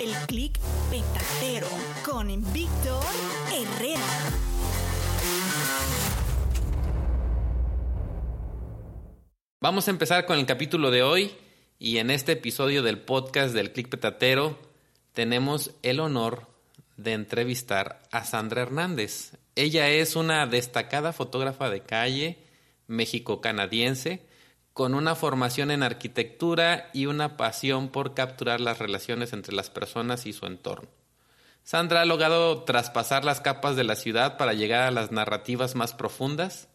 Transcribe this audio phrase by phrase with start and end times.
[0.00, 0.58] El clic
[0.90, 1.66] petatero
[2.06, 3.04] con Víctor
[3.52, 4.00] Herrera.
[9.60, 11.32] Vamos a empezar con el capítulo de hoy
[11.78, 14.58] y en este episodio del podcast del Click Petatero
[15.12, 16.46] tenemos el honor
[16.96, 19.32] de entrevistar a Sandra Hernández.
[19.54, 22.38] Ella es una destacada fotógrafa de calle
[22.86, 24.22] mexico-canadiense
[24.72, 30.26] con una formación en arquitectura y una pasión por capturar las relaciones entre las personas
[30.26, 30.88] y su entorno.
[31.64, 35.94] Sandra ha logrado traspasar las capas de la ciudad para llegar a las narrativas más
[35.94, 36.68] profundas.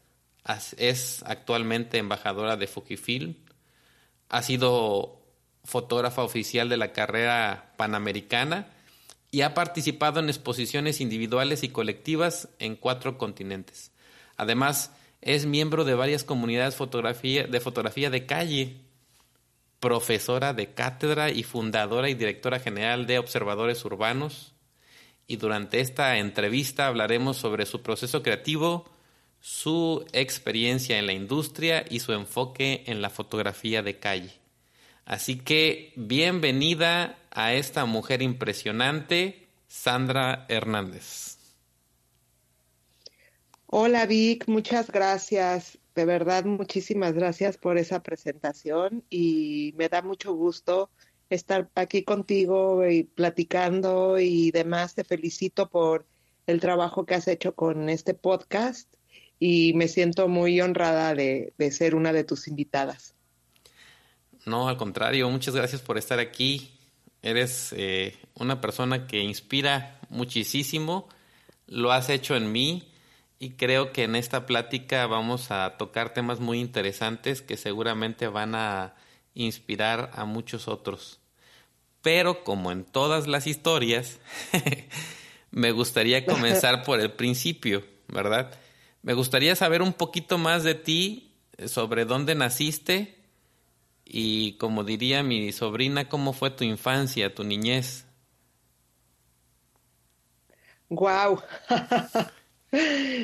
[0.78, 3.36] Es actualmente embajadora de Fujifilm.
[4.30, 5.22] Ha sido
[5.64, 8.68] fotógrafa oficial de la carrera panamericana
[9.32, 13.92] y ha participado en exposiciones individuales y colectivas en cuatro continentes.
[14.38, 14.92] Además,
[15.26, 18.76] es miembro de varias comunidades de fotografía de calle,
[19.80, 24.54] profesora de cátedra y fundadora y directora general de Observadores Urbanos.
[25.26, 28.86] Y durante esta entrevista hablaremos sobre su proceso creativo,
[29.42, 34.34] su experiencia en la industria y su enfoque en la fotografía de calle.
[35.06, 41.35] Así que bienvenida a esta mujer impresionante, Sandra Hernández.
[43.68, 45.80] Hola Vic, muchas gracias.
[45.96, 50.92] De verdad, muchísimas gracias por esa presentación y me da mucho gusto
[51.30, 54.94] estar aquí contigo y platicando y demás.
[54.94, 56.06] Te felicito por
[56.46, 58.94] el trabajo que has hecho con este podcast
[59.40, 63.16] y me siento muy honrada de, de ser una de tus invitadas.
[64.46, 66.72] No, al contrario, muchas gracias por estar aquí.
[67.24, 71.10] Eres eh, una persona que inspira muchísimo.
[71.66, 72.92] Lo has hecho en mí
[73.40, 78.56] y creo que en esta plática vamos a tocar temas muy interesantes que seguramente van
[78.56, 78.96] a
[79.34, 81.20] inspirar a muchos otros.
[82.02, 84.20] Pero como en todas las historias,
[85.52, 88.54] me gustaría comenzar por el principio, ¿verdad?
[89.02, 91.32] Me gustaría saber un poquito más de ti,
[91.68, 93.18] sobre dónde naciste
[94.04, 98.06] y, como diría mi sobrina, cómo fue tu infancia, tu niñez.
[100.90, 101.42] Wow.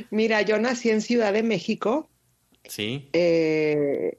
[0.10, 2.10] Mira, yo nací en Ciudad de México.
[2.66, 3.10] Sí.
[3.14, 4.18] Eh,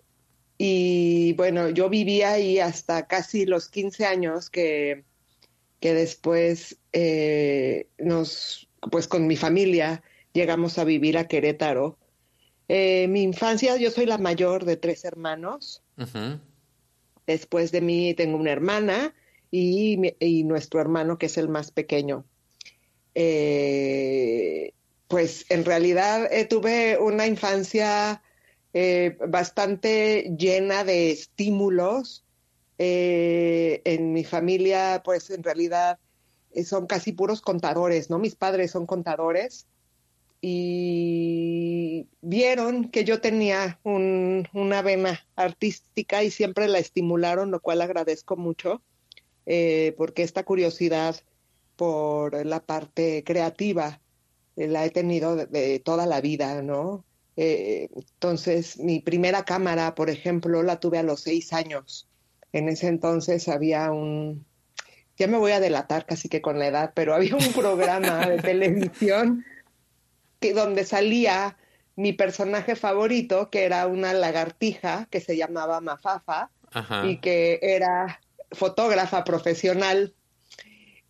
[0.59, 5.05] y bueno, yo vivía ahí hasta casi los 15 años que,
[5.81, 10.03] que después eh, nos, pues con mi familia
[10.33, 11.99] llegamos a vivir a Querétaro.
[12.69, 15.83] Eh, mi infancia, yo soy la mayor de tres hermanos.
[17.27, 19.15] Después de mí tengo una hermana
[19.51, 22.25] y, y, nuestro hermano que es el más pequeño.
[23.15, 24.73] Eh,
[25.13, 28.23] pues en realidad eh, tuve una infancia
[28.73, 32.25] eh, bastante llena de estímulos.
[32.79, 35.99] Eh, en mi familia, pues en realidad
[36.53, 38.19] eh, son casi puros contadores, ¿no?
[38.19, 39.67] Mis padres son contadores
[40.41, 47.83] y vieron que yo tenía un, una vena artística y siempre la estimularon, lo cual
[47.83, 48.81] agradezco mucho,
[49.45, 51.17] porque esta curiosidad
[51.77, 54.02] por la parte creativa.
[54.57, 57.05] Eh, la he tenido de, toda la vida, ¿no?
[57.37, 62.09] Eh, entonces, mi primera cámara, por ejemplo, la tuve a los seis años.
[62.53, 64.45] En ese entonces había un,
[65.17, 68.39] ya me voy a delatar casi que con la edad, pero había un programa de
[68.39, 69.45] televisión
[70.41, 71.57] que, donde salía
[71.97, 76.51] mi personaje favorito, que era una lagartija que se llamaba Mafafa
[77.05, 78.21] y que era
[78.51, 80.15] fotógrafa profesional.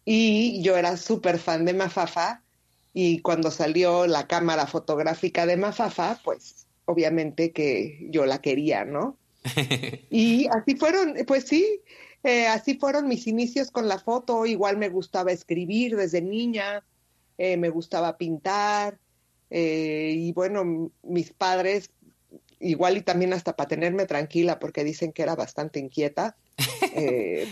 [0.04, 2.41] Y yo era súper fan de Mafafa
[2.94, 9.16] y cuando salió la cámara fotográfica de Mafafa, pues obviamente que yo la quería, ¿no?
[10.10, 11.80] y así fueron, pues sí,
[12.22, 14.46] eh, así fueron mis inicios con la foto.
[14.46, 16.84] Igual me gustaba escribir desde niña,
[17.38, 18.98] eh, me gustaba pintar.
[19.50, 21.90] Eh, y bueno, mis padres,
[22.60, 26.36] igual y también hasta para tenerme tranquila, porque dicen que era bastante inquieta,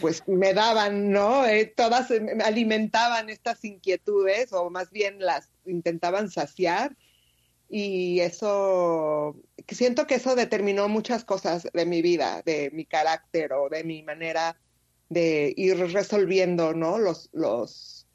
[0.00, 1.44] pues me daban, ¿no?
[1.76, 6.97] todas me alimentaban estas inquietudes, o más bien las intentaban saciar
[7.73, 9.37] y eso,
[9.69, 14.02] siento que eso determinó muchas cosas de mi vida, de mi carácter o de mi
[14.02, 14.56] manera
[15.08, 16.99] de ir resolviendo, ¿no?
[16.99, 18.08] Los, los,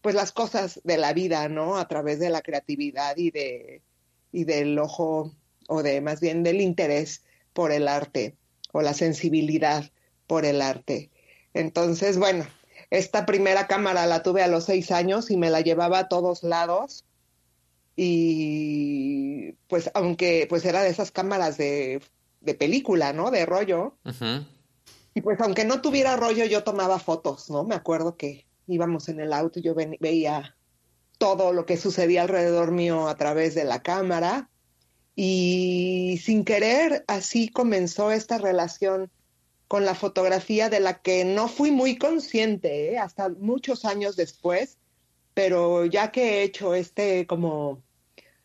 [0.00, 1.78] pues las cosas de la vida, ¿no?
[1.78, 3.82] A través de la creatividad y de,
[4.32, 5.32] y del ojo,
[5.68, 7.22] o de más bien del interés
[7.52, 8.36] por el arte,
[8.72, 9.88] o la sensibilidad
[10.26, 11.10] por el arte.
[11.54, 12.46] Entonces, bueno,
[12.90, 16.42] esta primera cámara la tuve a los seis años y me la llevaba a todos
[16.42, 17.04] lados
[17.96, 22.02] y pues aunque pues era de esas cámaras de,
[22.42, 23.30] de película, ¿no?
[23.30, 23.96] De rollo.
[25.14, 27.64] Y pues aunque no tuviera rollo, yo tomaba fotos, ¿no?
[27.64, 30.56] Me acuerdo que íbamos en el auto y yo veía
[31.16, 34.50] todo lo que sucedía alrededor mío a través de la cámara.
[35.14, 39.10] Y sin querer, así comenzó esta relación
[39.68, 42.98] con la fotografía de la que no fui muy consciente ¿eh?
[42.98, 44.78] hasta muchos años después,
[45.34, 47.82] pero ya que he hecho este como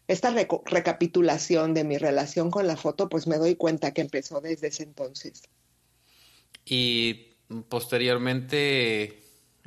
[0.07, 0.33] esta
[0.65, 4.83] recapitulación de mi relación con la foto, pues me doy cuenta que empezó desde ese
[4.83, 5.43] entonces.
[6.65, 7.37] Y
[7.69, 9.21] posteriormente,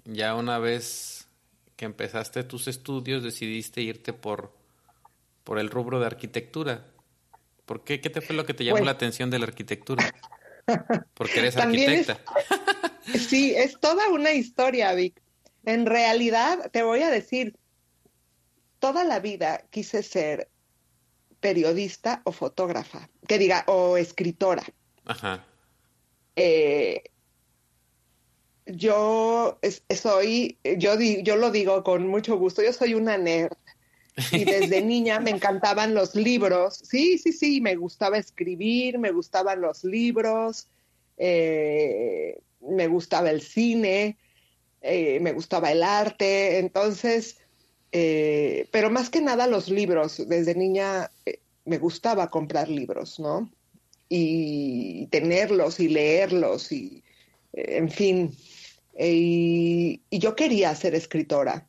[0.05, 1.29] ya una vez
[1.77, 4.53] que empezaste tus estudios, decidiste irte por,
[5.45, 6.87] por el rubro de arquitectura.
[7.65, 8.03] ¿Por qué?
[8.03, 10.15] ¿Qué te fue lo que te llamó pues la atención de la arquitectura?
[11.15, 12.21] Porque eres arquitecta.
[13.29, 15.21] sí, es toda una historia, Vic.
[15.65, 17.57] En realidad, te voy a decir,
[18.79, 20.49] toda la vida quise ser
[21.41, 24.65] periodista o fotógrafa, que diga, o escritora.
[25.05, 25.45] Ajá.
[26.37, 27.05] Eh,
[28.67, 29.59] yo
[29.91, 33.57] soy, yo, yo lo digo con mucho gusto, yo soy una nerd.
[34.33, 36.81] Y desde niña me encantaban los libros.
[36.83, 40.69] Sí, sí, sí, me gustaba escribir, me gustaban los libros,
[41.17, 44.19] eh, me gustaba el cine,
[44.81, 46.59] eh, me gustaba el arte.
[46.59, 47.39] Entonces,
[47.93, 50.23] eh, pero más que nada los libros.
[50.29, 51.11] Desde niña
[51.65, 53.51] me gustaba comprar libros, ¿no?
[54.09, 57.03] Y tenerlos y leerlos y,
[57.53, 58.37] en fin.
[58.99, 61.67] Y, yo quería ser escritora.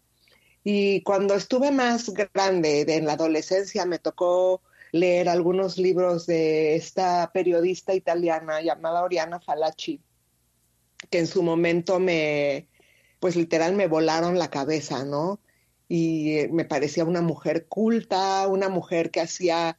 [0.65, 6.75] Y cuando estuve más grande, de, en la adolescencia, me tocó leer algunos libros de
[6.75, 10.01] esta periodista italiana llamada Oriana Falacci,
[11.09, 12.67] que en su momento me,
[13.21, 15.39] pues literal me volaron la cabeza, ¿no?
[15.88, 19.77] y eh, me parecía una mujer culta, una mujer que hacía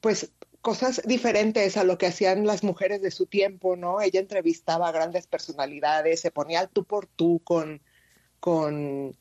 [0.00, 4.00] pues cosas diferentes a lo que hacían las mujeres de su tiempo, ¿no?
[4.00, 7.82] Ella entrevistaba a grandes personalidades, se ponía tú por tú con,
[8.40, 9.16] con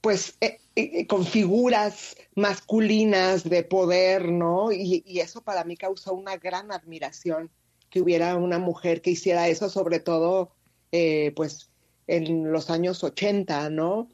[0.00, 4.72] pues, eh, eh, con figuras masculinas de poder, ¿no?
[4.72, 7.50] Y, y, eso para mí causó una gran admiración
[7.90, 10.52] que hubiera una mujer que hiciera eso, sobre todo,
[10.90, 11.70] pues,
[12.06, 14.08] en los años 80, ¿no?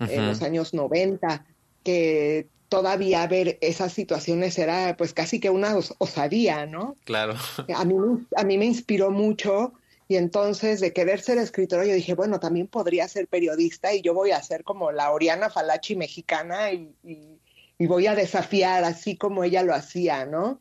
[0.00, 1.44] en los años 90,
[1.84, 6.96] que todavía ver esas situaciones era pues casi que una osadía, ¿no?
[7.04, 7.34] Claro.
[7.74, 7.94] A mí,
[8.36, 9.74] a mí me inspiró mucho
[10.10, 14.12] y entonces de querer ser escritora yo dije, bueno, también podría ser periodista y yo
[14.12, 17.38] voy a ser como la Oriana Falachi mexicana y,
[17.86, 20.58] voy a desafiar así como ella lo hacía, ¿no?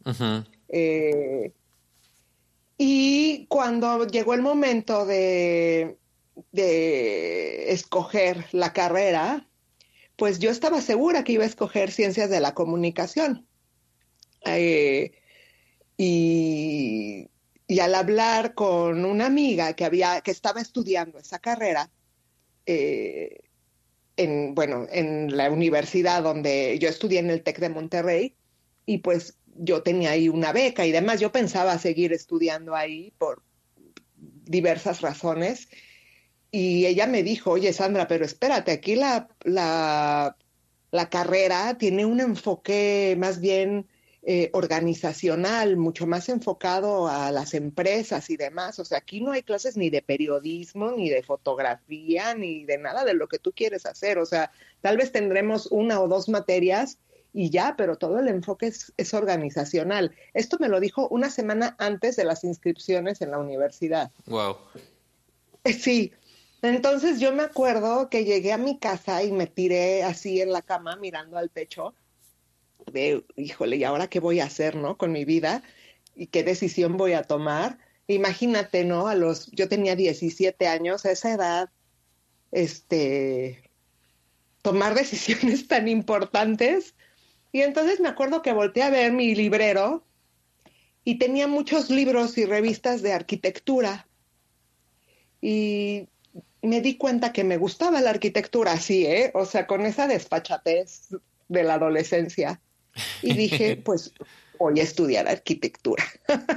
[0.68, 1.51] Eh,
[2.77, 5.98] y cuando llegó el momento de,
[6.51, 9.48] de escoger la carrera,
[10.15, 13.48] pues yo estaba segura que iba a escoger ciencias de la comunicación.
[14.46, 15.12] Eh,
[15.98, 17.29] y,
[17.77, 21.91] al hablar con una amiga que había, que estaba estudiando esa carrera,
[22.65, 23.41] eh,
[24.17, 28.35] en, bueno, en la universidad donde yo estudié en el TEC de Monterrey,
[28.88, 33.43] y pues yo tenía ahí una beca y demás, yo pensaba seguir estudiando ahí por
[34.15, 35.69] diversas razones,
[36.51, 40.35] y ella me dijo, oye Sandra, pero espérate, aquí la, la,
[40.89, 43.88] la carrera tiene un enfoque más bien
[44.23, 48.77] eh, organizacional, mucho más enfocado a las empresas y demás.
[48.79, 53.05] O sea, aquí no hay clases ni de periodismo, ni de fotografía, ni de nada
[53.05, 54.17] de lo que tú quieres hacer.
[54.17, 56.97] O sea, tal vez tendremos una o dos materias
[57.33, 60.13] y ya, pero todo el enfoque es, es organizacional.
[60.33, 64.11] Esto me lo dijo una semana antes de las inscripciones en la universidad.
[64.25, 64.57] Wow.
[65.63, 66.11] Sí,
[66.61, 70.61] entonces yo me acuerdo que llegué a mi casa y me tiré así en la
[70.61, 71.93] cama mirando al techo
[72.91, 74.98] de, híjole, ¿y ahora qué voy a hacer, no?
[74.98, 75.63] Con mi vida
[76.15, 77.79] y qué decisión voy a tomar.
[78.07, 79.07] Imagínate, ¿no?
[79.07, 81.69] A los, yo tenía 17 años, a esa edad,
[82.51, 83.69] este,
[84.62, 86.95] tomar decisiones tan importantes.
[87.51, 90.05] Y entonces me acuerdo que volteé a ver mi librero
[91.03, 94.07] y tenía muchos libros y revistas de arquitectura.
[95.41, 96.09] Y
[96.62, 99.31] me di cuenta que me gustaba la arquitectura así, ¿eh?
[99.33, 101.09] O sea, con esa despachatez
[101.48, 102.62] de la adolescencia.
[103.22, 104.13] Y dije, pues
[104.58, 106.03] voy a estudiar arquitectura.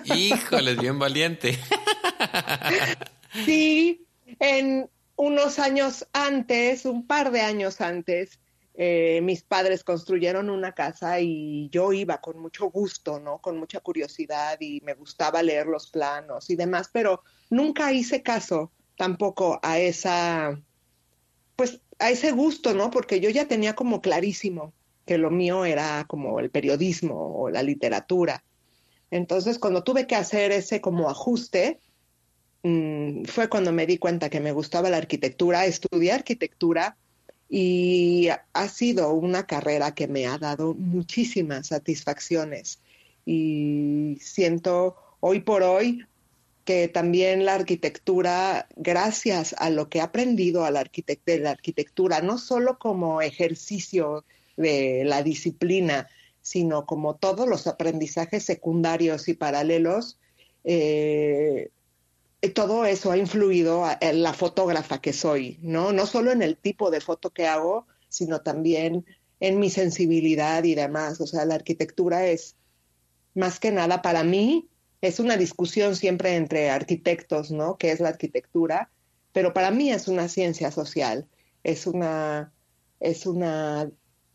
[0.04, 1.58] Híjole, bien valiente.
[3.46, 4.06] Sí,
[4.40, 8.38] en unos años antes, un par de años antes,
[8.74, 13.38] eh, mis padres construyeron una casa y yo iba con mucho gusto, ¿no?
[13.38, 18.70] Con mucha curiosidad y me gustaba leer los planos y demás, pero nunca hice caso
[18.96, 20.58] tampoco a esa,
[21.56, 22.90] pues a ese gusto, ¿no?
[22.90, 24.72] Porque yo ya tenía como clarísimo
[25.06, 28.44] que lo mío era como el periodismo o la literatura.
[29.10, 31.80] Entonces, cuando tuve que hacer ese como ajuste,
[32.62, 36.96] mmm, fue cuando me di cuenta que me gustaba la arquitectura, estudié arquitectura
[37.48, 42.80] y ha sido una carrera que me ha dado muchísimas satisfacciones
[43.26, 46.04] y siento hoy por hoy
[46.64, 52.38] que también la arquitectura, gracias a lo que he aprendido a de la arquitectura, no
[52.38, 54.24] solo como ejercicio
[54.56, 56.08] de la disciplina,
[56.40, 60.18] sino como todos los aprendizajes secundarios y paralelos,
[60.64, 61.70] eh,
[62.54, 65.92] todo eso ha influido en la fotógrafa que soy, ¿no?
[65.92, 69.06] No solo en el tipo de foto que hago, sino también
[69.38, 71.20] en mi sensibilidad y demás.
[71.20, 72.56] O sea, la arquitectura es
[73.34, 74.68] más que nada para mí
[75.02, 77.76] es una discusión siempre entre arquitectos, ¿no?
[77.76, 78.90] ¿Qué es la arquitectura?
[79.32, 81.26] Pero para mí es una ciencia social,
[81.64, 82.52] es una,
[83.00, 83.90] es una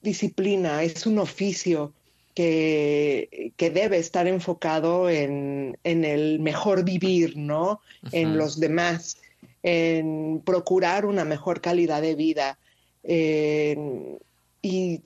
[0.07, 1.93] disciplina, es un oficio
[2.33, 7.81] que, que debe estar enfocado en, en, el mejor vivir, ¿no?
[8.11, 9.17] En los demás,
[9.63, 12.57] en procurar una mejor calidad de vida.
[14.61, 15.01] y,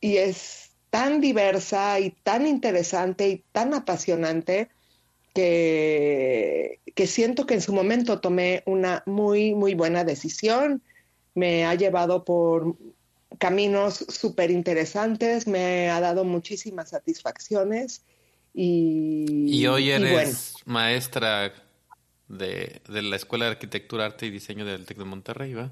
[0.00, 4.68] y es tan diversa y tan interesante y tan apasionante
[5.34, 10.82] que, que siento que en su momento tomé una muy, muy buena decisión.
[11.34, 12.74] Me ha llevado por
[13.38, 18.02] caminos súper interesantes, me ha dado muchísimas satisfacciones
[18.54, 19.46] y...
[19.48, 21.52] Y hoy eres maestra
[22.28, 25.70] de, de, la Escuela de Arquitectura, Arte y Diseño del TEC de Monterrey, ¿va?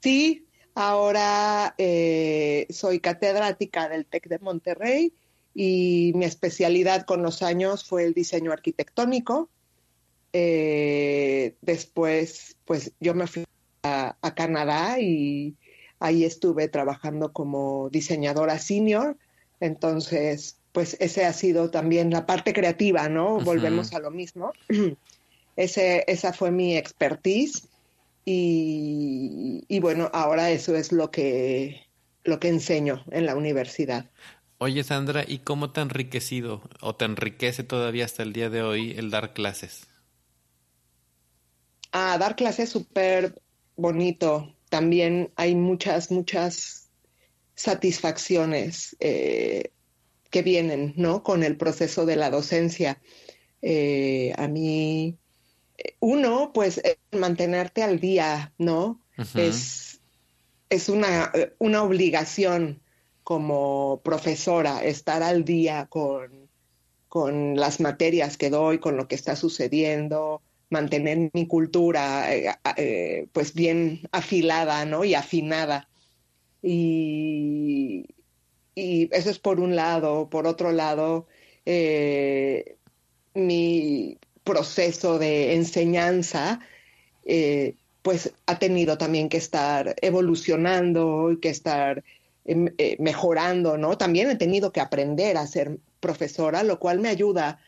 [0.00, 5.12] Sí, ahora eh, soy catedrática del TEC de Monterrey
[5.54, 9.50] y mi especialidad con los años fue el diseño arquitectónico.
[10.32, 13.44] Eh, después, pues yo me fui
[13.84, 15.56] a, a, Canadá y
[16.00, 19.16] ahí estuve trabajando como diseñadora senior.
[19.60, 23.36] Entonces, pues ese ha sido también la parte creativa, ¿no?
[23.36, 23.44] Uh -huh.
[23.44, 24.52] Volvemos a lo mismo.
[25.56, 27.68] Ese, esa fue mi expertise
[28.24, 31.86] y, y bueno, ahora eso es lo que,
[32.24, 34.10] lo que enseño en la universidad.
[34.58, 38.62] Oye, Sandra, ¿y cómo te ha enriquecido o te enriquece todavía hasta el día de
[38.62, 39.86] hoy el dar clases?
[41.92, 43.40] Ah, dar clases súper
[43.76, 44.56] bonito.
[44.74, 46.90] También hay muchas, muchas
[47.54, 49.70] satisfacciones eh,
[50.30, 51.22] que vienen, ¿no?
[51.22, 53.00] Con el proceso de la docencia.
[53.62, 55.16] Eh, a mí,
[56.00, 59.00] uno, pues, es mantenerte al día, ¿no?
[59.16, 59.40] Uh -huh.
[59.42, 60.00] Es,
[60.70, 62.82] es una, una obligación
[63.22, 66.50] como profesora, estar al día con,
[67.08, 73.26] con, las materias que doy, con lo que está sucediendo, mantener mi cultura eh, eh,
[73.32, 75.04] pues bien afilada ¿no?
[75.04, 75.88] y afinada.
[76.62, 78.06] Y,
[78.74, 80.28] y, eso es por un lado.
[80.30, 81.26] Por otro lado,
[81.66, 82.76] eh,
[83.34, 86.60] mi proceso de enseñanza
[88.02, 92.04] pues ha tenido también que estar evolucionando y que estar
[92.46, 93.96] eh, mejorando, ¿no?
[93.96, 97.58] También he tenido que aprender a ser profesora, lo cual me ayuda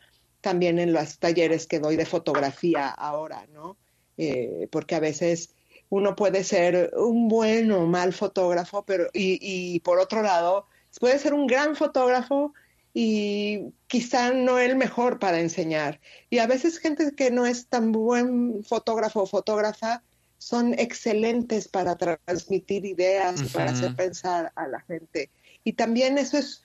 [0.47, 3.75] también en los talleres que doy de fotografía ahora, ¿no?
[4.17, 5.51] eh, porque a veces
[5.89, 10.67] uno puede ser un buen o mal fotógrafo, pero y, y por otro lado,
[10.99, 12.53] puede ser un gran fotógrafo
[12.93, 16.01] y quizá no el mejor para enseñar.
[16.29, 20.03] Y a veces gente que no es tan buen fotógrafo o fotógrafa
[20.39, 25.29] son excelentes para transmitir ideas, para hacer pensar a la gente.
[25.63, 26.63] Y también eso es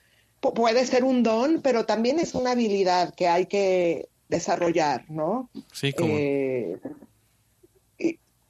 [0.51, 5.49] puede ser un don, pero también es una habilidad que hay que desarrollar, ¿no?
[5.71, 6.13] Sí, como...
[6.17, 6.79] Eh,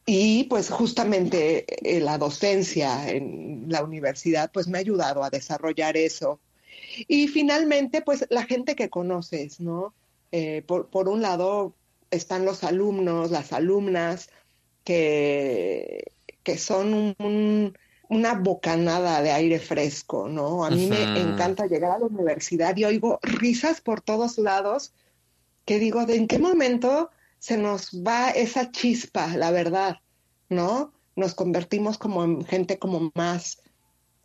[0.06, 5.96] y, pues justamente eh, la docencia en la universidad pues me ha ayudado a desarrollar
[5.96, 6.40] eso.
[7.08, 9.94] Y finalmente pues la gente que conoces, ¿no?
[10.32, 11.74] Eh, por, por, un lado
[12.12, 14.30] están los alumnos, las alumnas
[14.84, 16.12] que,
[16.44, 17.78] que son un
[18.14, 20.66] una bocanada de aire fresco, ¿no?
[20.66, 24.94] A mí me encanta llegar a la universidad y oigo risas por todos lados
[25.66, 30.00] que digo, ¿de en qué momento se nos va esa chispa, la verdad,
[30.50, 30.94] ¿no?
[31.16, 33.62] Nos convertimos como en gente como más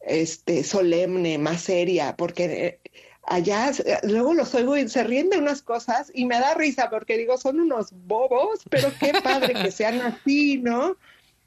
[0.00, 2.80] este solemne, más seria, porque eh,
[3.24, 3.72] allá
[4.04, 7.36] luego los oigo y se ríen de unas cosas y me da risa porque digo,
[7.36, 10.96] son unos bobos, pero qué padre que sean así, ¿no?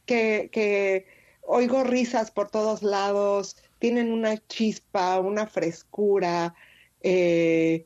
[0.05, 6.53] Que, que oigo risas por todos lados, tienen una chispa, una frescura.
[7.01, 7.86] Eh,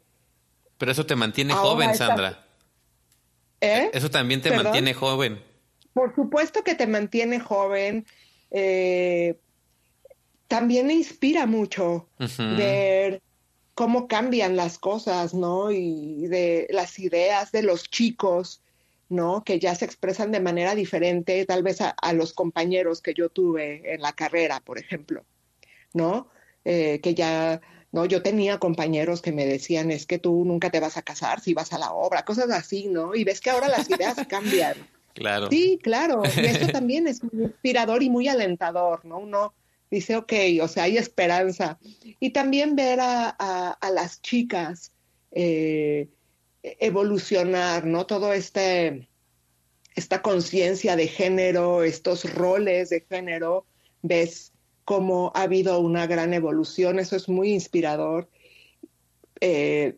[0.78, 2.46] Pero eso te mantiene joven, Sandra.
[3.62, 3.90] ¿Eh?
[3.94, 5.42] Eso también te mantiene joven.
[5.94, 8.06] Por supuesto que te mantiene joven.
[8.52, 9.40] Eh,
[10.48, 12.08] también me inspira mucho
[12.38, 13.22] ver
[13.74, 15.72] cómo cambian las cosas, ¿no?
[15.72, 18.62] Y de las ideas de los chicos.
[19.10, 19.44] ¿No?
[19.44, 23.94] Que ya se expresan de manera diferente, tal vez a, los compañeros que yo tuve
[23.94, 25.26] en la carrera, por ejemplo,
[25.94, 26.30] ¿no?
[26.64, 28.06] Eh, que ya, ¿no?
[28.06, 31.54] Yo tenía compañeros que me decían, es que tú nunca te vas a casar si
[31.54, 33.16] vas a la obra, cosas así, ¿no?
[33.16, 34.76] Y ves que ahora las ideas cambian.
[35.14, 35.50] Claro.
[35.50, 36.24] Sí, claro.
[36.36, 39.20] Y eso también es muy inspirador y muy alentador, ¿no?
[39.20, 39.54] Uno
[39.90, 41.78] dice, ok, o sea, hay esperanza.
[42.20, 44.92] Y también ver a, a las chicas
[45.36, 46.08] eh,
[46.80, 48.06] evolucionar, ¿no?
[48.06, 49.08] Todo este,
[49.96, 53.66] esta conciencia de género, estos roles de género,
[54.02, 58.30] ves cómo ha habido una gran evolución, eso es muy inspirador.
[59.42, 59.96] Eh,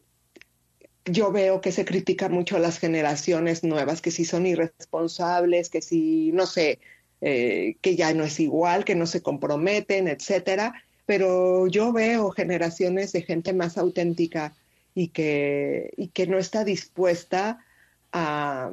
[1.05, 5.81] yo veo que se critica mucho a las generaciones nuevas, que si son irresponsables, que
[5.81, 6.79] si, no sé,
[7.21, 10.73] eh, que ya no es igual, que no se comprometen, etcétera.
[11.05, 14.55] Pero yo veo generaciones de gente más auténtica,
[14.97, 17.63] y que, y que no está dispuesta
[18.11, 18.71] a,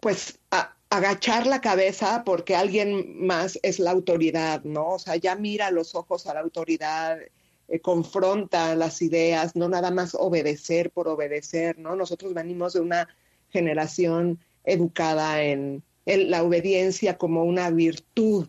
[0.00, 4.90] pues, a agachar la cabeza porque alguien más es la autoridad, ¿no?
[4.90, 7.20] O sea, ya mira los ojos a la autoridad,
[7.68, 11.96] eh, confronta las ideas, no nada más obedecer por obedecer, ¿no?
[11.96, 13.08] Nosotros venimos de una
[13.48, 18.46] generación educada en, en la obediencia como una virtud,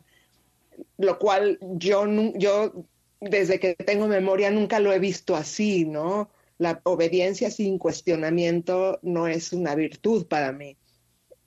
[0.97, 2.73] lo cual yo, yo
[3.21, 6.29] desde que tengo memoria nunca lo he visto así, ¿no?
[6.59, 10.77] La obediencia sin cuestionamiento no es una virtud para mí.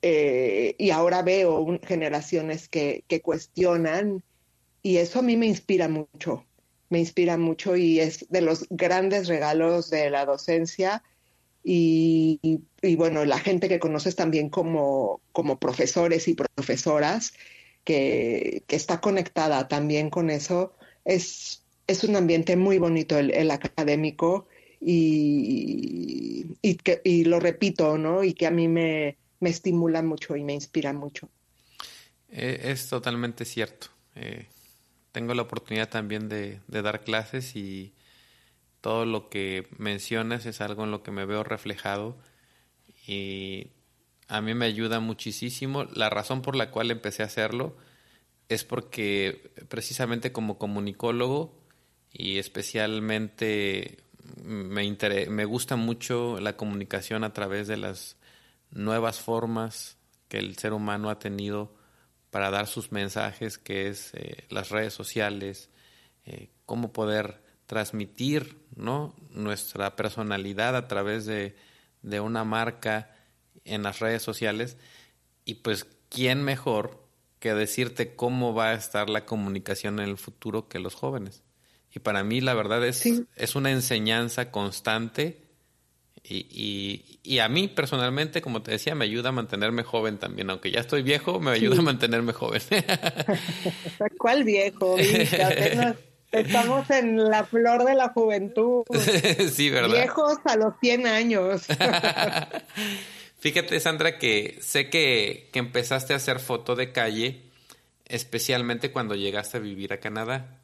[0.01, 4.21] Eh, y ahora veo generaciones que, cuestionan
[4.81, 6.45] y eso a mí me inspira mucho,
[6.89, 11.03] me inspira mucho y es de los grandes regalos de la docencia
[11.63, 12.59] y,
[12.97, 17.33] bueno, la gente que conoces también como, como profesores y profesoras
[17.85, 20.73] que, está conectada también con eso,
[21.05, 24.47] es, es un ambiente muy bonito el académico
[24.85, 28.23] y, y, que, y lo repito, ¿no?
[28.23, 31.29] Y que a mí me, me estimula mucho y me inspira mucho.
[32.29, 33.87] Eh, es totalmente cierto.
[34.15, 34.47] Eh,
[35.11, 37.93] tengo la oportunidad también de, de, dar clases y
[38.81, 42.17] todo lo que mencionas es algo en lo que me veo reflejado
[43.07, 43.67] y
[44.27, 45.85] a mí me ayuda muchísimo.
[45.93, 47.77] La razón por la cual empecé a hacerlo
[48.49, 51.57] es porque precisamente como comunicólogo
[52.11, 54.02] y especialmente
[54.43, 54.97] me,
[55.29, 58.17] me gusta mucho la comunicación a través de las
[58.71, 61.73] nuevas formas que el ser humano ha tenido
[62.31, 65.69] para dar sus mensajes, que es eh, las redes sociales,
[66.25, 69.15] eh, cómo poder transmitir ¿no?
[69.29, 71.55] nuestra personalidad a través de,
[72.01, 73.15] de una marca
[73.65, 74.77] en las redes sociales.
[75.45, 77.03] Y pues, ¿quién mejor
[77.39, 81.42] que decirte cómo va a estar la comunicación en el futuro que los jóvenes?
[81.93, 83.03] Y para mí la verdad es,
[83.35, 85.43] es una enseñanza constante
[86.25, 90.49] y, y, a mí personalmente, como te decía, me ayuda a mantenerme joven también.
[90.49, 92.61] Aunque ya estoy viejo, me ayuda a mantenerme joven.
[94.17, 94.95] ¿Cuál viejo?
[96.31, 98.83] Estamos en la flor de la juventud.
[99.51, 99.95] sí, ¿verdad?
[99.95, 101.63] Viejos a los 100 años.
[103.39, 107.41] Fíjate, Sandra, que sé que, que empezaste a hacer foto de calle,
[108.05, 110.62] especialmente cuando llegaste a vivir a Canadá.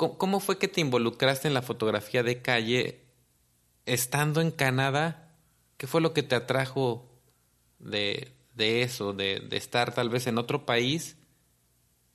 [0.00, 3.04] ¿Cómo, fue que te involucraste en la fotografía de calle
[3.84, 5.36] estando en Canadá?
[5.76, 7.06] ¿Qué fue lo que te atrajo
[7.78, 11.18] de, eso, de, de, estar tal vez en otro país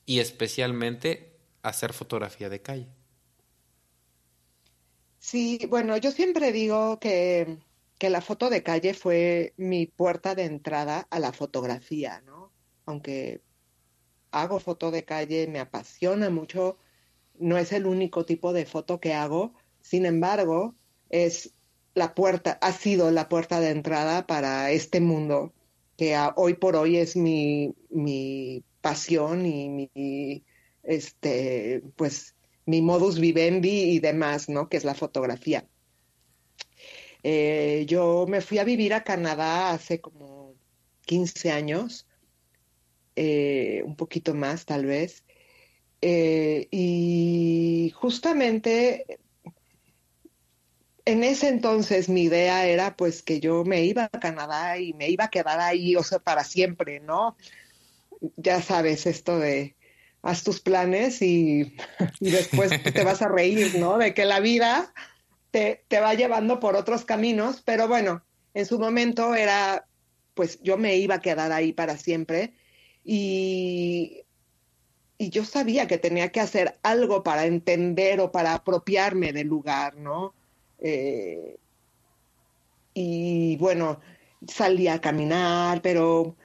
[0.08, 2.88] y especialmente hacer fotografía de calle?
[5.19, 7.60] Sí, bueno, yo siempre digo que,
[8.00, 12.52] que la foto de calle fue mi puerta de entrada a la fotografía, ¿no?
[12.88, 13.43] Aunque
[14.32, 16.80] hago foto de calle, me apasiona mucho
[17.39, 20.76] no es el único tipo de foto que hago, sin embargo,
[21.10, 21.54] es
[21.93, 25.54] la puerta, ha sido la puerta de entrada para este mundo
[25.98, 30.43] que hoy por hoy es mi, mi pasión y mi,
[30.84, 34.69] este, pues, mi modus vivendi y demás, ¿no?
[34.69, 35.67] Que es la fotografía.
[37.24, 40.54] Eh, yo me fui a vivir a Canadá hace como
[41.06, 42.08] 15 años,
[43.15, 45.24] eh, un poquito más tal vez,
[46.07, 49.17] eh, y justamente
[51.03, 55.09] en ese entonces mi idea era pues que yo me iba a Canadá y me
[55.09, 57.35] iba a quedar ahí, o sea, para siempre, ¿no?
[58.35, 59.75] Ya sabes, esto de
[60.21, 61.75] haz tus planes y,
[62.19, 63.97] después te vas a reír, ¿no?
[63.97, 64.93] De que la vida
[65.49, 69.87] te, te va llevando por otros caminos, pero bueno, en su momento era,
[70.35, 72.53] pues yo me iba a quedar ahí para siempre
[73.03, 74.24] y
[75.17, 79.95] y yo sabía que tenía que hacer algo para entender o para apropiarme del lugar,
[79.97, 80.34] ¿no?
[80.80, 81.58] Eh,
[82.93, 83.99] y bueno,
[84.47, 86.36] salía a caminar, pero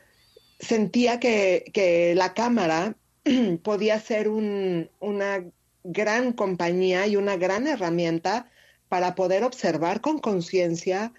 [0.59, 2.97] sentía que, la cámara
[3.63, 5.45] podía ser una
[5.85, 8.51] gran compañía y una gran herramienta
[8.89, 11.13] para poder observar con conciencia,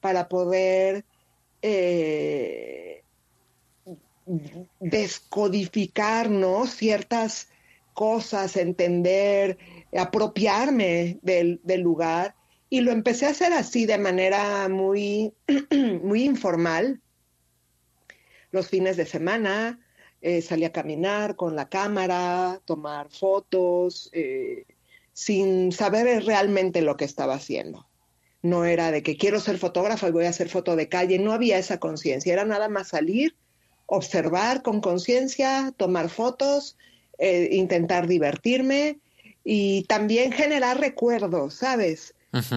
[0.00, 1.04] para poder
[1.62, 3.02] eh,
[4.80, 6.66] descodificar, ¿no?
[6.66, 7.48] Ciertas
[7.94, 9.58] cosas, entender,
[9.96, 12.34] apropiarme del, lugar.
[12.68, 15.32] Y lo empecé a hacer así de manera muy,
[16.02, 17.00] muy informal.
[18.50, 19.80] Los fines de semana
[20.20, 24.66] eh, salí a caminar con la cámara, tomar fotos, eh,
[25.12, 27.88] sin saber realmente lo que estaba haciendo.
[28.42, 31.32] No era de que quiero ser fotógrafa y voy a hacer foto de calle, no
[31.32, 33.36] había esa conciencia, era nada más salir,
[33.86, 36.76] observar con conciencia, tomar fotos,
[37.18, 38.98] eh, intentar divertirme
[39.44, 42.14] y también generar recuerdos, ¿sabes?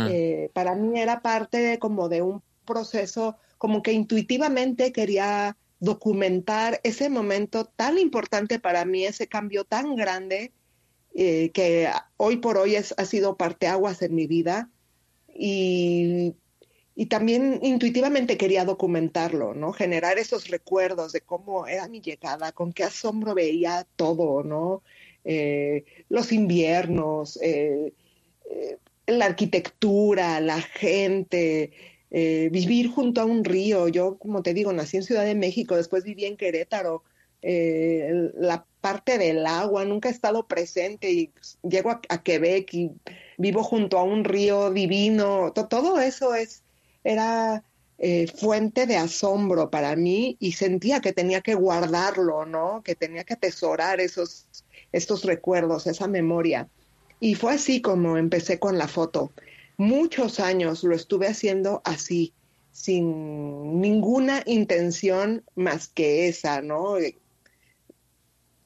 [0.09, 7.09] Eh, para mí era parte como de un proceso, como que intuitivamente quería documentar ese
[7.09, 10.51] momento tan importante para mí, ese cambio tan grande
[11.15, 14.69] eh, que hoy por hoy es, ha sido parteaguas en mi vida
[15.33, 16.35] y
[16.99, 19.71] y también intuitivamente quería documentarlo, ¿no?
[19.71, 24.83] Generar esos recuerdos de cómo era mi llegada, con qué asombro veía todo, ¿no?
[25.23, 27.93] Eh, los inviernos, eh,
[28.51, 31.71] eh, la arquitectura, la gente,
[32.11, 33.87] vivir junto a un río.
[33.87, 37.05] Yo, como te digo, nací en Ciudad de México, después viví en Querétaro.
[37.41, 41.31] la parte del agua, nunca he estado presente y
[41.63, 42.91] llego a, Quebec y
[43.37, 45.53] vivo junto a un río divino.
[45.53, 46.63] todo eso es
[47.03, 47.63] era
[47.97, 52.81] eh, fuente de asombro para mí y sentía que tenía que guardarlo, ¿no?
[52.83, 54.47] Que tenía que atesorar esos,
[54.91, 56.69] estos recuerdos, esa memoria.
[57.19, 59.33] Y fue así como empecé con la foto.
[59.75, 62.33] Muchos años lo estuve haciendo así,
[62.71, 66.95] sin ninguna intención más que esa, ¿no?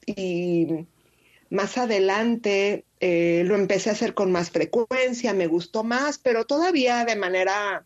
[0.06, 0.86] Y
[1.50, 7.04] más adelante eh, lo empecé a hacer con más frecuencia, me gustó más, pero todavía
[7.04, 7.84] de manera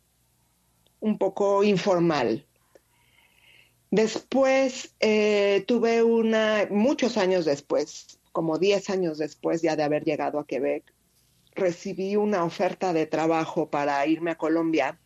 [1.00, 2.46] un poco informal.
[3.90, 10.38] Después eh, tuve una, muchos años después, como 10 años después ya de haber llegado
[10.38, 10.92] a Quebec,
[11.54, 14.98] recibí una oferta de trabajo para irme a Colombia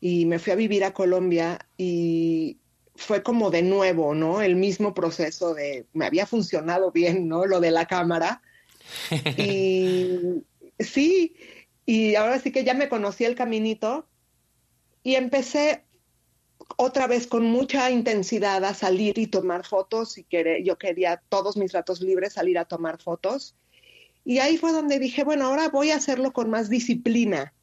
[0.00, 2.58] y me fui a vivir a Colombia y
[2.96, 4.42] fue como de nuevo, ¿no?
[4.42, 7.46] El mismo proceso de, me había funcionado bien, ¿no?
[7.46, 8.42] Lo de la cámara.
[9.36, 10.42] Y
[10.78, 11.36] sí,
[11.86, 14.08] y ahora sí que ya me conocí el caminito
[15.02, 15.84] y empecé
[16.76, 20.26] otra vez con mucha intensidad a salir y tomar fotos y
[20.62, 23.54] yo quería todos mis ratos libres salir a tomar fotos.
[24.24, 27.54] Y ahí fue donde dije, bueno, ahora voy a hacerlo con más disciplina.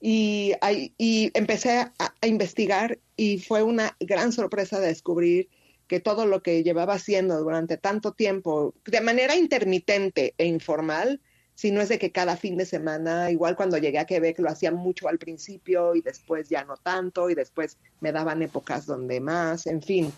[0.00, 0.52] Y,
[0.98, 5.48] y empecé a, a, investigar y fue una gran sorpresa descubrir
[5.86, 11.22] que todo lo que llevaba haciendo durante tanto tiempo, de manera intermitente e informal,
[11.54, 14.50] si no es de que cada fin de semana, igual cuando llegué a Quebec lo
[14.50, 19.20] hacía mucho al principio y después ya no tanto y después me daban épocas donde
[19.20, 20.12] más, en fin.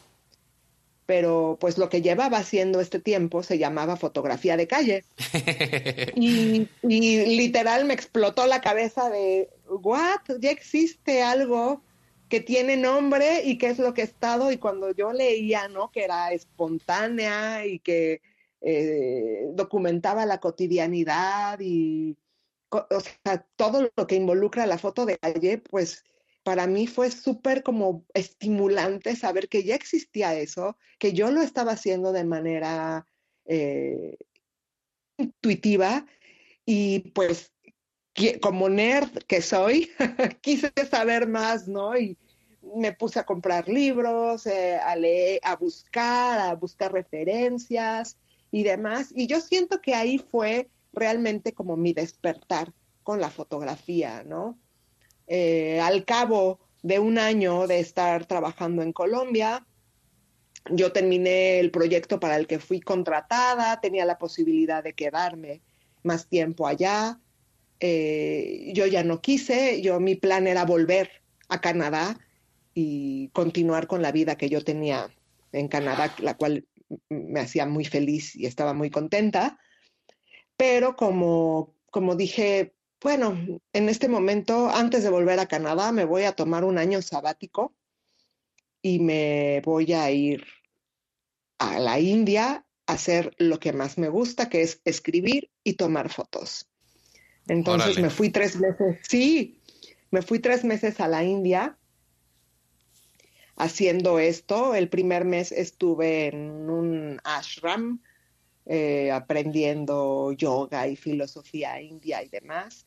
[1.05, 5.05] Pero pues lo que llevaba haciendo este tiempo se llamaba fotografía de calle.
[6.17, 10.21] y, y literal me explotó la cabeza de, ¿what?
[10.41, 11.83] Ya existe algo
[12.29, 14.51] que tiene nombre y qué es lo que he estado.
[14.51, 15.93] Y cuando yo leía, ¿no?
[15.93, 18.21] Que era espontánea y que
[18.61, 22.17] eh, documentaba la cotidianidad y,
[23.57, 26.05] todo lo que involucra la foto de calle, pues
[26.43, 31.73] para mí fue súper como estimulante saber que ya existía eso, que yo lo estaba
[31.73, 33.07] haciendo de manera
[33.47, 34.17] eh,
[35.17, 36.07] intuitiva
[36.65, 37.53] y pues
[38.41, 39.91] como nerd que soy,
[40.41, 41.97] quise saber más, ¿no?
[41.97, 42.17] Y
[42.75, 48.17] me puse a comprar libros, eh, a leer, a buscar, a buscar referencias
[48.57, 49.13] y demás.
[49.15, 54.59] Y yo siento que ahí fue realmente como mi despertar con la fotografía, ¿no?
[55.27, 59.67] Eh, al cabo de un año de estar trabajando en Colombia,
[60.71, 65.61] yo terminé el proyecto para el que fui contratada, tenía la posibilidad de quedarme
[66.03, 67.21] más tiempo allá.
[67.79, 71.11] Eh, yo ya no quise, yo mi plan era volver
[71.51, 72.19] a Canadá
[72.73, 75.11] y continuar con la vida que yo tenía
[75.53, 76.65] en Canadá, la cual
[77.09, 79.59] me hacía muy feliz y estaba muy contenta.
[80.57, 83.37] Pero como, como dije, bueno,
[83.73, 87.75] en este momento, antes de volver a Canadá, me voy a tomar un año sabático
[88.83, 90.45] y me voy a ir
[91.59, 96.11] a la India a hacer lo que más me gusta, que es escribir y tomar
[96.11, 96.69] fotos.
[97.49, 99.61] Entonces me fui tres meses, sí,
[100.11, 101.79] me fui tres meses a la India
[103.57, 104.75] haciendo esto.
[104.75, 108.01] El primer mes estuve en un ashram
[108.67, 112.87] eh, aprendiendo yoga y filosofía india y demás,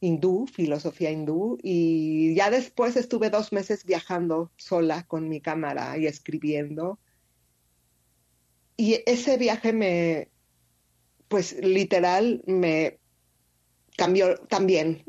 [0.00, 6.06] hindú, filosofía hindú, y ya después estuve dos meses viajando sola con mi cámara y
[6.06, 6.98] escribiendo.
[8.76, 10.28] Y ese viaje me,
[11.28, 12.98] pues literal, me
[13.96, 15.04] cambió también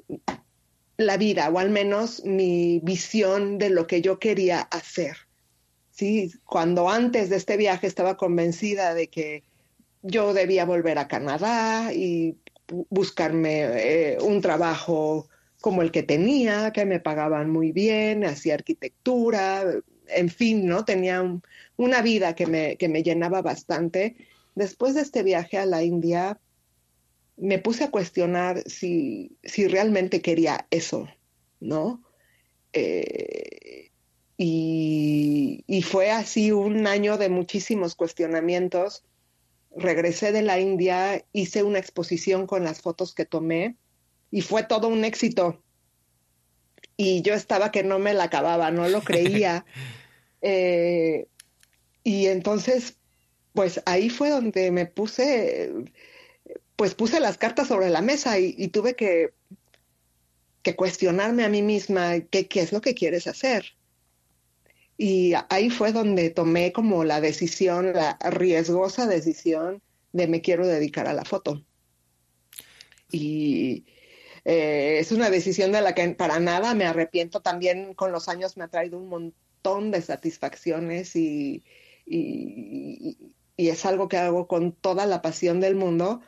[1.01, 5.17] la vida, o al menos mi visión de lo que yo quería hacer.
[5.91, 6.31] ¿sí?
[6.45, 9.43] Cuando antes de este viaje estaba convencida de que
[10.01, 12.37] yo debía volver a Canadá y
[12.89, 15.27] buscarme eh, un trabajo
[15.59, 19.63] como el que tenía, que me pagaban muy bien, hacía arquitectura,
[20.07, 20.85] en fin, ¿no?
[20.85, 21.23] Tenía
[21.77, 24.15] una vida que me, que me llenaba bastante.
[24.55, 26.39] Después de este viaje a la India,
[27.37, 31.07] me puse a cuestionar si, si realmente quería eso,
[31.59, 32.03] ¿no?
[32.73, 33.91] Eh,
[34.37, 39.03] y, y, fue así un año de muchísimos cuestionamientos.
[39.75, 43.77] Regresé de la India, hice una exposición con las fotos que tomé
[44.31, 45.61] y fue todo un éxito.
[46.97, 49.65] Y yo estaba que no me la acababa, no lo creía.
[50.41, 51.27] eh,
[52.03, 52.97] y entonces,
[53.53, 55.71] pues ahí fue donde me puse
[56.81, 59.35] pues puse las cartas sobre la mesa y, tuve que,
[60.63, 63.75] que, cuestionarme a mí misma qué, qué es lo que quieres hacer.
[64.97, 71.07] Y ahí fue donde tomé como la decisión, la riesgosa decisión de me quiero dedicar
[71.07, 71.63] a la foto.
[73.11, 73.85] Y
[74.43, 77.41] eh, es una decisión de la que para nada me arrepiento.
[77.41, 81.63] También con los años me ha traído un montón de satisfacciones y,
[82.07, 86.21] y, y es algo que hago con toda la pasión del mundo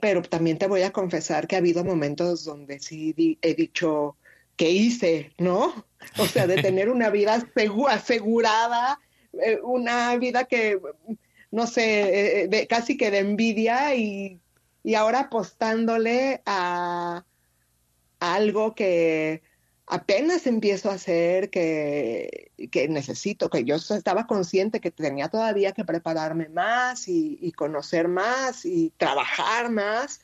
[0.00, 4.16] pero también te voy a confesar que ha habido momentos donde sí he dicho,
[4.56, 5.32] ¿qué hice?
[5.38, 5.86] ¿No?
[6.18, 7.42] O sea, de tener una vida
[7.88, 9.00] asegurada,
[9.42, 10.78] eh, una vida que,
[11.50, 14.40] no sé, eh, de, casi que de envidia y,
[14.84, 17.24] y ahora apostándole a
[18.20, 19.42] algo que,
[19.86, 25.84] apenas empiezo a hacer que, que, necesito, que yo estaba consciente que tenía todavía que
[25.84, 30.20] prepararme más y, conocer más y trabajar más.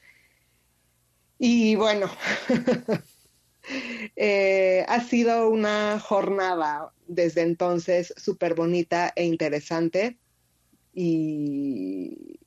[1.39, 2.11] Y bueno,
[4.17, 10.19] eh, ha sido una jornada desde entonces súper bonita e interesante.
[10.93, 12.41] Y,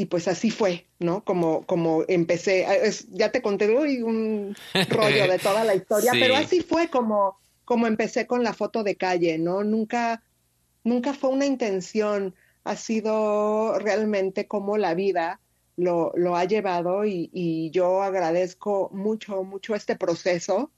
[0.00, 1.22] y pues así fue, ¿no?
[1.24, 4.56] Como, como empecé, eh, ya te conté hoy un
[4.88, 8.96] rollo de toda la historia, pero así fue como, como empecé con la foto de
[8.96, 9.62] calle, ¿no?
[9.62, 10.22] Nunca,
[10.84, 12.34] nunca fue una intención,
[12.64, 15.38] ha sido realmente como la vida
[15.76, 20.70] lo, lo ha llevado y, y, yo agradezco mucho, mucho este proceso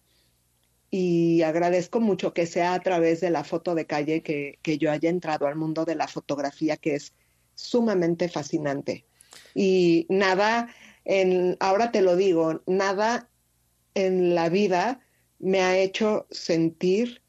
[0.90, 4.90] y agradezco mucho que sea a través de la foto de calle que, que yo
[4.90, 7.12] haya entrado al mundo de la fotografía, que es
[7.54, 9.04] sumamente fascinante.
[9.54, 10.68] Y nada,
[11.04, 13.28] en, ahora te lo digo, nada
[13.94, 15.00] en la vida
[15.38, 17.22] me ha hecho sentir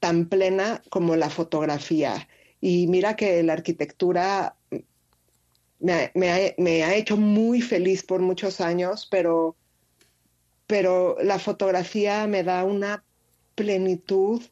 [0.00, 2.28] tan plena como la fotografía.
[2.60, 4.56] Y mira que la arquitectura
[5.80, 9.56] me ha, hecho muy feliz por muchos años, pero,
[10.66, 13.04] pero la fotografía me da una
[13.54, 14.42] plenitud,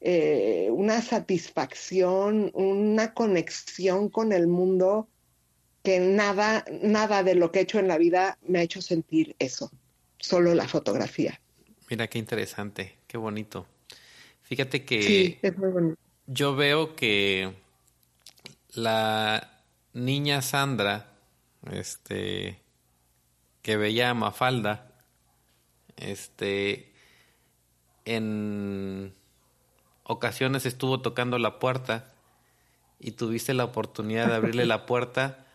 [0.00, 5.08] eh, una satisfacción, una conexión con el mundo
[5.82, 9.36] que nada, nada de lo que he hecho en la vida me ha hecho sentir
[9.38, 9.70] eso,
[10.18, 11.40] solo la fotografía.
[11.90, 13.66] Mira qué interesante, qué bonito.
[14.42, 15.38] Fíjate que
[16.26, 17.54] yo veo que
[18.74, 19.62] la
[19.92, 21.12] niña Sandra,
[21.70, 22.60] este,
[23.62, 24.92] que veía a Mafalda,
[25.96, 26.92] este,
[28.04, 29.14] en
[30.02, 32.14] ocasiones estuvo tocando la puerta
[32.98, 35.47] y tuviste la oportunidad de abrirle la puerta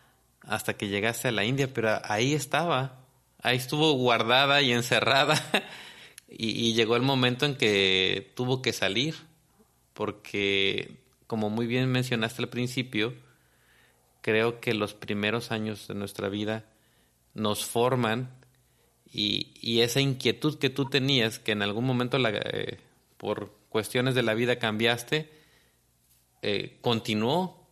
[0.46, 3.04] hasta que llegaste a la India, pero ahí estaba,
[3.42, 5.40] ahí estuvo guardada y encerrada
[6.28, 9.14] y, llegó el momento en que tuvo que salir,
[9.92, 13.14] porque como muy bien mencionaste al principio,
[14.20, 16.64] creo que los primeros años de nuestra vida
[17.34, 18.30] nos forman
[19.10, 22.78] y, esa inquietud que tú tenías, que en algún momento eh,
[23.16, 25.30] por cuestiones de la vida cambiaste,
[26.42, 27.63] eh, continuó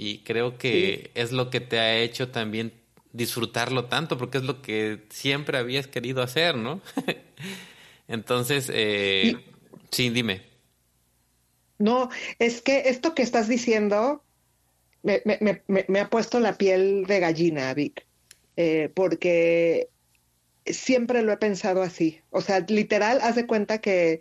[0.00, 2.72] y creo que es lo que te ha hecho también
[3.12, 6.80] disfrutarlo tanto, porque es lo que siempre habías querido hacer, ¿no?
[8.06, 9.36] Entonces, eh,
[9.90, 10.42] sí, dime.
[11.78, 14.22] No, es que esto que estás diciendo
[15.02, 18.06] me, me, me, ha puesto la piel de gallina, Vic,
[18.56, 19.88] eh, porque
[20.64, 22.20] siempre lo he pensado así.
[22.30, 24.20] O sea, literal, haz de cuenta que,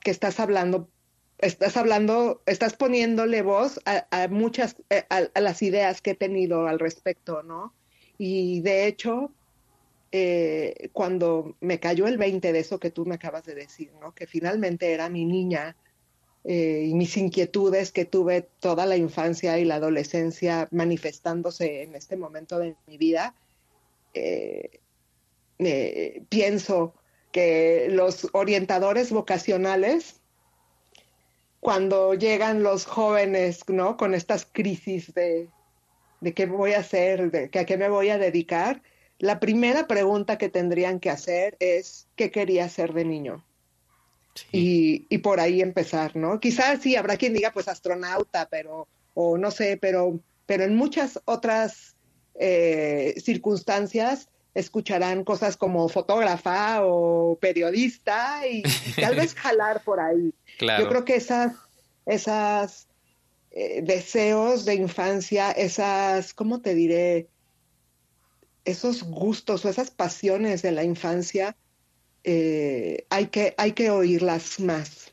[0.00, 0.90] que estás hablando
[1.38, 6.78] estás hablando, estás poniéndole voz a, muchas, eh, a, las ideas que he tenido al
[6.78, 7.74] respecto, ¿no?
[8.18, 9.30] Y de hecho,
[10.12, 14.14] eh, cuando me cayó el 20 de eso que tú me acabas de decir, ¿no?
[14.14, 15.76] Que finalmente era mi niña
[16.44, 22.16] eh, y mis inquietudes que tuve toda la infancia y la adolescencia manifestándose en este
[22.16, 23.34] momento de mi vida,
[26.30, 26.94] pienso
[27.30, 30.22] que los orientadores vocacionales
[31.66, 33.96] cuando llegan los jóvenes, ¿no?
[33.96, 35.48] Con estas crisis de,
[36.20, 38.82] de qué voy a hacer, de, a qué me voy a dedicar,
[39.18, 43.44] la primera pregunta que tendrían que hacer es ¿qué quería ser de niño?
[44.52, 46.38] Y, y, por ahí empezar, ¿no?
[46.38, 51.20] Quizás sí habrá quien diga pues astronauta, pero, o no sé, pero, pero en muchas
[51.24, 51.96] otras
[52.36, 58.62] eh, circunstancias escucharán cosas como fotógrafa o periodista y,
[58.98, 60.32] tal vez jalar por ahí.
[60.58, 61.52] Yo creo que esas,
[62.06, 62.88] esas
[63.50, 67.28] eh, deseos de infancia, esas, ¿cómo te diré?
[68.64, 71.56] Esos gustos o esas pasiones de la infancia,
[72.24, 75.12] eh, hay, que, hay que oírlas más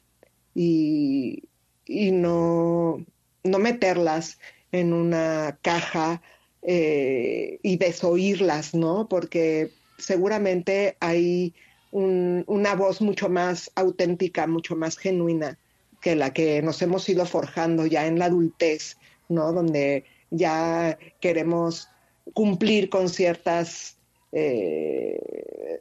[0.55, 1.43] y,
[1.85, 3.05] y no,
[3.43, 4.39] no meterlas
[4.71, 6.21] en una caja
[6.63, 9.07] eh, y desoírlas, ¿no?
[9.07, 11.53] Porque seguramente hay
[11.93, 15.59] una voz mucho más auténtica, mucho más genuina
[16.01, 18.97] que la que nos hemos ido forjando ya en la adultez,
[19.29, 19.53] ¿no?
[19.53, 21.87] Donde ya queremos
[22.33, 23.97] cumplir con ciertas,
[24.31, 25.79] eh,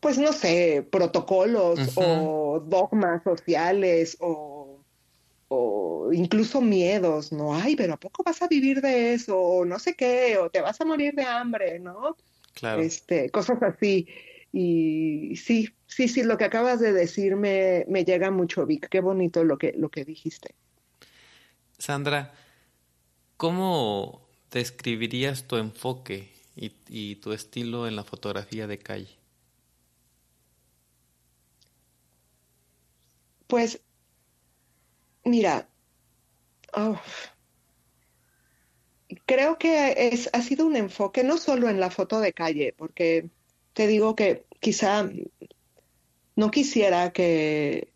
[0.00, 4.78] pues no sé, protocolos o dogmas sociales o
[5.48, 7.54] o incluso miedos, ¿no?
[7.54, 9.38] Ay, pero ¿a poco vas a vivir de eso?
[9.38, 12.16] O no sé qué, o te vas a morir de hambre, ¿no?
[12.54, 12.82] Claro.
[12.82, 14.06] Este, cosas así.
[14.52, 18.88] Y sí, sí, sí, lo que acabas de decir me, me llega mucho, Vic.
[18.88, 20.54] Qué bonito lo que, lo que dijiste.
[21.78, 22.32] Sandra,
[23.36, 29.18] ¿cómo describirías tu enfoque y, y tu estilo en la fotografía de calle?
[33.46, 33.80] Pues
[35.28, 35.68] Mira,
[36.72, 36.98] oh,
[39.26, 43.30] creo que es, ha sido un enfoque no solo en la foto de calle, porque
[43.78, 45.08] te digo que quizá
[46.34, 47.92] no quisiera que,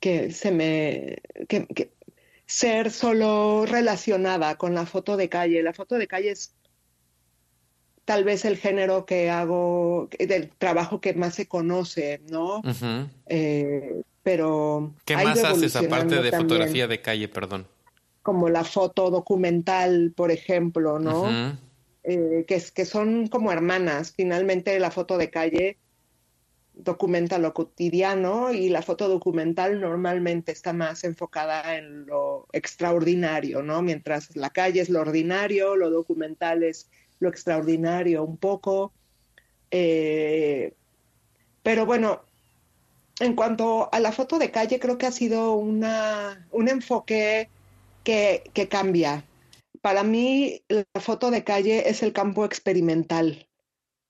[0.00, 1.92] que se me que,
[2.46, 5.62] ser solo relacionada con la foto de calle.
[5.62, 6.52] La foto de calle es
[8.06, 12.60] tal vez el género que hago, del trabajo que más se conoce, ¿no?
[14.24, 14.94] pero...
[15.04, 17.68] ¿Qué más haces aparte de fotografía de calle, perdón?
[18.22, 21.56] Como la foto documental, por ejemplo, ¿no?
[22.10, 24.14] Eh, que, que son como hermanas.
[24.16, 25.76] Finalmente la foto de calle
[26.72, 33.82] documenta lo cotidiano y la foto documental normalmente está más enfocada en lo extraordinario, ¿no?
[33.82, 36.88] Mientras la calle es lo ordinario, lo documental es
[37.20, 38.94] lo extraordinario un poco.
[39.70, 40.72] Eh,
[41.62, 42.22] pero bueno,
[43.20, 47.50] en cuanto a la foto de calle, creo que ha sido una, un enfoque
[48.02, 49.27] que, que cambia.
[49.80, 53.48] Para mí, la foto de calle es el campo experimental,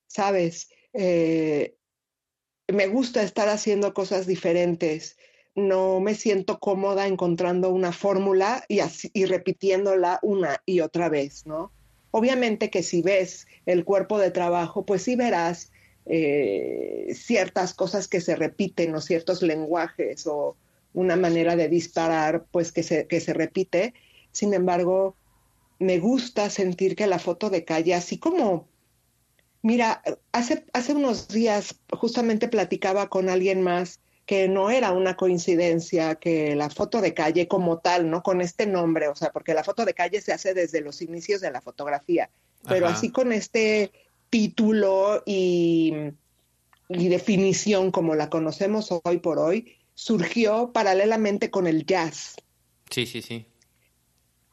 [0.07, 0.71] ¿sabes?
[0.95, 1.75] Eh,
[2.69, 5.17] me gusta estar haciendo cosas diferentes.
[5.55, 11.73] No me siento cómoda encontrando una fórmula y, repitiéndola una y otra vez, ¿no?
[12.11, 15.73] Obviamente que si ves el cuerpo de trabajo, pues sí verás
[16.07, 20.57] eh, ciertas cosas que se repiten o ciertos lenguajes o
[20.95, 23.93] una manera de disparar, pues que se repite.
[24.33, 25.17] Sin embargo,
[25.79, 28.69] me gusta sentir que la foto de calle, así como,
[29.63, 30.03] mira,
[30.33, 36.55] hace, hace unos días justamente platicaba con alguien más que no era una coincidencia que
[36.55, 38.23] la foto de calle como tal, ¿no?
[38.23, 41.41] Con este nombre, o sea, porque la foto de calle se hace desde los inicios
[41.41, 42.29] de la fotografía,
[42.69, 42.97] pero Ajá.
[42.97, 43.91] así con este
[44.29, 45.95] título y,
[46.91, 52.37] y definición como la conocemos hoy por hoy, surgió paralelamente con el jazz.
[52.91, 53.47] Sí, sí, sí.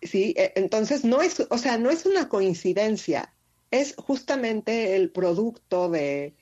[0.05, 3.33] Sí, e- entonces no es, o sea, no es una coincidencia,
[3.71, 6.35] es justamente el producto de,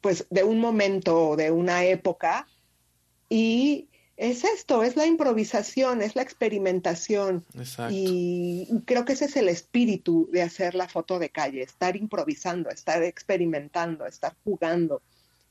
[0.00, 2.48] pues, de un momento, de una época,
[3.28, 7.94] y es esto, es la improvisación, es la experimentación, Exacto.
[7.94, 12.70] y creo que ese es el espíritu de hacer la foto de calle, estar improvisando,
[12.70, 15.02] estar experimentando, estar jugando,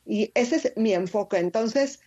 [0.05, 1.37] y ese es mi enfoque.
[1.37, 1.99] Entonces,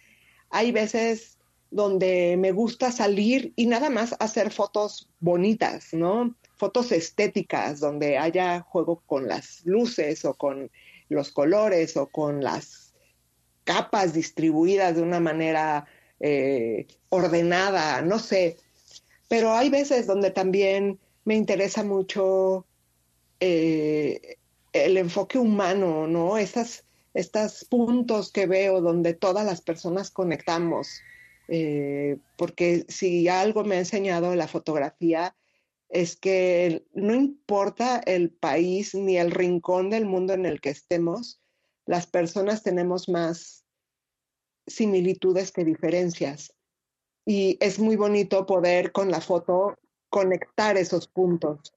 [0.51, 1.38] hay veces
[1.71, 6.35] donde me gusta salir y nada más hacer fotos bonitas, ¿no?
[6.57, 10.71] Fotos estéticas, donde haya juego con las luces o con
[11.09, 12.95] los colores o con las
[13.65, 15.87] capas distribuidas de una manera
[16.21, 18.57] eh, ordenada, no sé.
[19.29, 22.65] Pero hay veces donde también me interesa mucho
[23.41, 24.39] eh,
[24.73, 26.39] el enfoque humano, ¿no?
[26.39, 31.03] Estas, estos puntos que veo donde todas las personas conectamos.
[31.49, 35.35] Eh, porque si algo me ha enseñado la fotografía
[35.89, 41.41] es que no importa el país ni el rincón del mundo en el que estemos,
[41.87, 43.65] las personas tenemos más
[44.67, 46.55] similitudes que diferencias.
[47.25, 49.79] Y es muy bonito poder con la foto
[50.11, 51.75] conectar esos puntos.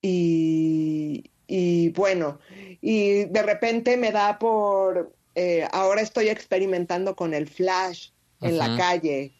[0.00, 2.38] Y, y bueno,
[2.80, 8.10] y de repente me da por, eh, ahora estoy experimentando con el flash
[8.40, 9.32] en la calle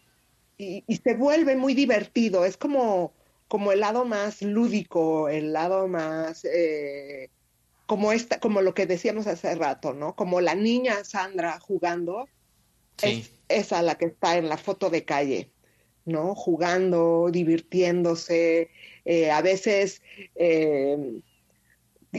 [0.57, 3.12] y, y se vuelve muy divertido, es como,
[3.49, 7.28] como el lado más lúdico, el lado más, eh,
[7.86, 10.16] como, esta, como lo que decíamos hace rato, ¿no?
[10.16, 12.26] Como la niña Sandra jugando,
[12.97, 13.09] Sí.
[13.09, 15.51] es esa la que está en la foto de calle,
[16.05, 16.34] ¿no?
[16.34, 18.70] Jugando, divirtiéndose,
[19.05, 20.01] eh, a veces
[20.36, 21.20] eh,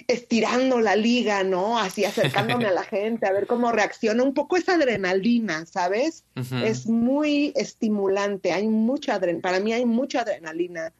[0.07, 1.77] estirando la liga, ¿no?
[1.79, 6.25] Así acercándome a la gente, a ver cómo reacciona, un poco esa adrenalina, ¿sabes?
[6.63, 10.93] Es muy estimulante, hay mucha adrenalina, para mí hay mucha adrenalina.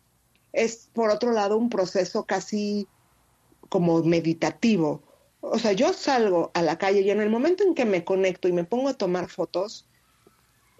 [0.53, 2.87] Es, por otro lado, un proceso casi
[3.69, 5.03] como meditativo.
[5.41, 8.47] O sea, yo salgo a la calle y en el momento en que me conecto
[8.47, 9.87] y me pongo a tomar fotos,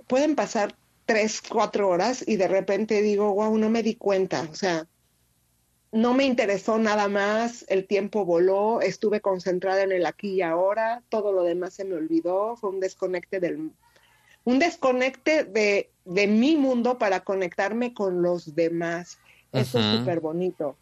[0.07, 4.47] pueden pasar tres, cuatro horas y de repente digo, wow, no me di cuenta.
[4.51, 4.87] O sea,
[5.95, 11.01] no me interesó nada más, el tiempo voló, estuve concentrada en el aquí y ahora,
[11.07, 13.71] todo lo demás se me olvidó, fue un desconecte del
[14.43, 19.17] un desconecte de, de mi mundo para conectarme con los demás.
[19.53, 20.75] Eso es súper bonito.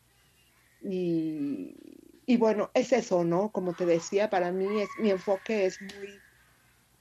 [0.81, 1.75] Y,
[2.25, 3.51] y bueno, es eso, ¿no?
[3.51, 6.19] Como te decía, para mí es, mi enfoque es muy,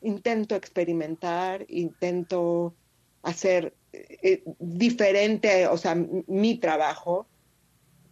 [0.03, 2.75] intento experimentar, intento
[3.23, 7.27] hacer eh, diferente, o sea, mi trabajo,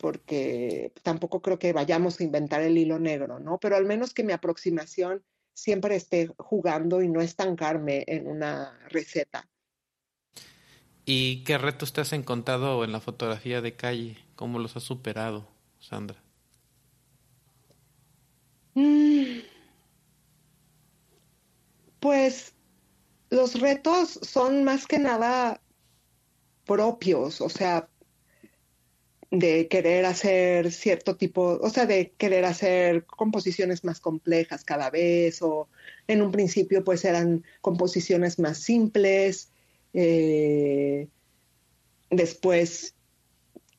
[0.00, 3.58] porque tampoco creo que vayamos a inventar el hilo negro, ¿no?
[3.58, 5.22] Pero al menos que mi aproximación
[5.52, 9.46] siempre esté jugando y no estancarme en una receta.
[11.04, 14.16] ¿Y qué retos te has encontrado en la fotografía de calle?
[14.36, 15.46] ¿Cómo los has superado,
[15.78, 16.22] Sandra?
[18.74, 19.40] Mm,
[22.00, 22.54] Pues
[23.28, 25.60] los retos son más que nada
[26.64, 27.89] propios, o sea,
[29.30, 35.40] de querer hacer cierto tipo, o sea, de querer hacer composiciones más complejas cada vez,
[35.42, 35.68] o
[36.08, 39.52] en un principio pues eran composiciones más simples,
[39.94, 41.08] eh,
[42.10, 42.94] después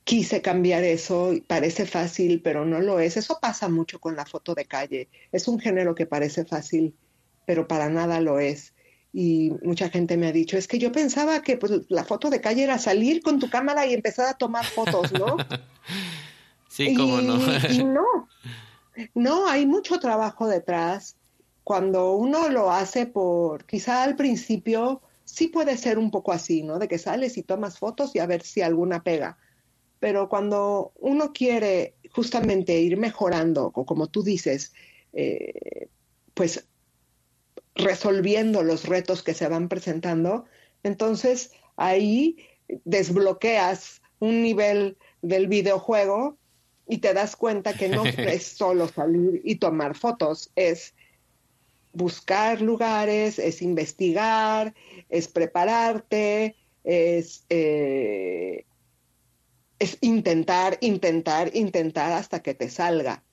[0.04, 3.18] quise cambiar eso, parece fácil, pero no lo es.
[3.18, 5.10] Eso pasa mucho con la foto de calle.
[5.32, 6.96] Es un género que parece fácil,
[7.46, 8.74] pero para nada lo es.
[9.14, 12.40] Y mucha gente me ha dicho, es que yo pensaba que pues, la foto de
[12.40, 15.38] calle era salir con tu cámara y empezar a tomar fotos, ¿no?
[16.70, 17.38] Sí, cómo no.
[17.70, 18.06] y no,
[19.14, 21.18] no, hay mucho trabajo detrás.
[21.66, 26.80] Cuando uno lo hace por, quizá al principio, sí puede ser un poco así, ¿no?
[26.80, 29.38] De que sales y tomas fotos y a ver si alguna pega.
[30.00, 34.74] Pero cuando uno quiere justamente ir mejorando, o como tú dices,
[35.14, 35.90] eh,
[36.34, 36.66] pues
[37.76, 40.46] resolviendo los retos que se van presentando,
[40.84, 42.38] entonces ahí
[42.86, 46.38] desbloqueas un nivel del videojuego
[46.88, 50.94] y te das cuenta que no es solo salir y tomar fotos, es
[51.94, 54.74] buscar lugares, es investigar,
[55.10, 58.66] es prepararte, es, eh,
[59.80, 63.24] es intentar, intentar, intentar hasta que te salga.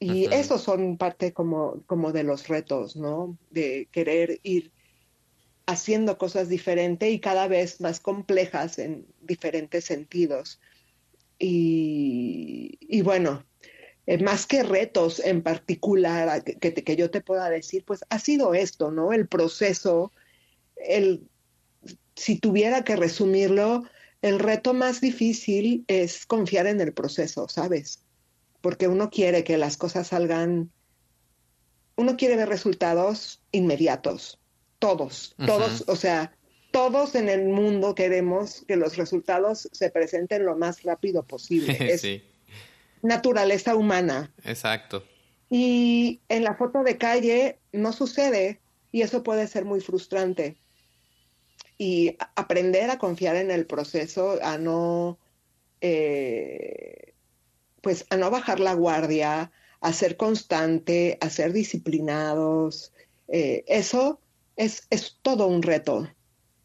[0.00, 3.36] Y esos son parte como, como de los retos, ¿no?
[3.50, 4.72] De querer ir
[5.66, 10.60] haciendo cosas diferentes y cada vez más complejas en diferentes sentidos.
[11.38, 13.44] Y, bueno,
[14.06, 18.54] eh, más que retos en particular que, que, yo te pueda decir, pues ha sido
[18.54, 19.12] esto, ¿no?
[19.12, 20.12] El proceso,
[20.76, 21.28] el,
[22.16, 23.84] si tuviera que resumirlo,
[24.22, 28.04] el reto más difícil es confiar en el proceso, ¿sabes?
[28.60, 30.70] Porque uno quiere que las cosas salgan,
[31.96, 34.38] uno quiere ver resultados inmediatos,
[34.78, 36.32] todos, todos, o sea,
[36.70, 41.76] todos en el mundo queremos que los resultados se presenten lo más rápido posible.
[41.92, 42.04] Es
[43.02, 44.32] naturaleza humana.
[44.44, 45.04] Exacto.
[45.50, 48.60] Y en la foto de calle no sucede
[48.92, 50.56] y eso puede ser muy frustrante.
[51.78, 55.18] Y aprender a confiar en el proceso, a no,
[55.80, 57.14] eh,
[57.88, 62.92] pues a no bajar la guardia, a ser constante, a ser disciplinados,
[63.28, 64.20] eh, eso
[64.56, 66.06] es, es todo un reto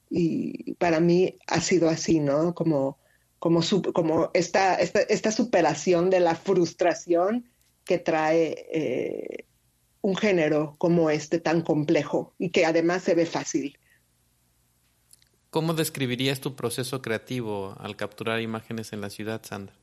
[0.09, 2.53] y para mí ha sido así, ¿no?
[2.53, 2.99] Como,
[3.39, 3.61] como,
[3.93, 7.49] como esta, esta, superación de la frustración
[7.85, 9.45] que trae eh,
[10.01, 13.79] un género como este tan complejo y que además se ve fácil.
[15.51, 19.82] ¿Cómo describirías tu proceso creativo al capturar imágenes en la ciudad, Sandra?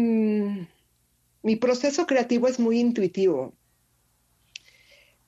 [0.00, 0.66] Mm,
[1.42, 3.52] mi proceso creativo es muy intuitivo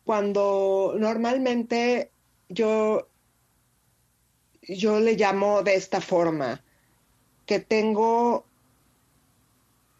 [0.04, 2.10] cuando normalmente
[2.48, 3.08] yo,
[4.62, 6.62] yo le llamo de esta forma,
[7.46, 8.46] que tengo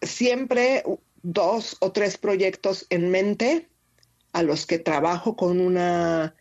[0.01, 0.83] siempre
[1.21, 3.69] dos o tres proyectos en mente
[4.33, 6.35] a los que trabajo con una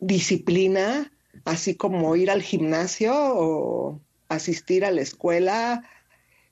[0.00, 1.12] disciplina,
[1.44, 5.90] así como ir al gimnasio o asistir a la escuela.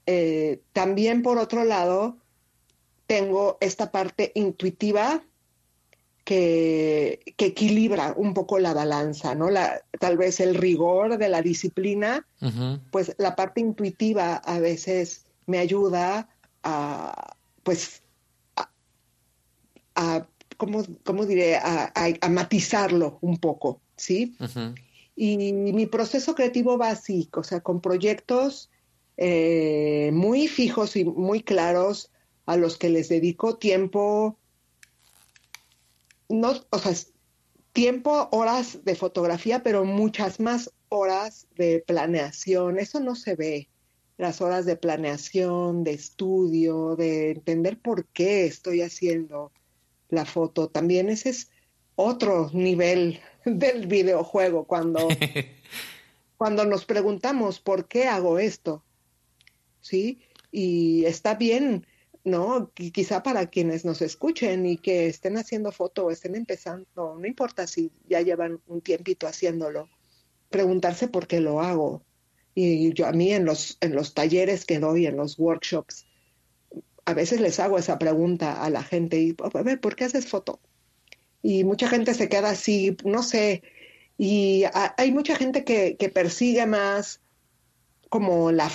[0.06, 2.16] Eh, también, por otro lado,
[3.06, 5.22] tengo esta parte intuitiva
[6.24, 9.50] que, equilibra un poco la balanza, ¿no?
[9.50, 12.26] La, tal vez el rigor de la disciplina,
[12.90, 16.28] pues la parte intuitiva a veces me ayuda
[16.62, 18.02] a, pues,
[19.94, 20.26] a,
[20.56, 21.56] ¿cómo, diré?
[21.56, 21.92] A,
[22.30, 24.36] matizarlo un poco, ¿sí?
[25.16, 28.70] Y mi proceso creativo va así, o sea, con proyectos
[29.16, 32.10] eh, muy fijos y muy claros
[32.46, 34.38] a los que les dedico tiempo,
[36.28, 36.92] no, o sea,
[37.72, 42.78] tiempo, horas de fotografía, pero muchas más horas de planeación.
[42.78, 43.68] Eso no se ve.
[44.18, 49.52] Las horas de planeación, de estudio, de entender por qué estoy haciendo
[50.10, 50.68] la foto.
[50.68, 51.50] También ese es
[51.96, 55.08] otro nivel del videojuego cuando,
[56.36, 58.84] cuando nos preguntamos por qué hago esto.
[59.82, 60.20] ¿Sí?
[60.50, 61.86] Y está bien
[62.24, 62.70] ¿no?
[62.74, 66.86] Quizá para quienes nos escuchen y que estén haciendo foto o estén empezando,
[67.18, 69.88] no importa si ya llevan un tiempito haciéndolo,
[70.50, 72.02] preguntarse por qué lo hago.
[72.54, 76.06] Y yo a mí en los, en los talleres que doy, en los workshops,
[77.04, 80.26] a veces les hago esa pregunta a la gente y, a ver, ¿por qué haces
[80.26, 80.60] foto?
[81.42, 83.62] Y mucha gente se queda así, no sé,
[84.16, 84.64] y
[84.96, 87.20] hay mucha gente que, que persigue más
[88.10, 88.70] como la,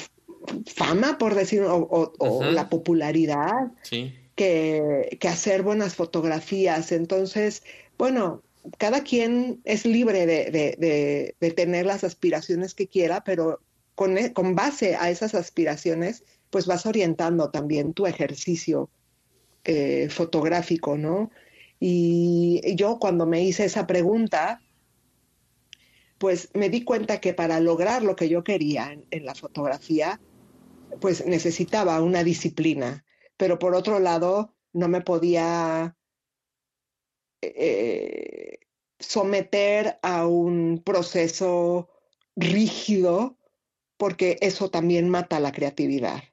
[0.65, 3.71] fama, por decir, o, la popularidad
[4.35, 6.91] que, hacer buenas fotografías.
[6.91, 7.63] Entonces,
[7.97, 8.43] bueno,
[8.77, 13.61] cada quien es libre de, tener las aspiraciones que quiera, pero
[13.95, 18.89] con, e, con, base a esas aspiraciones, pues vas orientando también tu ejercicio
[19.65, 21.31] eh, fotográfico, ¿no?
[21.79, 24.61] Y yo cuando me hice esa pregunta,
[26.17, 30.19] pues me di cuenta que para lograr lo que yo quería en la fotografía,
[30.99, 33.05] pues necesitaba una disciplina,
[33.37, 35.95] pero por otro lado no me podía
[37.41, 38.59] eh,
[38.99, 41.89] someter a un proceso
[42.35, 43.37] rígido
[43.97, 46.23] porque eso también mata la creatividad.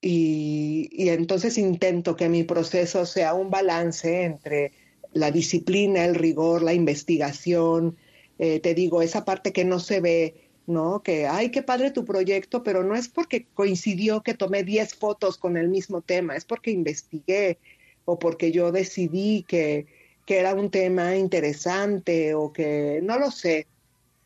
[0.00, 4.72] Y, entonces intento que mi proceso sea un balance entre
[5.12, 7.96] la disciplina, el rigor, la investigación,
[8.38, 11.02] eh, te digo, esa parte que no se ve, ¿no?
[11.02, 15.38] Que, ay, qué padre tu proyecto, pero no es porque coincidió que tomé 10 fotos
[15.38, 17.58] con el mismo tema, es porque investigué
[18.04, 19.86] o porque yo decidí que,
[20.26, 23.66] que era un tema interesante o que, no lo sé,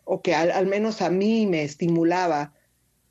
[0.05, 2.55] o que al, menos a mí me estimulaba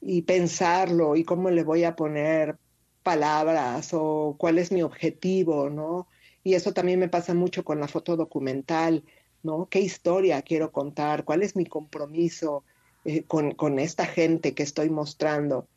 [0.01, 2.57] y pensarlo y cómo le voy a poner
[3.03, 6.07] palabras o cuál es mi objetivo, ¿no?
[6.43, 9.03] Y eso también me pasa mucho con la foto documental,
[9.43, 9.67] ¿no?
[9.69, 11.25] ¿Qué historia quiero contar?
[11.25, 12.63] ¿Cuál es mi compromiso
[13.05, 15.67] eh, con, con, esta gente que estoy mostrando?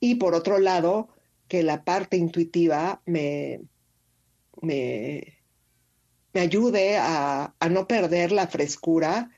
[0.00, 1.08] Y por otro lado,
[1.48, 3.60] que la parte intuitiva me,
[4.62, 5.38] me,
[6.32, 9.30] me ayude a, a no perder la frescura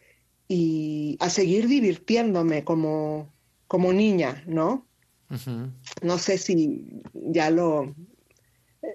[0.48, 3.32] y a seguir divirtiéndome como,
[3.66, 4.86] como niña, ¿no?
[6.02, 7.94] No sé si ya lo,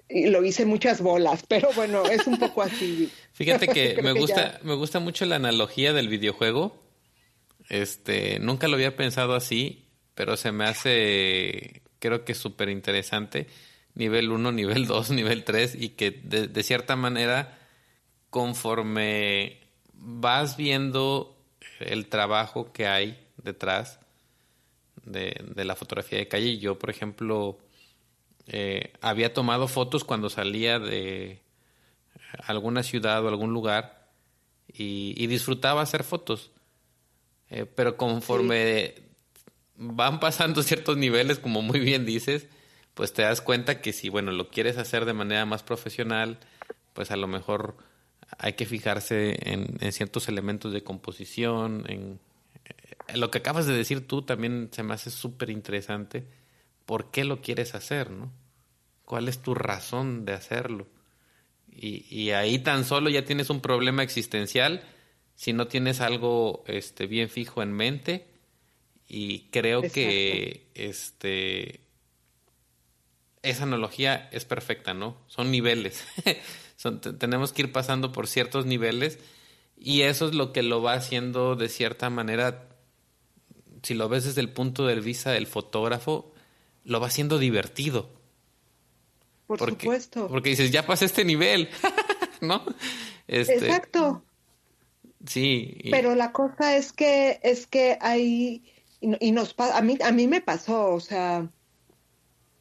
[0.08, 3.10] lo hice muchas bolas, pero bueno, es un poco así.
[3.32, 6.87] Fíjate que me gusta, me gusta mucho la analogía del videojuego.
[7.68, 13.46] Este, nunca lo había pensado así, pero se me hace, creo que súper interesante.
[13.94, 17.58] Nivel 1, nivel 2, nivel 3, y que de, de cierta manera,
[18.30, 19.60] conforme
[19.92, 21.36] vas viendo
[21.80, 24.00] el trabajo que hay detrás
[25.04, 26.58] de, la fotografía de calle.
[26.58, 27.58] Yo, por ejemplo,
[28.46, 31.40] eh, había tomado fotos cuando salía de
[32.44, 34.08] alguna ciudad o algún lugar
[34.72, 36.50] y, disfrutaba hacer fotos.
[37.50, 38.94] Eh, pero conforme
[39.76, 42.46] van pasando ciertos niveles, como muy bien dices,
[42.94, 46.38] pues te das cuenta que si, bueno, lo quieres hacer de manera más profesional,
[46.94, 47.76] pues a lo mejor
[48.38, 52.18] hay que fijarse en, ciertos elementos de composición, en,
[53.14, 56.26] lo que acabas de decir tú también se me hace súper interesante.
[56.84, 58.30] ¿Por qué lo quieres hacer, no?
[59.04, 60.86] ¿Cuál es tu razón de hacerlo?
[61.70, 64.82] Y, ahí tan solo ya tienes un problema existencial
[65.38, 68.26] si no tienes algo este, bien fijo en mente.
[69.06, 71.80] Y creo que este
[73.42, 75.16] esa analogía es perfecta, ¿no?
[75.28, 76.04] Son niveles.
[77.20, 79.20] tenemos que ir pasando por ciertos niveles
[79.76, 82.68] y eso es lo que lo va haciendo de cierta manera,
[83.84, 86.34] si lo ves desde el punto de vista del fotógrafo,
[86.82, 88.10] lo va haciendo divertido.
[89.46, 90.26] Por supuesto.
[90.26, 91.70] Porque dices, ya pasé este nivel,
[92.40, 92.64] ¿no?
[93.28, 94.24] Este, Exacto.
[95.26, 95.78] Sí.
[95.90, 98.62] Pero la cosa es que es que hay
[99.00, 101.48] y, nos a mí a mí me pasó, o sea,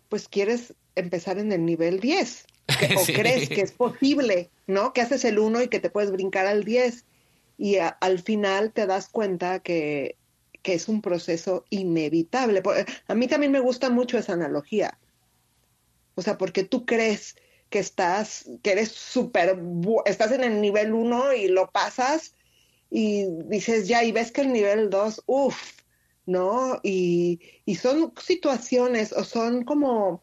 [0.09, 2.45] pues quieres empezar en el nivel 10
[2.97, 4.93] o crees que es posible, ¿no?
[4.93, 7.05] Que haces el 1 y que te puedes brincar al 10
[7.57, 10.15] y al final te das cuenta que,
[10.61, 12.61] que, es un proceso inevitable.
[13.07, 14.99] A mí también me gusta mucho esa analogía.
[16.13, 17.35] O sea, porque tú crees
[17.69, 19.57] que estás, que eres súper,
[20.05, 22.35] estás en el nivel 1 y lo pasas
[22.89, 25.73] y dices ya, y ves que el nivel 2, uff,
[26.25, 26.79] ¿no?
[26.83, 30.21] Y, y son situaciones o son como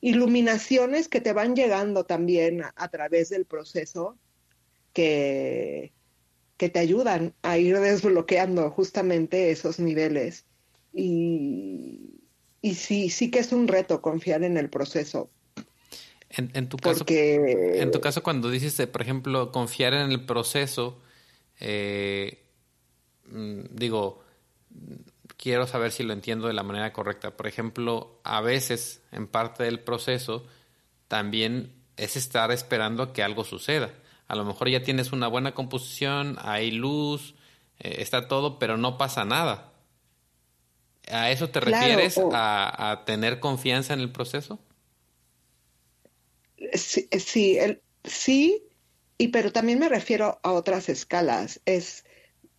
[0.00, 4.16] iluminaciones que te van llegando también a, través del proceso
[4.92, 5.92] que,
[6.56, 10.44] que te ayudan a ir desbloqueando justamente esos niveles.
[10.92, 12.20] Y,
[12.62, 15.30] y sí, sí que es un reto confiar en el proceso.
[16.30, 21.00] En, tu caso, en tu caso, cuando dices, por ejemplo, confiar en el proceso,
[21.60, 22.44] eh,
[23.26, 24.24] mm, digo,
[25.36, 27.36] quiero saber si lo entiendo de la manera correcta.
[27.36, 30.46] Por ejemplo, a veces en parte del proceso
[31.06, 33.90] también es estar esperando a que algo suceda.
[34.26, 37.34] A lo mejor ya tienes una buena composición, hay luz,
[37.80, 39.72] eh, está todo, pero no pasa nada.
[41.10, 42.20] ¿A eso te refieres?
[42.32, 44.58] A, tener confianza en el proceso?
[46.74, 47.58] Sí, sí,
[48.04, 48.62] sí,
[49.18, 51.60] y pero también me refiero a otras escalas.
[51.66, 52.04] Es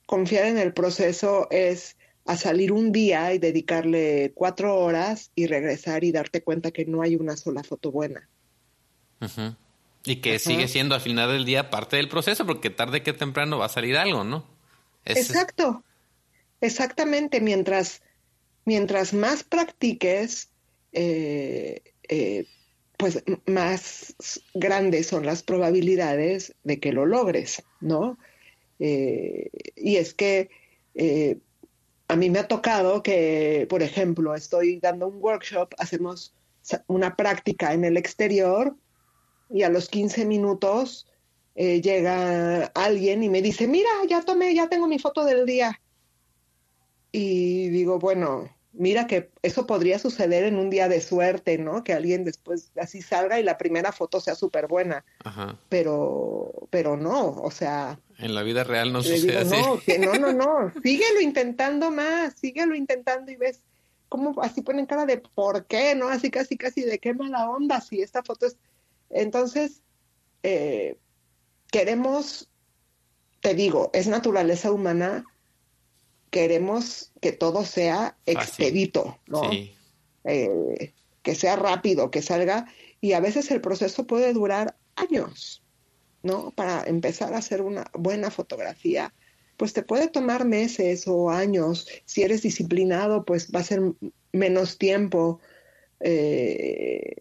[0.05, 1.95] confiar en el proceso, es
[2.26, 7.01] a salir un día y dedicarle cuatro horas y regresar y darte cuenta que no
[7.01, 8.28] hay una sola foto buena.
[10.05, 13.57] Y que sigue siendo al final del día parte del proceso, porque tarde que temprano
[13.57, 14.45] va a salir algo, ¿no?
[15.05, 15.84] Exacto,
[16.62, 17.41] exactamente.
[17.41, 18.01] Mientras,
[18.66, 20.49] mientras más practiques,
[20.91, 22.45] eh, eh,
[23.00, 24.14] pues más
[24.54, 28.20] grandes son las probabilidades de que lo logres, ¿no?
[28.78, 30.50] Eh, y es que
[32.10, 36.34] a mí me ha tocado que, por ejemplo, estoy dando un workshop, hacemos
[36.88, 38.76] una práctica en el exterior
[39.50, 41.08] y a los 15 minutos
[41.56, 45.80] eh, llega alguien y me dice, mira, ya tomé, ya tengo mi foto del día.
[47.12, 51.84] y digo, bueno, mira que eso podría suceder en un día de suerte, ¿no?
[51.84, 55.03] Que alguien después así salga y la primera foto sea súper buena.
[55.23, 55.59] Ajá.
[55.67, 57.99] Pero, pero no, o sea.
[58.17, 59.61] En la vida real no sucede así.
[59.61, 63.59] No, que no, no, no, síguelo intentando más, síguelo intentando y ves
[64.07, 66.07] cómo así ponen cara de por qué, ¿no?
[66.07, 68.55] Así casi, casi de qué mala onda si esta foto es.
[69.09, 69.82] Entonces,
[70.41, 70.95] eh,
[71.69, 72.47] queremos,
[73.41, 75.25] te digo, es naturaleza humana
[76.30, 79.49] queremos que todo sea expedito, ¿no?
[80.23, 82.67] Eh, que sea rápido, que salga,
[83.01, 85.63] y a veces el proceso puede durar años,
[86.23, 86.51] ¿no?
[86.51, 89.13] Para empezar a hacer una buena fotografía,
[89.57, 91.88] pues te puede tomar meses o años.
[92.05, 93.82] Si eres disciplinado, pues va a ser
[94.32, 95.39] menos tiempo.
[95.99, 97.15] Eh,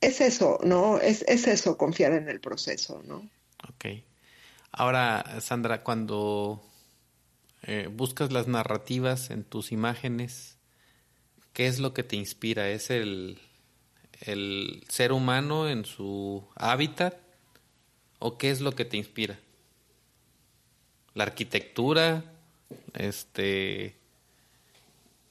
[0.00, 0.98] es eso, ¿no?
[0.98, 3.28] Es, es eso, confiar en el proceso, ¿no?
[3.68, 3.86] Ok.
[4.70, 6.62] Ahora, Sandra, cuando
[7.62, 10.58] eh, buscas las narrativas en tus imágenes,
[11.52, 12.68] ¿qué es lo que te inspira?
[12.68, 13.38] ¿Es el,
[14.20, 17.16] el ser humano en su hábitat?
[18.20, 19.38] ¿O qué es lo que te inspira?
[21.14, 22.24] ¿La arquitectura?
[22.94, 23.96] Este.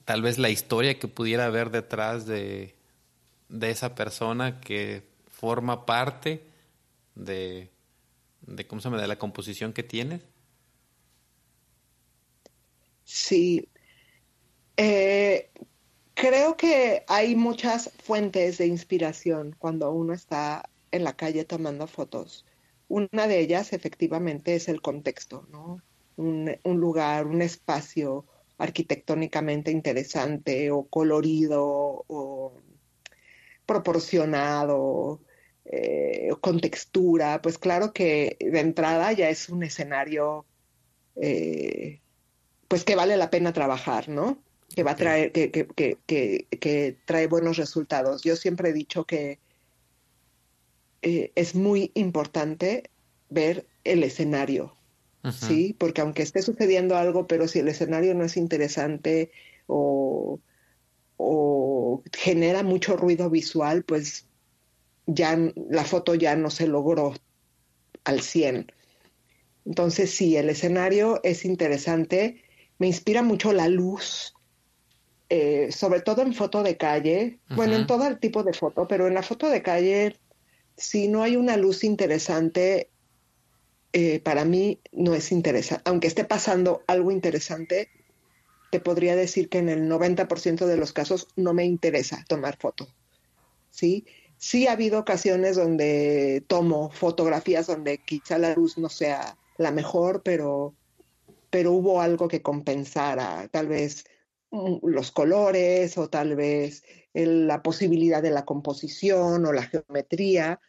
[0.06, 2.76] Tal vez la historia que pudiera haber detrás de,
[3.50, 6.44] de esa persona que forma parte
[7.16, 7.70] de,
[8.42, 10.22] de ¿cómo se de la composición que tienes.
[13.08, 13.70] Sí.
[14.76, 15.50] Eh,
[16.14, 22.46] creo que hay muchas fuentes de inspiración cuando uno está en la calle tomando fotos.
[22.90, 25.82] Una de ellas efectivamente es el contexto, ¿no?
[26.18, 28.26] Un, lugar, un espacio
[28.58, 32.54] arquitectónicamente interesante o colorido o
[33.66, 35.22] proporcionado,
[35.66, 40.46] eh, con textura, pues claro que de entrada ya es un escenario
[41.16, 42.02] eh,
[42.68, 44.38] pues que vale la pena trabajar, ¿no?
[44.76, 48.24] Que va a traer, que, que, que, que trae buenos resultados.
[48.24, 49.40] Yo siempre he dicho que
[51.02, 52.90] eh, es muy importante
[53.30, 54.76] ver el escenario,
[55.32, 55.76] ¿sí?
[55.78, 59.32] Porque aunque esté sucediendo algo, pero si el escenario no es interesante
[59.68, 60.40] o,
[61.18, 64.26] o genera mucho ruido visual, pues
[65.06, 65.38] ya
[65.70, 67.14] la foto ya no se logró
[68.04, 68.72] al 100.
[69.66, 72.44] Entonces, sí, el escenario es interesante,
[72.80, 74.34] me inspira mucho la luz,
[75.30, 79.08] eh, sobre todo en foto de calle, bueno, en todo el tipo de foto, pero
[79.08, 80.18] en la foto de calle,
[80.78, 82.90] si no hay una luz interesante,
[83.94, 85.84] eh, para mí no es interesante.
[85.86, 87.90] Aunque esté pasando algo interesante,
[88.72, 92.88] te podría decir que en el 90% de los casos no me interesa tomar foto.
[93.70, 94.06] ¿Sí?
[94.38, 100.22] Sí ha habido ocasiones donde tomo fotografías donde quizá la luz no sea la mejor,
[100.24, 100.76] pero
[101.50, 104.06] pero hubo algo que compensara, tal vez
[104.52, 106.84] mm, los colores o tal vez
[107.14, 110.60] la posibilidad de la composición o la geometría,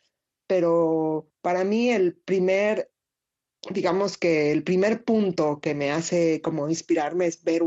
[0.47, 2.91] pero para mí el primer,
[3.71, 7.63] digamos que el primer punto que me hace como inspirarme es ver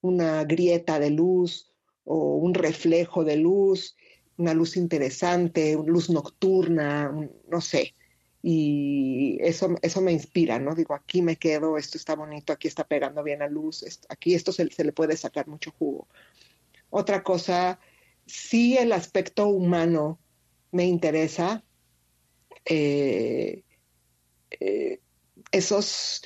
[0.00, 1.72] una grieta de luz
[2.04, 3.96] o un reflejo de luz,
[4.36, 7.12] una luz interesante, luz nocturna,
[7.48, 7.94] no sé
[8.42, 10.74] y eso, eso me inspira, ¿no?
[10.74, 14.52] Digo, aquí me quedo, esto está bonito, aquí está pegando bien la luz, aquí esto
[14.52, 16.08] se, le puede sacar mucho jugo.
[16.88, 17.78] Otra cosa,
[18.26, 20.18] sí el aspecto humano
[20.72, 21.62] me interesa,
[22.64, 23.62] eh,
[24.58, 25.00] eh,
[25.52, 26.22] esos,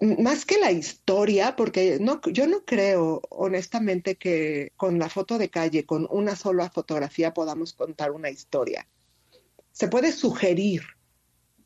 [0.00, 5.50] más que la historia, porque no, yo no creo honestamente que con la foto de
[5.50, 8.86] calle, con una sola fotografía podamos contar una historia
[9.74, 10.82] se puede sugerir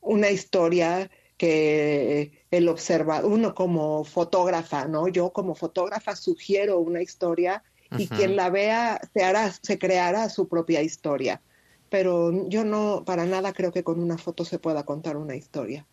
[0.00, 5.08] una historia que el observador, uno como fotógrafa, ¿no?
[5.08, 7.62] Yo como fotógrafa sugiero una historia
[7.96, 11.42] y quien la vea se hará, se creará su propia historia.
[11.90, 15.86] Pero yo no, para nada creo que con una foto se pueda contar una historia.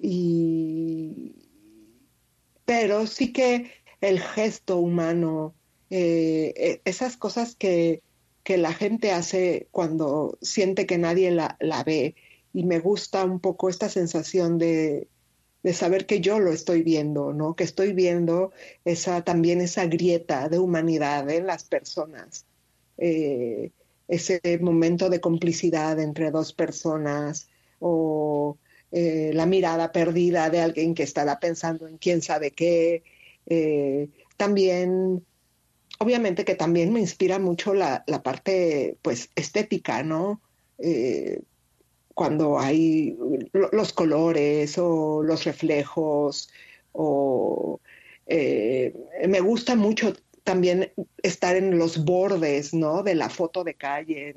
[0.00, 1.34] Y
[2.64, 5.54] pero sí que el gesto humano,
[5.90, 8.02] eh, e, esas cosas que,
[8.42, 12.14] que la gente hace cuando siente que nadie la, ve.
[12.52, 15.08] Y me gusta un poco esta sensación de,
[15.72, 17.54] saber que yo lo estoy viendo, ¿no?
[17.54, 18.52] Que estoy viendo
[18.84, 22.46] esa, también esa grieta de humanidad en las personas.
[22.98, 23.70] Eh,
[24.08, 28.58] ese momento de complicidad entre dos personas o
[28.90, 33.02] eh, la mirada perdida de alguien que estará pensando en quién sabe qué.
[33.46, 35.24] Eh, también
[36.02, 40.40] obviamente que también me inspira mucho la, parte pues estética, ¿no?
[40.78, 41.42] Eh,
[42.14, 43.16] cuando hay
[43.72, 46.50] los colores o los reflejos
[46.92, 47.80] o
[48.26, 48.94] Eh,
[49.28, 50.92] me gusta mucho también
[51.22, 53.02] estar en los bordes, ¿no?
[53.02, 54.36] De la foto de calle,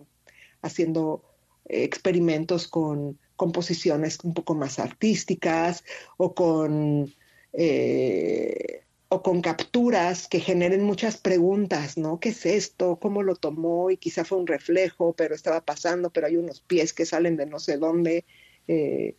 [0.61, 1.23] haciendo
[1.65, 5.83] experimentos con composiciones un poco más artísticas
[6.17, 7.13] o con,
[7.53, 12.19] eh, o con capturas que generen muchas preguntas, ¿no?
[12.19, 12.97] ¿Qué es esto?
[12.99, 13.91] ¿Cómo lo tomó?
[13.91, 17.45] Y quizá fue un reflejo, pero estaba pasando, pero hay unos pies que salen de
[17.45, 18.25] no sé dónde.
[18.67, 19.15] Eh,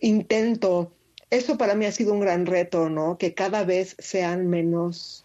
[0.00, 0.92] intento,
[1.28, 3.18] eso para mí ha sido un gran reto, ¿no?
[3.18, 5.24] Que cada vez sean menos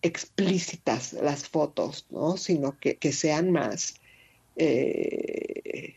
[0.00, 2.36] explícitas las fotos, ¿no?
[2.36, 3.94] Sino que, que sean más
[4.56, 5.96] eh,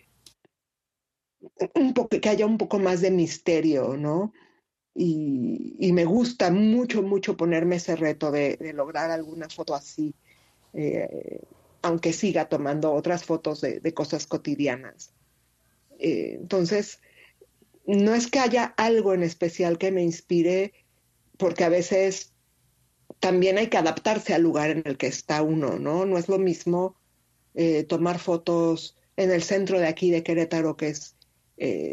[1.73, 4.33] un que haya un poco más de misterio, ¿no?
[4.97, 10.15] Y, me gusta mucho, mucho ponerme ese reto de, lograr alguna foto así,
[10.73, 11.41] eh,
[11.81, 15.13] aunque siga tomando otras fotos de, cosas cotidianas.
[15.99, 17.01] Eh, entonces,
[17.85, 20.73] no es que haya algo en especial que me inspire,
[21.37, 22.31] porque a veces
[23.19, 26.05] también hay que adaptarse al lugar en el que está uno, ¿no?
[26.05, 26.95] No es lo mismo
[27.53, 31.15] eh, tomar fotos en el centro de aquí de Querétaro, que es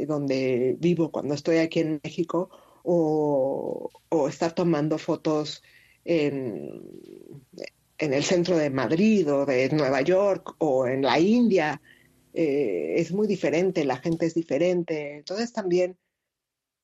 [0.08, 2.50] donde vivo cuando estoy aquí en México,
[2.82, 3.90] o,
[4.28, 5.62] estar tomando fotos
[6.04, 6.80] en,
[7.98, 11.80] en, el centro de Madrid o de Nueva York o en la India.
[12.34, 15.16] Eh, es muy diferente, la gente es diferente.
[15.16, 15.98] Entonces también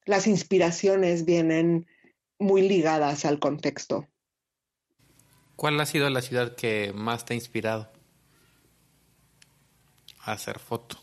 [0.05, 1.87] las inspiraciones vienen
[2.39, 4.07] muy ligadas al contexto.
[5.57, 7.91] ¿Cuál ha sido la ciudad que más te ha inspirado?
[10.33, 10.99] hacer foto?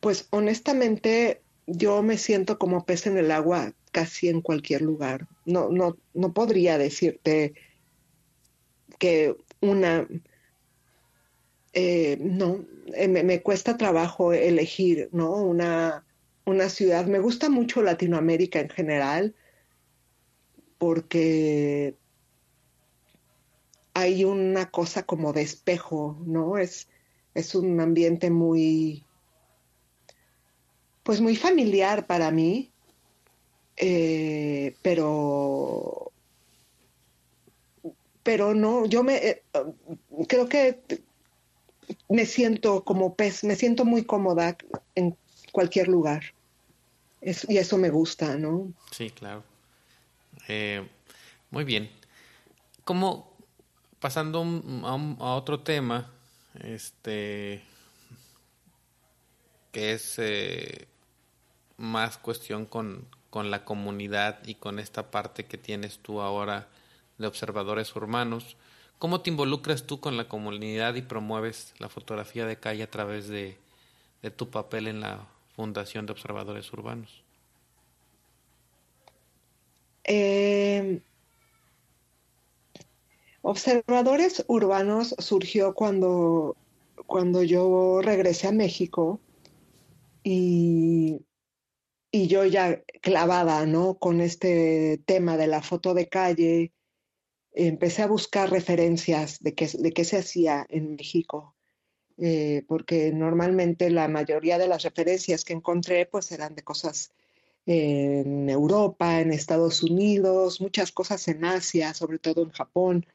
[0.00, 5.28] Pues honestamente yo me siento como pez en el agua casi en cualquier lugar.
[5.44, 7.54] No, no, no podría decirte
[8.98, 10.06] que una...
[11.74, 15.32] Eh, no, eh, me, cuesta trabajo elegir, ¿no?
[15.36, 16.04] Una,
[16.44, 17.06] una ciudad.
[17.06, 19.34] Me gusta mucho Latinoamérica en general
[20.76, 21.96] porque
[23.94, 26.58] hay una cosa como de espejo, ¿no?
[26.58, 26.88] Es,
[27.34, 29.04] es un ambiente muy,
[31.02, 32.70] pues muy familiar para mí,
[33.76, 36.12] eh, pero,
[38.22, 39.42] pero no, yo me, eh,
[40.28, 40.80] creo que
[42.08, 44.56] me siento como pez, me siento muy cómoda
[44.94, 45.16] en
[45.50, 46.22] cualquier lugar.
[47.20, 48.72] y eso me gusta, ¿no?
[48.90, 49.44] Sí, claro.
[50.48, 50.86] Eh,
[51.50, 51.90] muy bien.
[52.84, 53.36] ¿Cómo,
[54.00, 54.44] pasando
[54.84, 56.10] a, otro tema,
[56.60, 57.62] este,
[59.70, 60.88] que es eh,
[61.82, 66.68] más cuestión con, con, la comunidad y con esta parte que tienes tú ahora
[67.18, 68.56] de observadores urbanos.
[68.98, 73.28] ¿Cómo te involucras tú con la comunidad y promueves la fotografía de calle a través
[73.28, 73.58] de,
[74.22, 75.26] de tu papel en la
[75.56, 77.22] Fundación de Observadores Urbanos?
[80.04, 81.00] Eh,
[83.42, 86.56] Observadores urbanos surgió cuando,
[87.06, 89.18] cuando yo regresé a México
[90.22, 91.20] y,
[92.12, 93.98] y yo ya clavada ¿no?
[93.98, 96.72] con este tema de la foto de calle,
[97.52, 101.56] empecé a buscar referencias de qué, de qué se hacía en México.
[102.18, 107.10] Eh, porque normalmente la mayoría de las referencias que encontré pues eran de cosas
[107.66, 113.06] en Europa, en Estados Unidos, muchas cosas en Asia, sobre todo en Japón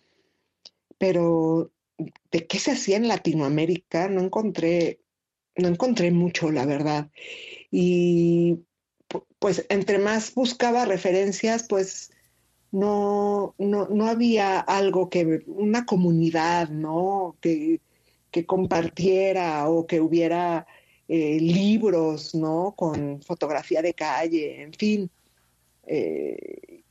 [0.98, 1.72] pero
[2.32, 5.00] de qué se hacía en Latinoamérica no encontré,
[5.56, 7.10] no encontré mucho, la verdad.
[7.72, 8.60] Y
[9.40, 12.12] pues entre más buscaba referencias, pues
[12.72, 17.38] no, no, había algo que, una comunidad, ¿no?
[17.42, 17.80] Que,
[18.46, 20.68] compartiera o que hubiera
[21.08, 22.76] eh, libros, ¿no?
[22.78, 25.10] Con fotografía de calle, en fin.
[25.88, 26.84] Eh,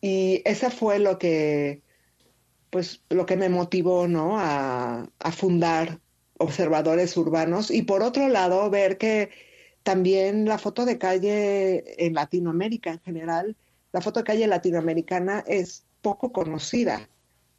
[0.00, 1.80] y esa fue lo que,
[2.70, 4.38] pues lo que me motivó ¿no?
[4.38, 6.00] a, fundar
[6.38, 9.30] observadores urbanos y por otro lado ver que
[9.82, 13.56] también la foto de calle en Latinoamérica en general,
[13.92, 17.08] la foto de calle latinoamericana es poco conocida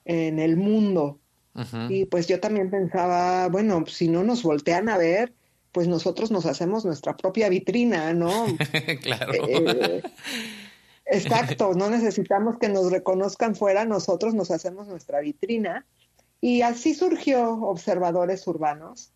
[0.06, 1.20] en el mundo.
[1.90, 5.34] Y pues yo también pensaba, bueno, si no nos voltean a ver,
[5.74, 8.46] pues nosotros nos hacemos nuestra propia vitrina, ¿no?
[9.02, 9.34] claro.
[9.50, 10.02] Eh,
[11.12, 15.86] Exacto, no necesitamos que nos reconozcan fuera, nosotros nos hacemos nuestra vitrina.
[16.40, 19.12] Y así surgió Observadores Urbanos.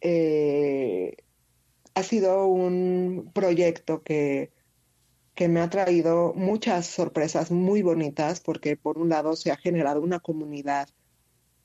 [0.00, 1.16] Eh,
[1.98, 4.52] ha sido un proyecto que,
[5.34, 10.00] que me ha traído muchas sorpresas muy bonitas porque por un lado se ha generado
[10.00, 10.88] una comunidad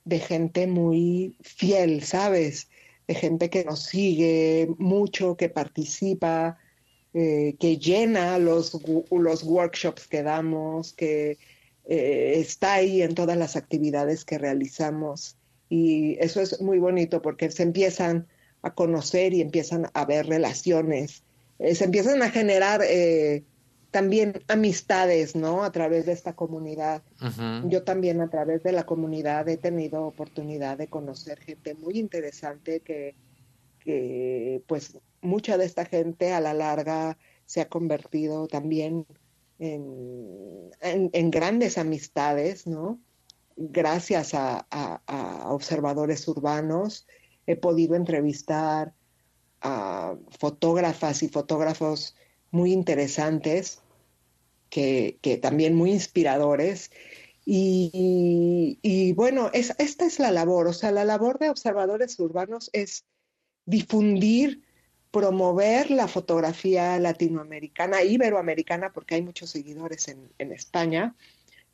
[0.05, 2.69] de gente muy fiel, ¿sabes?
[3.07, 6.57] De gente que nos sigue mucho, que participa,
[7.13, 8.79] eh, que llena los,
[9.11, 11.37] los workshops que damos, que
[11.85, 15.37] eh, está ahí en todas las actividades que realizamos.
[15.69, 18.27] Y eso es muy bonito porque se empiezan
[18.63, 21.23] a conocer y empiezan a ver relaciones,
[21.59, 22.81] eh, se empiezan a generar
[23.93, 25.63] también amistades, ¿no?
[25.63, 27.03] A través de esta comunidad.
[27.65, 32.79] Yo también a través de la comunidad he tenido oportunidad de conocer gente muy interesante
[32.79, 33.15] que,
[33.79, 39.05] que pues mucha de esta gente a la larga se ha convertido también
[39.59, 42.99] en, en, grandes amistades, ¿no?
[43.55, 47.05] Gracias a, a, observadores urbanos
[47.47, 48.93] he podido entrevistar
[49.61, 52.15] a fotógrafas y fotógrafos
[52.51, 53.81] muy interesantes,
[54.69, 56.91] que, también muy inspiradores.
[57.45, 63.05] Y, bueno, es, esta es la labor, o sea, la labor de observadores urbanos es
[63.65, 64.63] difundir
[65.13, 71.15] promover la fotografía latinoamericana, iberoamericana, porque hay muchos seguidores en, España,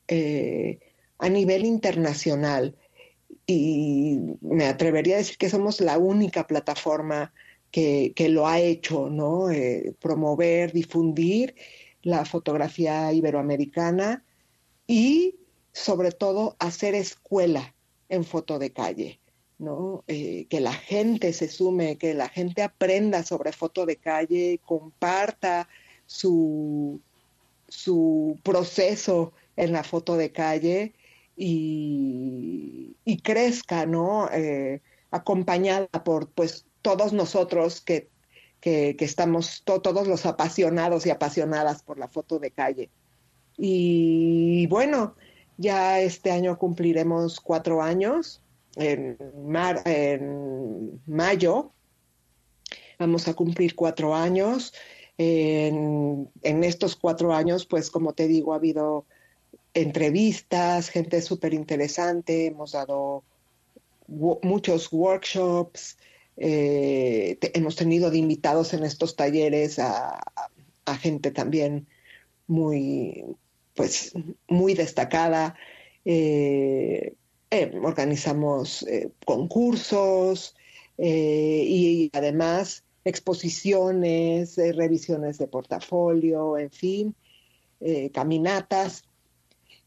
[0.09, 0.79] eh,
[1.17, 2.75] a nivel internacional.
[3.45, 7.33] Y me atrevería a decir que somos la única plataforma
[7.71, 9.49] que, lo ha hecho, ¿no?
[9.49, 11.55] Eh, promover, difundir
[12.01, 14.23] la fotografía iberoamericana
[14.87, 15.35] y
[15.71, 17.75] sobre todo hacer escuela
[18.09, 19.19] en foto de calle.
[19.59, 20.05] ¿no?
[20.07, 25.67] Eh, que la gente se sume, que la gente aprenda sobre foto de calle, comparta
[26.05, 27.01] su,
[27.67, 30.93] su proceso en la foto de calle
[31.41, 34.29] y, crezca, ¿no?
[34.31, 34.81] Eh,
[35.11, 38.09] acompañada por pues todos nosotros que,
[38.59, 42.89] que, estamos, todos los apasionados y apasionadas por la foto de calle.
[43.57, 45.15] Y bueno,
[45.57, 48.41] ya este año cumpliremos cuatro años
[48.75, 49.17] en,
[49.85, 51.71] en mayo.
[52.97, 54.73] Vamos a cumplir cuatro años.
[55.17, 59.05] En, estos cuatro años, pues como te digo, ha habido
[59.81, 63.23] entrevistas, gente súper interesante, hemos dado
[64.07, 65.97] muchos workshops,
[66.37, 70.19] eh, hemos tenido de invitados en estos talleres a,
[71.01, 71.85] gente también
[72.47, 73.23] muy,
[73.75, 74.13] pues,
[74.47, 75.55] muy destacada.
[76.03, 77.13] Eh,
[77.51, 78.83] eh, organizamos
[79.23, 80.55] concursos
[80.97, 87.15] y además exposiciones, revisiones de portafolio, en fin,
[88.11, 89.03] caminatas.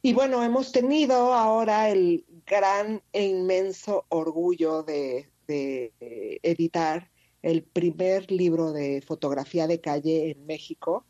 [0.03, 7.11] Y bueno, hemos tenido ahora el gran e inmenso orgullo de, editar
[7.43, 11.05] el primer libro de fotografía de calle en México,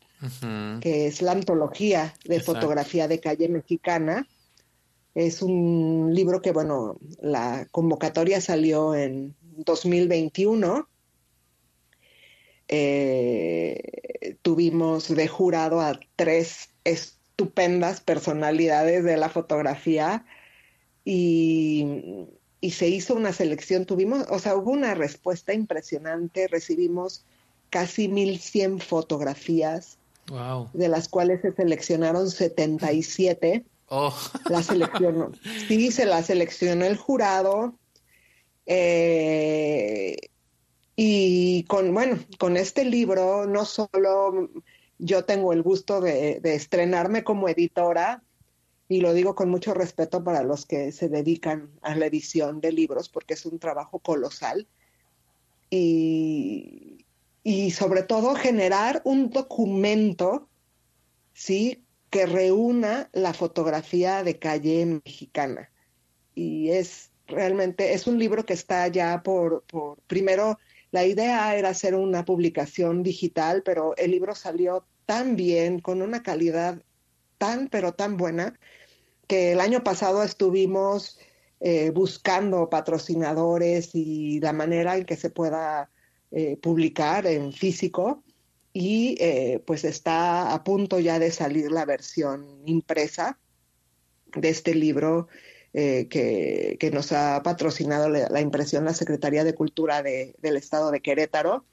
[0.81, 4.27] que es la antología de fotografía de calle mexicana,
[5.15, 10.87] es un libro que, bueno, la convocatoria salió en 2021.
[12.67, 16.69] Eh, tuvimos de jurado a tres
[17.37, 20.25] estupendas personalidades de la fotografía
[21.03, 22.27] y,
[22.61, 23.85] y se hizo una selección.
[23.85, 26.47] Tuvimos, o sea, hubo una respuesta impresionante.
[26.47, 27.25] Recibimos
[27.69, 29.97] casi 1100 fotografías,
[30.73, 33.65] de las cuales se seleccionaron 77
[33.95, 34.11] Oh.
[34.49, 35.31] La seleccionó.
[35.67, 37.75] Sí, se la seleccionó el jurado.
[38.65, 40.17] Eh,
[40.95, 44.49] y con, bueno, con este libro no solo
[45.03, 48.23] yo tengo el gusto de, estrenarme como editora,
[48.87, 52.71] y lo digo con mucho respeto para los que se dedican a la edición de
[52.71, 54.67] libros, porque es un trabajo colosal,
[55.69, 57.05] y,
[57.43, 60.47] y sobre todo generar un documento,
[61.33, 61.83] ¿sí?
[62.09, 65.71] que reúna la fotografía de calle mexicana.
[66.35, 70.59] Y es realmente, es un libro que está ya por, por, primero,
[70.91, 76.23] la idea era hacer una publicación digital, pero el libro salió tan bien, con una
[76.23, 76.81] calidad
[77.37, 78.59] tan, pero tan buena,
[79.27, 81.19] que el año pasado estuvimos
[81.59, 85.89] eh, buscando patrocinadores y la manera en que se pueda
[86.31, 88.23] eh, publicar en físico
[88.73, 93.37] y eh, pues está a punto ya de salir la versión impresa
[94.35, 95.27] de este libro
[95.75, 101.65] eh, que, nos ha patrocinado la, impresión la Secretaría de Cultura del Estado de Querétaro.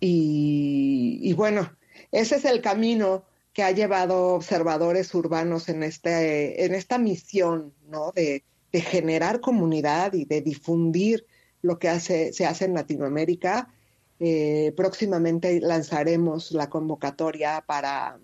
[0.00, 1.70] Y, bueno,
[2.12, 8.12] ese es el camino que ha llevado observadores urbanos en, este, en esta misión ¿no?
[8.12, 11.26] de, generar comunidad y de difundir
[11.62, 13.72] lo que hace, se hace en Latinoamérica
[14.20, 18.18] eh, próximamente lanzaremos la convocatoria para,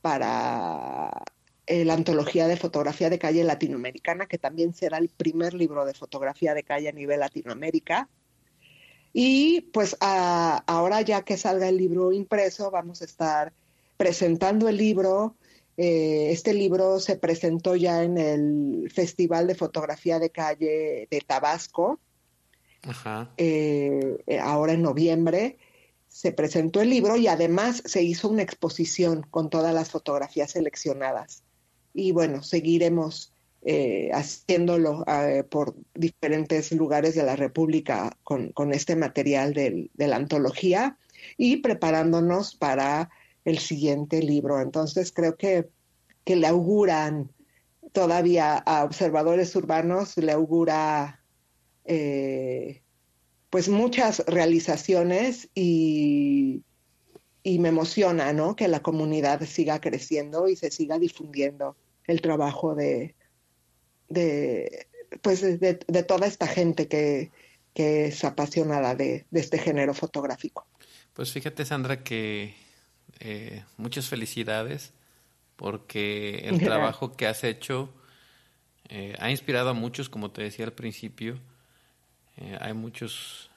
[0.00, 1.10] para
[1.66, 5.94] eh, la antología de fotografía de calle latinoamericana, que también será el primer libro de
[5.94, 8.08] fotografía de calle a nivel Latinoamérica.
[9.12, 13.52] Y pues ahora ya que salga el libro impreso, vamos a estar
[13.96, 15.36] presentando el libro.
[15.76, 21.98] Eh, este libro se presentó ya en el Festival de Fotografía de Calle de Tabasco,
[23.36, 25.58] eh, ahora en noviembre.
[26.08, 31.42] Se presentó el libro y además se hizo una exposición con todas las fotografías seleccionadas.
[31.94, 33.31] Y bueno, seguiremos
[33.64, 40.98] eh, haciéndolo eh, por diferentes lugares de la República con, este material de la antología
[41.36, 43.10] y preparándonos para
[43.44, 44.60] el siguiente libro.
[44.60, 45.68] Entonces creo que,
[46.24, 47.30] que le auguran
[47.92, 51.22] todavía a observadores urbanos, le augura
[51.84, 52.82] eh,
[53.50, 56.62] pues muchas realizaciones y,
[57.42, 58.56] y me emociona ¿no?
[58.56, 63.14] que la comunidad siga creciendo y se siga difundiendo el trabajo de,
[64.12, 64.86] de,
[65.20, 67.30] pues de, toda esta gente que,
[67.74, 70.66] es apasionada de, este género fotográfico.
[71.14, 72.54] Pues fíjate, Sandra, que
[73.20, 74.92] eh, muchas felicidades
[75.56, 77.92] porque el trabajo que has hecho
[78.88, 81.38] eh, ha inspirado a muchos, como te decía al principio.
[82.36, 83.48] Eh, hay muchos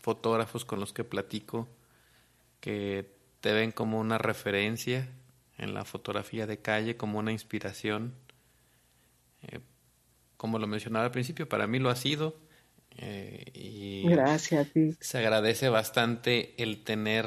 [0.00, 1.66] fotógrafos con los que platico
[2.60, 5.08] que te ven como una referencia
[5.58, 8.14] en la fotografía de calle, como una inspiración
[9.48, 9.60] eh,
[10.36, 12.36] como lo mencionaba al principio, para mí lo ha sido.
[12.96, 14.68] Eh, y Gracias.
[15.00, 17.26] Se agradece bastante el tener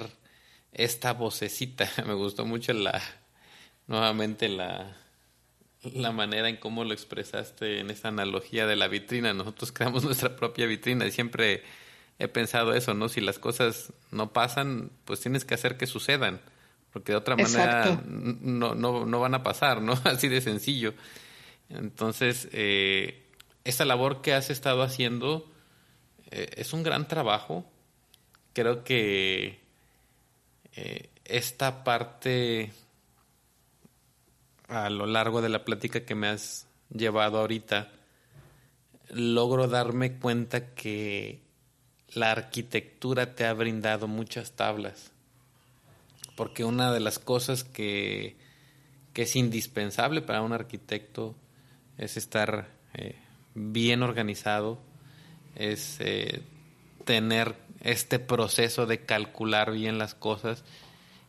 [0.72, 1.90] esta vocecita.
[2.06, 3.02] Me gustó mucho la,
[3.88, 4.96] nuevamente la,
[5.82, 9.34] la manera en cómo lo expresaste en esta analogía de la vitrina.
[9.34, 11.64] Nosotros creamos nuestra propia vitrina y siempre
[12.20, 13.10] he pensado eso, ¿no?
[13.10, 16.42] Si las cosas no pasan, pues tienes que hacer que sucedan,
[16.92, 19.94] porque de otra manera no, no, no van a pasar, ¿no?
[20.04, 20.94] Así de sencillo.
[21.70, 23.24] Entonces, eh,
[23.64, 25.50] esta labor que has estado haciendo
[26.32, 27.66] eh, es un gran trabajo.
[28.54, 29.60] Creo que
[30.76, 32.72] eh, esta parte
[34.68, 37.90] a lo largo de la plática que me has llevado ahorita,
[39.10, 41.42] logro darme cuenta que
[42.14, 45.12] la arquitectura te ha brindado muchas tablas.
[46.36, 48.36] Porque una de las cosas que,
[49.14, 51.36] que es indispensable para un arquitecto
[51.98, 53.16] es estar eh,
[53.56, 54.80] bien organizado,
[55.56, 56.42] es eh,
[57.06, 60.64] tener este proceso de calcular bien las cosas.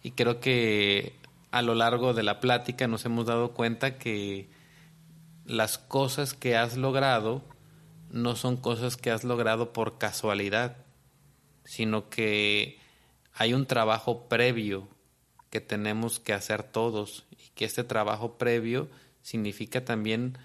[0.03, 1.15] Y creo que
[1.51, 4.49] a lo largo de la plática nos hemos dado cuenta que
[5.47, 7.43] las cosas que has logrado
[8.11, 10.77] no son cosas que has logrado por casualidad,
[11.65, 12.79] sino que
[13.35, 14.89] hay un trabajo previo
[15.51, 18.89] que tenemos que hacer todos y que este trabajo previo
[19.23, 20.39] significa también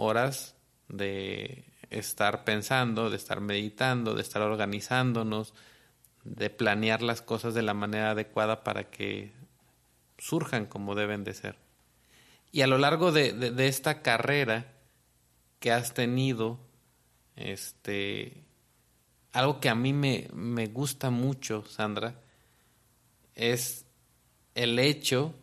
[0.00, 0.56] horas
[0.88, 5.54] de estar pensando, de estar meditando, de estar organizándonos,
[6.24, 9.32] de planear las cosas de la manera adecuada para que
[10.18, 11.56] surjan como deben de ser.
[12.52, 14.72] Y a lo largo de, esta carrera
[15.58, 16.58] que has tenido,
[17.36, 18.44] este,
[19.32, 22.20] algo que a mí me, me gusta mucho, Sandra,
[23.34, 23.86] es
[24.54, 25.34] el hecho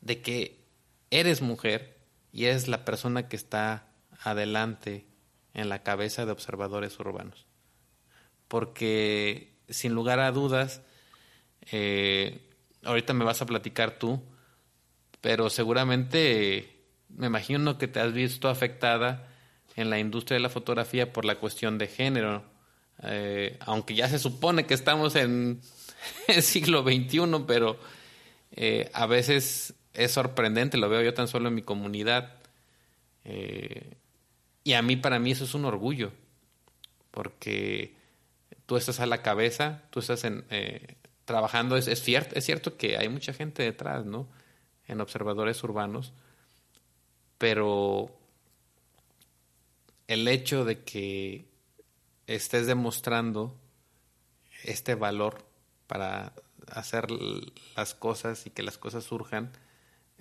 [0.00, 0.64] de que
[1.10, 2.01] eres mujer
[2.32, 3.86] y es la persona que está
[4.22, 5.06] adelante
[5.54, 7.46] en la cabeza de observadores urbanos.
[8.48, 10.82] Porque sin lugar a dudas,
[11.70, 12.40] eh,
[12.84, 14.22] ahorita me vas a platicar tú,
[15.20, 19.28] pero seguramente me imagino que te has visto afectada
[19.76, 22.44] en la industria de la fotografía por la cuestión de género,
[23.02, 25.60] eh, aunque ya se supone que estamos en
[26.28, 27.78] el siglo XXI, pero
[28.52, 32.34] eh, a veces es sorprendente, lo veo yo tan solo en mi comunidad.
[33.24, 33.96] Eh,
[34.64, 36.12] y a mí, para mí, eso es un orgullo,
[37.10, 37.94] porque
[38.66, 42.76] tú estás a la cabeza, tú estás en, eh, trabajando, es, es, cierto, es cierto
[42.76, 44.28] que hay mucha gente detrás, ¿no?
[44.86, 46.12] En observadores urbanos,
[47.38, 48.10] pero
[50.06, 51.46] el hecho de que
[52.26, 53.56] estés demostrando
[54.64, 55.44] este valor
[55.86, 56.32] para
[56.68, 57.10] hacer
[57.76, 59.52] las cosas y que las cosas surjan,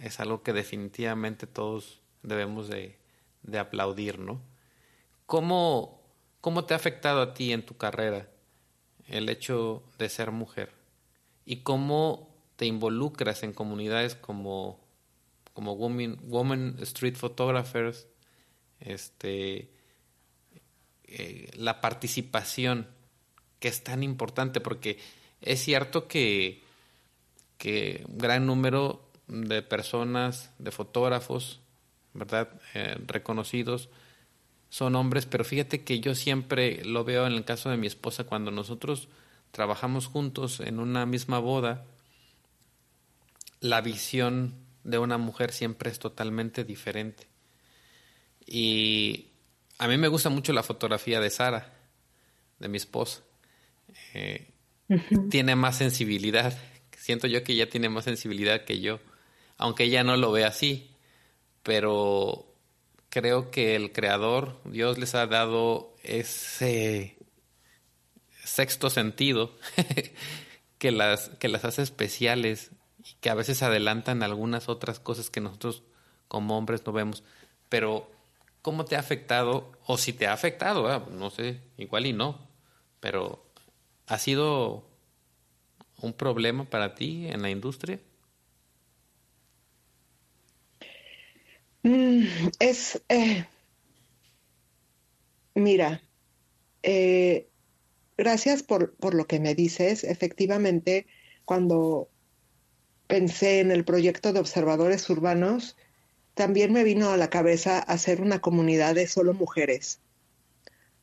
[0.02, 2.98] es algo que definitivamente todos debemos de,
[3.57, 4.41] aplaudir, ¿no?
[5.26, 6.02] ¿Cómo,
[6.41, 8.30] ¿Cómo te ha afectado a ti en tu carrera
[9.07, 10.73] el hecho de ser mujer?
[11.45, 14.80] ¿Y cómo te involucras en comunidades como,
[15.53, 18.07] como women, Street Photographers?
[18.80, 19.72] Este,
[21.03, 22.88] eh, la participación,
[23.60, 24.98] que es tan importante, porque
[25.41, 26.64] es cierto que,
[27.57, 31.61] que un gran número de personas, de fotógrafos,
[32.13, 32.49] ¿verdad?
[32.73, 33.89] Eh, reconocidos,
[34.69, 38.25] son hombres, pero fíjate que yo siempre lo veo en el caso de mi esposa
[38.25, 39.07] cuando nosotros
[39.51, 41.85] trabajamos juntos en una misma boda,
[43.61, 47.27] la visión de una mujer siempre es totalmente diferente.
[48.45, 49.27] Y
[49.77, 51.73] a mí me gusta mucho la fotografía de Sara,
[52.59, 53.21] de mi esposa.
[54.13, 54.51] Eh,
[55.29, 56.57] tiene más sensibilidad.
[56.97, 58.99] Siento yo que ella tiene más sensibilidad que yo,
[59.61, 60.91] aunque ella no lo ve así.
[61.63, 62.53] Pero
[63.09, 67.17] creo que el creador, Dios les ha dado ese
[68.43, 69.55] sexto sentido
[70.79, 75.41] que las, que las hace especiales y que a veces adelantan algunas otras cosas que
[75.41, 75.83] nosotros
[76.27, 77.23] como hombres no vemos.
[77.69, 78.09] Pero,
[78.61, 79.71] ¿cómo te ha afectado?
[79.85, 82.47] O si te ha afectado, ah, no sé, igual y no,
[82.99, 83.45] pero
[84.07, 84.88] ¿ha sido
[85.97, 87.99] un problema para ti en la industria?
[91.83, 93.45] Es, eh,
[95.55, 96.01] mira,
[96.83, 97.47] eh,
[98.17, 100.03] gracias por, por lo que me dices.
[100.03, 101.07] Efectivamente,
[101.45, 102.09] cuando
[103.07, 105.75] pensé en el proyecto de observadores urbanos,
[106.33, 109.99] también me vino a la cabeza hacer una comunidad de solo mujeres,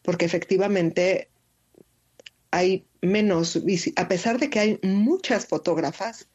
[0.02, 1.28] porque efectivamente
[2.50, 3.62] hay menos,
[3.96, 6.28] a pesar de que hay muchas fotógrafas,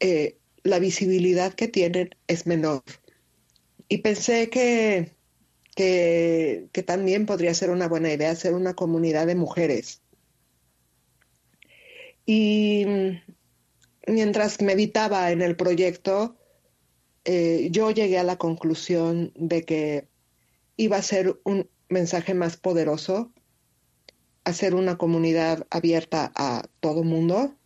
[0.00, 2.82] eh, la visibilidad que tienen es menor.
[3.88, 5.12] Y pensé que,
[5.74, 10.02] que, también podría ser una buena idea hacer una comunidad de mujeres.
[12.26, 12.84] Y
[14.06, 16.36] mientras meditaba en el proyecto,
[17.24, 20.08] eh, yo llegué a la conclusión de que
[20.76, 23.32] iba a ser un mensaje más poderoso,
[24.44, 27.57] hacer una comunidad abierta a todo mundo,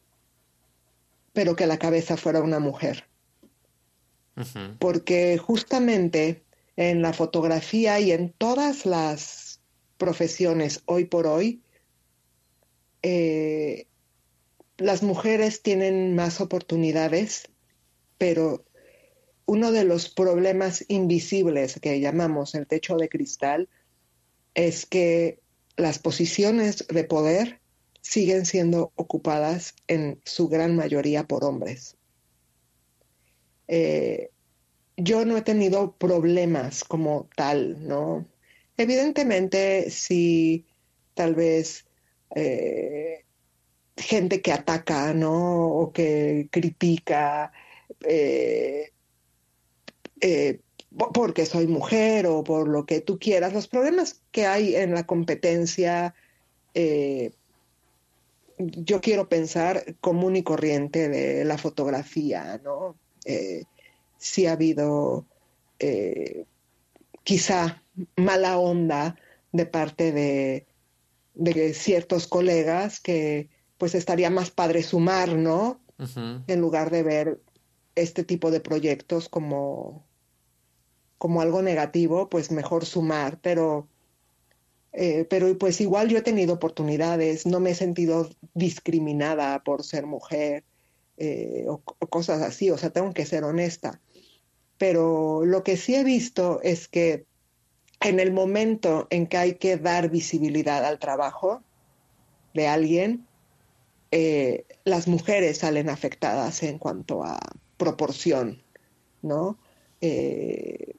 [1.33, 3.09] pero que la cabeza fuera una mujer.
[4.79, 6.43] Porque justamente
[6.77, 9.61] en la fotografía y en todas las
[9.99, 11.63] profesiones hoy por hoy,
[13.03, 13.87] eh,
[14.79, 17.51] las mujeres tienen más oportunidades,
[18.19, 18.65] pero
[19.45, 23.69] uno de los problemas invisibles que llamamos el techo de cristal
[24.55, 25.41] es que
[25.77, 27.62] las posiciones de poder
[28.03, 31.97] siguen siendo ocupadas en su gran mayoría por hombres.
[33.69, 34.31] Eh,
[34.97, 38.27] yo no he tenido problemas como tal, ¿no?
[38.77, 40.67] Evidentemente, si
[41.15, 41.87] tal vez
[42.35, 43.25] eh,
[43.97, 45.69] gente que ataca, ¿no?
[45.69, 47.53] O que critica
[48.05, 48.91] eh,
[51.15, 53.53] porque soy mujer o por lo que tú quieras.
[53.53, 56.15] Los problemas que hay en la competencia,
[58.59, 62.97] yo quiero pensar común y corriente de la fotografía, ¿no?
[64.19, 65.27] si ha habido
[67.25, 67.83] quizá
[68.17, 69.17] mala onda
[69.53, 70.67] de parte de,
[71.35, 73.49] de ciertos colegas que
[73.79, 75.81] pues estaría más padre sumar, ¿no?
[76.47, 77.41] En lugar de ver
[77.95, 80.05] este tipo de proyectos como,
[81.19, 83.89] como algo negativo, pues mejor sumar, pero,
[84.93, 90.07] eh, pero pues igual yo he tenido oportunidades, no me he sentido discriminada por ser
[90.07, 90.65] mujer
[91.17, 91.79] eh, o,
[92.09, 94.01] cosas así, o sea, tengo que ser honesta.
[94.79, 97.27] Pero lo que sí he visto es que
[98.01, 101.63] en el momento en que hay que dar visibilidad al trabajo
[102.53, 103.27] de alguien,
[104.11, 107.39] eh, las mujeres salen afectadas en cuanto a
[107.77, 108.63] proporción,
[109.23, 109.59] ¿no?
[110.01, 110.97] Eh,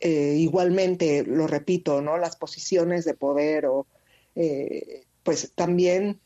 [0.00, 2.18] eh, igualmente, lo repito, ¿no?
[2.18, 3.86] Las posiciones de poder o,
[5.22, 6.20] pues también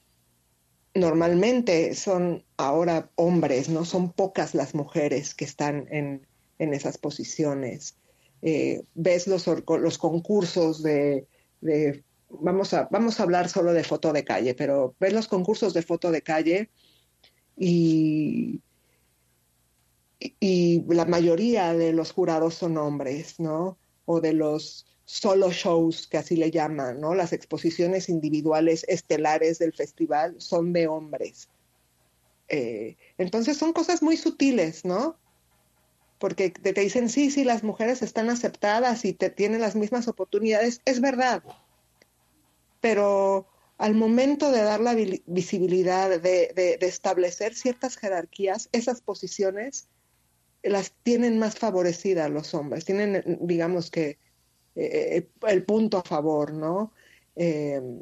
[0.94, 3.84] normalmente son ahora hombres, ¿no?
[3.84, 6.26] Son pocas las mujeres que están en,
[6.58, 7.96] en esas posiciones.
[8.40, 11.28] ves los, los concursos de,
[11.60, 15.74] de vamos a, vamos a hablar solo de foto de calle, pero ves los concursos
[15.74, 16.70] de foto de calle
[17.56, 18.60] y,
[20.20, 23.78] y la mayoría de los jurados son hombres, ¿no?
[24.04, 27.14] O de los solo shows, que así le llaman, ¿no?
[27.14, 31.48] Las exposiciones individuales estelares del festival son de hombres.
[32.48, 35.16] Eh, entonces son cosas muy sutiles, ¿no?
[36.18, 40.80] Porque te, dicen, sí, sí, las mujeres están aceptadas y te tienen las mismas oportunidades.
[40.84, 41.42] Es verdad,
[42.80, 43.46] pero
[43.78, 44.94] al momento de dar la
[45.26, 49.88] visibilidad, de, establecer ciertas jerarquías, esas posiciones
[50.62, 54.18] las tienen más favorecidas los hombres, tienen, digamos que,
[54.76, 56.92] eh, el punto a favor, ¿no?
[57.36, 58.00] Em,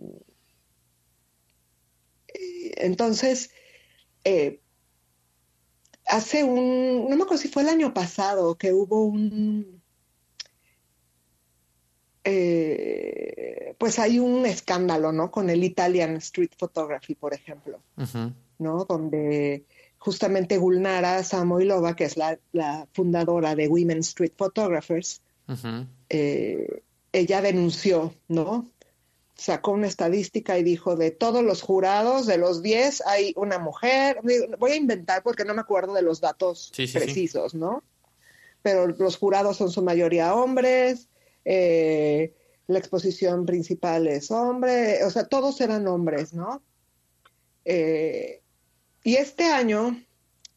[2.77, 3.51] entonces,
[4.25, 4.61] eh,
[6.07, 9.83] hace un, no me acuerdo si fue el año pasado, que hubo un,
[12.25, 15.31] eh, pues hay un escándalo, ¿no?
[15.31, 17.81] Con el Italian Street Photography, por ejemplo,
[18.59, 18.85] ¿no?
[18.85, 19.65] Donde
[19.99, 22.39] justamente Gulnara Samoilova, que es la,
[22.93, 25.21] fundadora de Women Street Photographers,
[26.09, 28.71] eh, ella denunció, ¿no?
[29.35, 34.21] Sacó una estadística y dijo, de todos los jurados, de los 10, hay una mujer,
[34.59, 37.83] voy a inventar porque no me acuerdo de los datos precisos, ¿no?
[38.63, 41.09] Pero los jurados son su mayoría hombres,
[41.45, 42.35] eh,
[42.67, 46.63] la exposición principal es hombre, o sea, todos eran hombres, ¿no?
[47.65, 48.43] Eh,
[49.09, 49.99] y este año,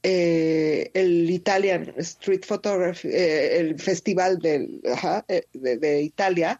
[0.03, 6.59] eh, el Italian Street Photography, eh, el festival eh, de, Italia,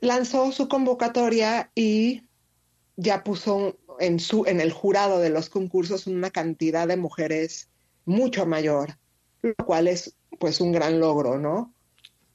[0.00, 2.24] lanzó su convocatoria y
[2.96, 7.68] ya puso en, su, en el jurado de los concursos una cantidad de mujeres
[8.04, 8.98] mucho mayor,
[9.40, 11.72] lo cual es pues un gran logro, ¿no?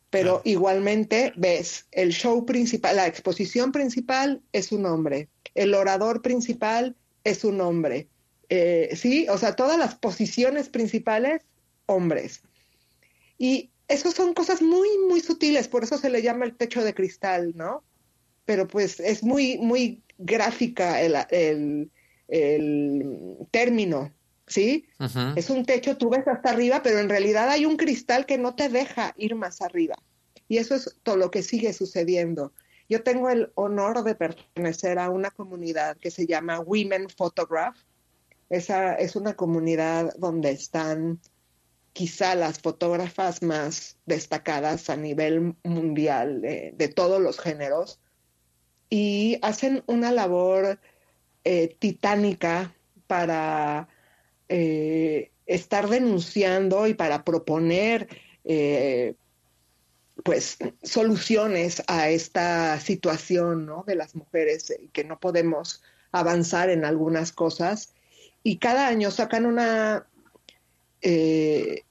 [0.09, 6.95] Pero igualmente ves, el show principal, la exposición principal es un hombre, el orador principal
[7.27, 8.07] es un hombre.
[8.49, 11.41] Eh, sí, o sea, todas las posiciones principales,
[11.85, 12.41] hombres.
[13.37, 16.93] Y eso son cosas muy, muy sutiles, por eso se le llama el techo de
[16.93, 17.83] cristal, ¿no?
[18.45, 21.91] Pero pues es muy, muy gráfica el,
[23.51, 24.13] término,
[24.47, 24.85] ¿sí?
[25.35, 28.55] Es un techo, tú ves hasta arriba, pero en realidad hay un cristal que no
[28.55, 29.95] te deja ir más arriba.
[30.49, 32.53] Y eso es todo lo que sigue sucediendo.
[32.89, 37.77] Yo tengo el honor de pertenecer a una comunidad que se llama Women Photograph.
[38.49, 41.19] Esa es una comunidad donde están
[41.91, 47.99] quizá las fotógrafas más destacadas a nivel mundial de, todos los géneros
[48.89, 50.79] y hacen una labor
[51.43, 52.75] eh, titánica
[53.07, 53.89] para
[54.47, 58.07] eh, estar denunciando y para proponer
[58.43, 59.15] eh,
[60.27, 63.85] pues soluciones a esta situación ¿no?
[63.87, 65.81] de las mujeres eh, que no podemos
[66.11, 67.93] avanzar en algunas cosas
[68.43, 70.05] y cada año sacan una
[71.01, 71.83] eh,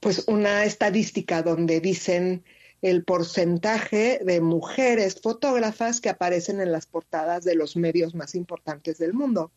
[0.00, 2.42] pues una estadística donde dicen
[2.80, 8.98] el porcentaje de mujeres fotógrafas que aparecen en las portadas de los medios más importantes
[8.98, 9.52] del mundo.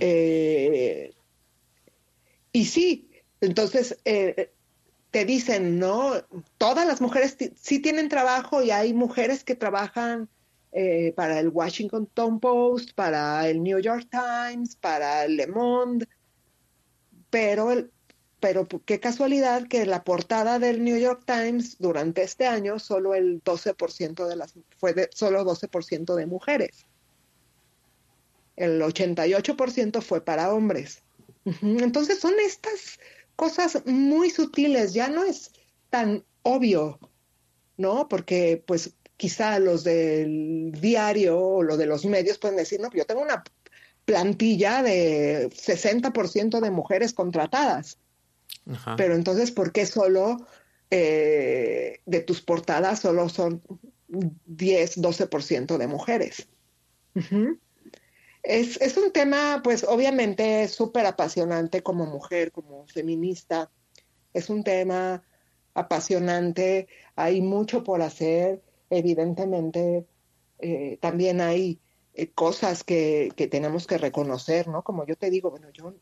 [0.00, 1.12] Eh,
[2.50, 3.08] y sí,
[3.40, 3.96] entonces
[5.10, 6.12] te dicen, ¿no?
[6.58, 10.28] Todas las mujeres sí tienen trabajo y hay mujeres que trabajan
[10.72, 12.08] eh, para el Washington
[12.38, 16.06] Post, para el New York Times, para el Le Monde,
[17.28, 17.88] pero,
[18.38, 23.42] pero qué casualidad que la portada del New York Times durante este año solo el
[23.42, 26.86] 12% de las fue de, solo 12% de mujeres.
[28.54, 31.02] El 88% fue para hombres.
[31.62, 32.98] Entonces son estas
[33.40, 35.50] cosas muy sutiles, ya no es
[35.88, 36.98] tan obvio,
[37.78, 38.06] ¿no?
[38.06, 43.06] Porque pues quizá los del diario o lo de los medios pueden decir, no, yo
[43.06, 43.42] tengo una
[44.04, 47.96] plantilla de 60% de mujeres contratadas.
[48.98, 50.36] Pero entonces, ¿por qué solo
[50.90, 53.62] eh, de tus portadas solo son
[54.08, 56.46] 10, 12% de mujeres?
[58.42, 63.70] Es, es un tema, pues obviamente súper apasionante como mujer, como feminista.
[64.32, 65.22] Es un tema
[65.74, 70.06] apasionante, hay mucho por hacer, evidentemente
[70.58, 71.80] eh, también hay
[72.14, 74.82] eh, cosas que, que, tenemos que reconocer, ¿no?
[74.82, 75.94] Como yo te digo, bueno, yo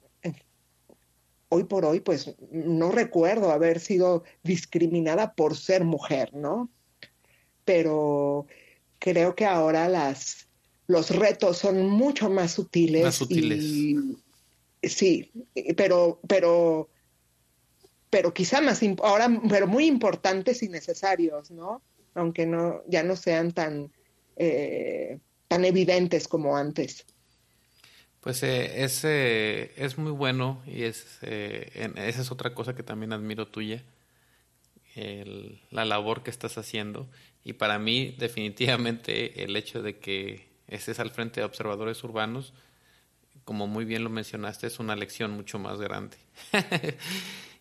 [1.48, 6.70] hoy por hoy pues no recuerdo haber sido discriminada por ser mujer, ¿no?
[7.64, 8.46] Pero
[8.98, 10.47] creo que ahora las,
[10.88, 13.04] los retos son mucho más sutiles.
[13.04, 13.62] Más sutiles.
[14.82, 15.30] sí,
[15.76, 16.88] pero, pero,
[18.10, 21.82] pero quizá más, ahora, pero muy importantes y necesarios, ¿no?
[22.14, 23.92] Aunque no, ya no sean tan,
[24.36, 27.04] eh, tan evidentes como antes.
[28.20, 33.12] Pues eh, es, eh, es muy bueno y es, esa es otra cosa que también
[33.12, 33.84] admiro tuya,
[35.70, 37.08] la labor que estás haciendo.
[37.44, 42.52] Y para mí definitivamente el hecho de que ese es al frente de observadores urbanos,
[43.44, 46.18] como muy bien lo mencionaste, es una lección mucho más grande.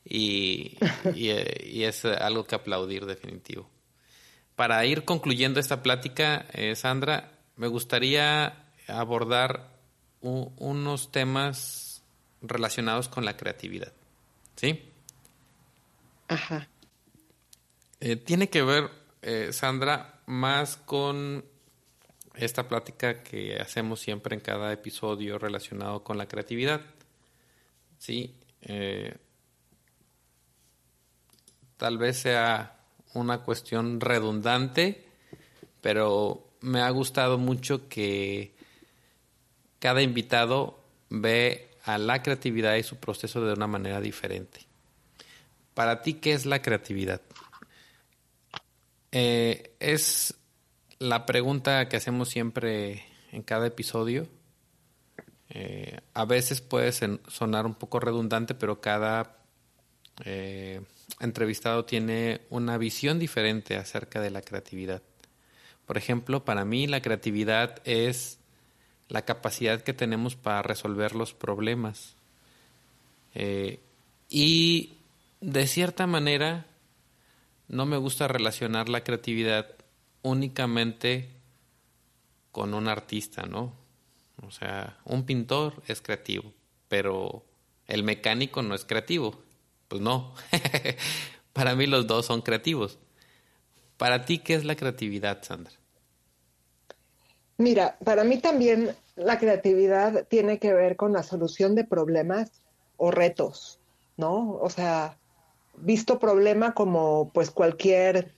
[0.05, 0.77] y,
[1.15, 3.69] y, es algo que aplaudir definitivo.
[4.55, 9.77] Para ir concluyendo esta plática, eh, Sandra, me gustaría abordar
[10.21, 12.03] unos temas
[12.41, 13.93] relacionados con la creatividad.
[14.55, 14.91] ¿Sí?
[16.27, 16.67] Ajá.
[17.99, 18.89] Eh, tiene que ver,
[19.21, 21.45] eh, Sandra, más con
[22.37, 26.81] esta plática que hacemos siempre en cada episodio relacionado con la creatividad.
[27.97, 29.15] Sí, eh,
[31.77, 32.79] tal vez sea
[33.13, 35.05] una cuestión redundante,
[35.81, 38.55] pero me ha gustado mucho que
[39.79, 44.61] cada invitado ve a la creatividad y su proceso de una manera diferente.
[45.73, 47.21] Para ti, ¿qué es la creatividad?
[49.11, 50.35] Eh, es
[50.99, 54.27] la pregunta que hacemos siempre en cada episodio.
[55.49, 59.37] Eh, a veces puede sonar un poco redundante, pero cada
[60.25, 60.81] eh,
[61.19, 65.01] entrevistado tiene una visión diferente acerca de la creatividad.
[65.85, 68.39] Por ejemplo, para mí la creatividad es
[69.07, 72.15] la capacidad que tenemos para resolver los problemas.
[73.35, 73.79] Eh,
[74.29, 74.97] y
[75.39, 76.65] de cierta manera,
[77.69, 79.76] no me gusta relacionar la creatividad
[80.27, 81.29] únicamente
[82.51, 83.73] con un artista, ¿no?
[84.45, 86.53] O sea, un pintor es creativo,
[86.87, 87.43] pero
[87.87, 89.41] el mecánico no es creativo.
[89.87, 90.33] Pues no.
[91.53, 92.99] Para mí los dos son creativos.
[93.97, 95.73] Para ti, ¿qué es la creatividad, Sandra?
[97.57, 102.51] Mira, para mí también la creatividad tiene que ver con la solución de problemas
[102.97, 103.79] o retos,
[104.15, 104.59] ¿no?
[104.61, 105.17] O sea,
[105.77, 108.35] visto problema como pues cualquier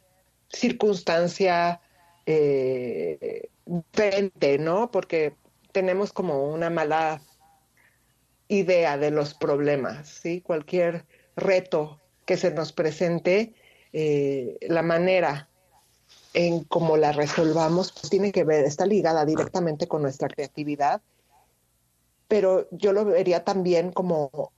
[0.49, 1.81] circunstancia
[2.25, 4.91] eh, diferente, ¿no?
[4.91, 5.33] Porque
[5.71, 7.21] tenemos como una mala
[8.47, 10.41] idea de los problemas, ¿sí?
[10.41, 11.05] Cualquier
[11.35, 13.53] reto que se nos presente,
[13.93, 15.49] eh, la manera
[16.33, 21.01] en cómo la resolvamos, pues tiene que ver, está ligada directamente con nuestra creatividad,
[22.27, 24.51] pero yo lo vería también como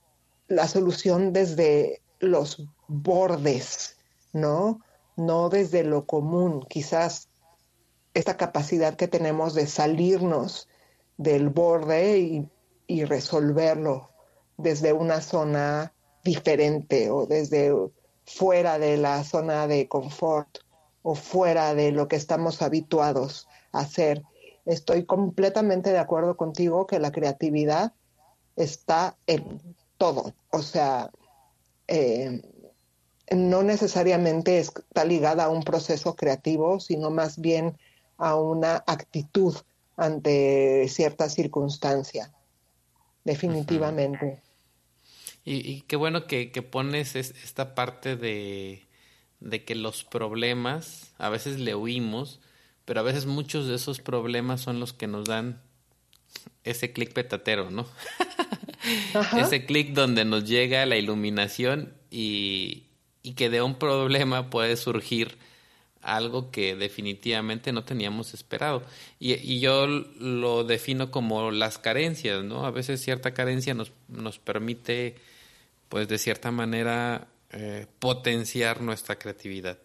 [0.48, 3.96] la solución desde los bordes,
[4.32, 4.80] ¿no?
[5.16, 7.28] No desde lo común, quizás
[8.14, 10.68] esta capacidad que tenemos de salirnos
[11.16, 12.48] del borde y,
[12.86, 14.10] y resolverlo
[14.56, 15.92] desde una zona
[16.24, 17.72] diferente o desde
[18.24, 20.58] fuera de la zona de confort
[21.02, 24.22] o fuera de lo que estamos habituados a hacer.
[24.64, 27.92] Estoy completamente de acuerdo contigo que la creatividad
[28.56, 30.32] está en todo.
[30.50, 31.10] O sea,
[31.88, 32.42] eh,
[33.30, 37.76] no necesariamente está ligada a un proceso creativo, sino más bien
[38.18, 39.54] a una actitud
[39.96, 42.32] ante cierta circunstancia.
[43.24, 44.40] Definitivamente.
[45.44, 48.86] Y, qué bueno que, pones esta parte de,
[49.64, 52.40] que los problemas, a veces le huimos,
[52.84, 55.60] pero a veces muchos de esos problemas son los que nos dan
[56.64, 57.86] ese clic petatero, ¿no?
[59.38, 62.84] ese clic donde nos llega la iluminación y,
[63.22, 65.38] y que de un problema puede surgir
[66.02, 68.82] algo que definitivamente no teníamos esperado.
[69.20, 72.66] Y, yo lo defino como las carencias, ¿no?
[72.66, 75.14] A veces cierta carencia nos, nos permite
[75.88, 79.78] pues de cierta manera eh, potenciar nuestra creatividad.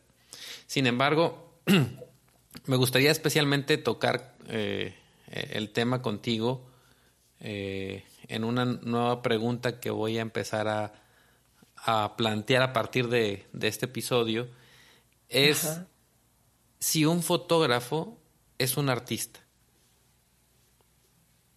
[0.66, 1.60] Sin embargo,
[2.66, 4.96] me gustaría especialmente tocar eh,
[5.30, 6.66] el tema contigo
[7.40, 10.94] eh, en una nueva pregunta que voy a empezar a,
[12.18, 14.48] plantear a partir de, este episodio.
[15.30, 15.82] Es
[16.80, 18.18] si un fotógrafo
[18.58, 19.40] es un artista.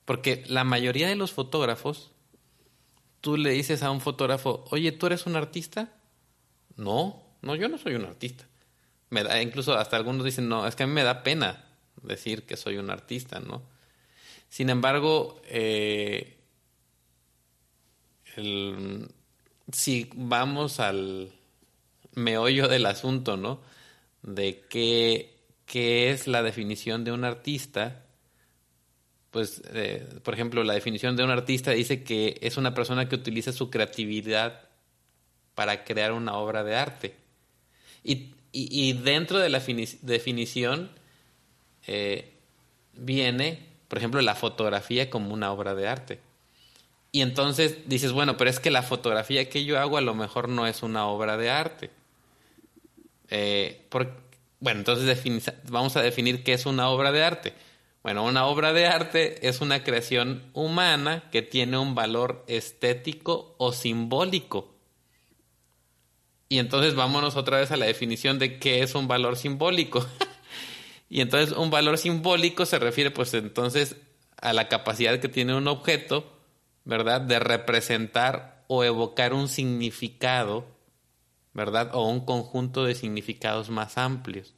[0.05, 2.10] Porque la mayoría de los fotógrafos
[3.20, 5.92] tú le dices a un fotógrafo, oye, ¿tú eres un artista?
[6.76, 8.47] No, no, yo no soy un artista.
[9.10, 11.66] Me da, incluso hasta algunos dicen, no, es que a mí me da pena
[12.02, 13.62] decir que soy un artista, ¿no?
[14.48, 16.38] Sin embargo, eh,
[19.72, 21.32] si vamos al
[22.14, 23.60] meollo del asunto, ¿no?
[24.22, 25.34] De qué,
[25.66, 28.05] qué es la definición de un artista,
[29.30, 33.14] pues, eh, por ejemplo, la definición de un artista dice que es una persona que
[33.14, 34.62] utiliza su creatividad
[35.55, 37.14] para crear una obra de arte.
[38.02, 39.60] Y, y, dentro de la
[40.02, 40.90] definición
[41.86, 42.32] eh,
[42.94, 46.20] viene, por ejemplo, la fotografía como una obra de arte.
[47.12, 50.49] Y entonces dices, bueno, pero es que la fotografía que yo hago a lo mejor
[50.49, 51.91] no es una obra de arte.
[53.28, 53.87] Eh,
[54.61, 57.55] bueno, entonces vamos a definir qué es una obra de arte.
[58.03, 63.73] Bueno, una obra de arte es una creación humana que tiene un valor estético o
[63.73, 64.74] simbólico.
[66.49, 70.07] Y entonces vámonos otra vez a la definición de qué es un valor simbólico.
[71.11, 73.97] y entonces un valor simbólico se refiere pues entonces
[74.41, 76.40] a la capacidad que tiene un objeto,
[76.85, 77.20] ¿verdad?
[77.20, 80.66] De representar o evocar un significado,
[81.52, 81.90] ¿verdad?
[81.94, 84.55] O un conjunto de significados más amplios.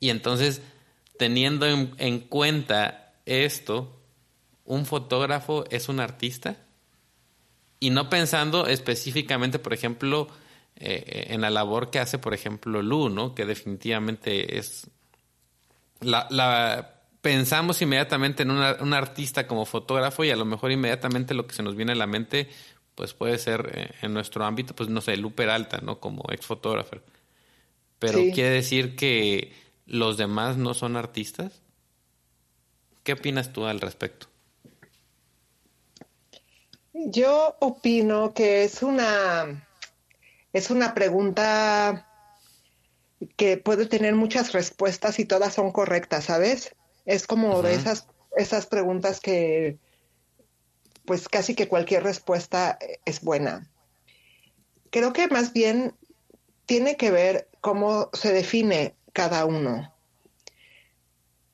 [0.00, 0.62] Y entonces
[1.22, 3.96] teniendo en, cuenta esto,
[4.64, 6.56] un fotógrafo es un artista
[7.78, 10.26] y no pensando específicamente, por ejemplo,
[10.74, 13.36] eh, en la labor que hace, por ejemplo, Lu, ¿no?
[13.36, 14.90] Que definitivamente es
[16.00, 21.46] la, la pensamos inmediatamente en un artista como fotógrafo y a lo mejor inmediatamente lo
[21.46, 22.48] que se nos viene a la mente
[22.94, 25.98] pues puede ser eh, en nuestro ámbito, pues no sé, Lu Peralta, ¿no?
[25.98, 26.96] Como ex fotógrafo.
[27.98, 29.54] Pero quiere decir que
[29.86, 31.62] los demás no son artistas.
[33.02, 34.26] ¿Qué opinas tú al respecto?
[36.92, 39.66] Yo opino que es una
[40.52, 42.08] es una pregunta
[43.36, 46.74] que puede tener muchas respuestas y todas son correctas, ¿sabes?
[47.04, 48.06] Es como de esas,
[48.36, 49.78] esas preguntas que,
[51.04, 53.70] pues casi que cualquier respuesta es buena.
[54.90, 55.94] Creo que más bien
[56.66, 59.94] tiene que ver cómo se define cada uno.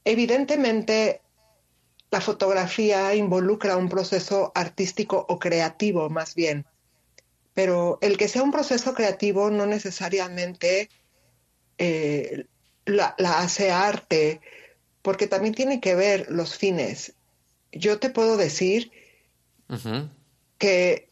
[0.05, 1.23] Evidentemente,
[2.11, 6.67] la fotografía involucra un proceso artístico o creativo más bien,
[7.55, 10.89] pero el que sea un proceso creativo no necesariamente
[11.77, 12.47] eh,
[12.87, 14.41] la, hace arte,
[15.09, 17.15] porque también tiene que ver los fines.
[17.73, 18.93] Yo te puedo decir
[20.59, 21.09] que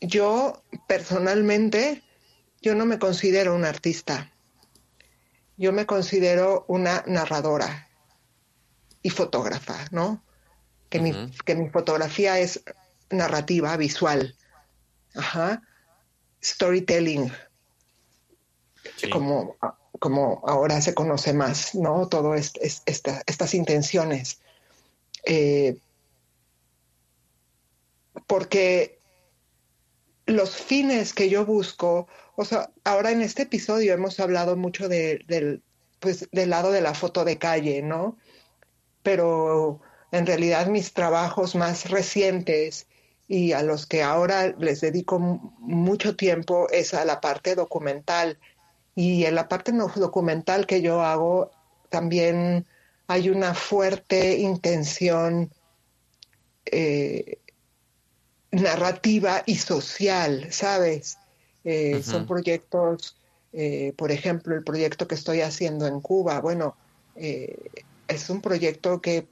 [0.00, 2.02] yo personalmente,
[2.60, 4.32] yo no me considero un artista.
[5.56, 7.88] Yo me considero una narradora
[9.00, 10.24] y fotógrafa, ¿no?
[10.88, 12.64] Que, mi, que mi fotografía es
[13.10, 14.34] narrativa, visual.
[15.14, 15.62] Ajá.
[16.42, 17.32] Storytelling.
[19.12, 19.56] Como
[19.98, 22.08] como ahora se conoce más, ¿no?
[22.08, 24.40] Todo estas intenciones.
[25.24, 25.76] Eh,
[28.26, 28.98] porque
[30.26, 35.62] los fines que yo busco, o sea, ahora en este episodio hemos hablado mucho del,
[36.00, 38.16] pues, del lado de la foto de calle, ¿no?
[39.02, 42.86] Pero en realidad mis trabajos más recientes
[43.28, 48.38] y a los que ahora les dedico mucho tiempo es a la parte documental
[48.96, 51.52] y en la parte documental que yo hago
[51.90, 52.66] también
[53.06, 55.52] hay una fuerte intención
[56.64, 57.38] eh,
[58.50, 61.18] narrativa y social, ¿sabes?
[61.62, 63.16] Eh, son proyectos,
[63.52, 66.76] eh, por ejemplo, el proyecto que estoy haciendo en Cuba, bueno,
[67.14, 69.26] es un proyecto que,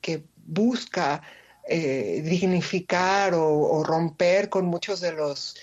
[0.00, 1.22] que busca
[1.68, 5.56] dignificar o, romper con muchos de los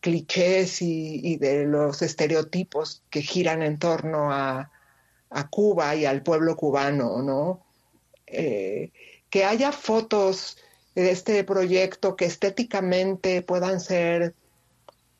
[0.00, 4.70] clichés y, de los estereotipos que giran en torno a,
[5.48, 7.64] Cuba y al pueblo cubano, ¿no?
[8.26, 8.90] Eh,
[9.30, 10.58] que haya fotos
[10.96, 14.34] de este proyecto que estéticamente puedan ser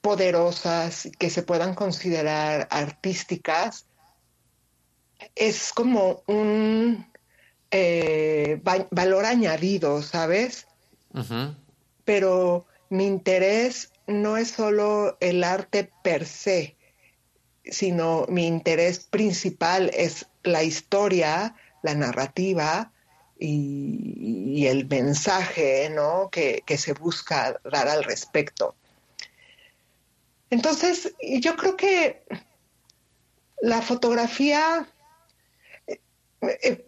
[0.00, 3.86] poderosas, que se puedan considerar artísticas,
[5.36, 7.06] es como un
[7.70, 10.66] eh, valor añadido, ¿sabes?
[12.04, 16.76] Pero mi interés no es solo el arte per se,
[17.64, 22.92] sino mi interés principal es la historia, la narrativa
[23.38, 26.28] y, el mensaje ¿no?
[26.30, 28.74] que, se busca dar al respecto.
[30.50, 32.24] Entonces, yo creo que
[33.62, 34.88] la fotografía,
[35.86, 36.00] eh,
[36.40, 36.86] eh,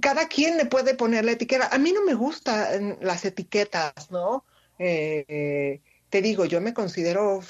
[0.00, 1.68] cada quien le puede poner la etiqueta.
[1.72, 4.44] A mí no me gustan las etiquetas, ¿no?
[4.78, 5.80] Eh,
[6.12, 7.40] te digo, yo me considero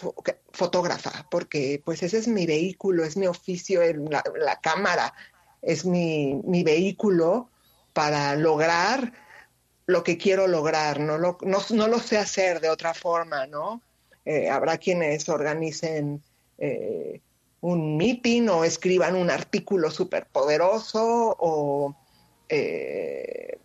[0.52, 5.12] fotógrafa porque pues ese es mi vehículo, es mi oficio, la, cámara
[5.60, 7.50] es mi, vehículo
[7.92, 9.14] para lograr
[9.86, 13.82] lo que quiero lograr, no lo, no, lo sé hacer de otra forma, ¿no?
[14.24, 16.22] Eh, habrá quienes organicen
[16.58, 17.20] eh,
[17.62, 21.96] un meeting o escriban un artículo súper poderoso o
[22.48, 23.58] eh,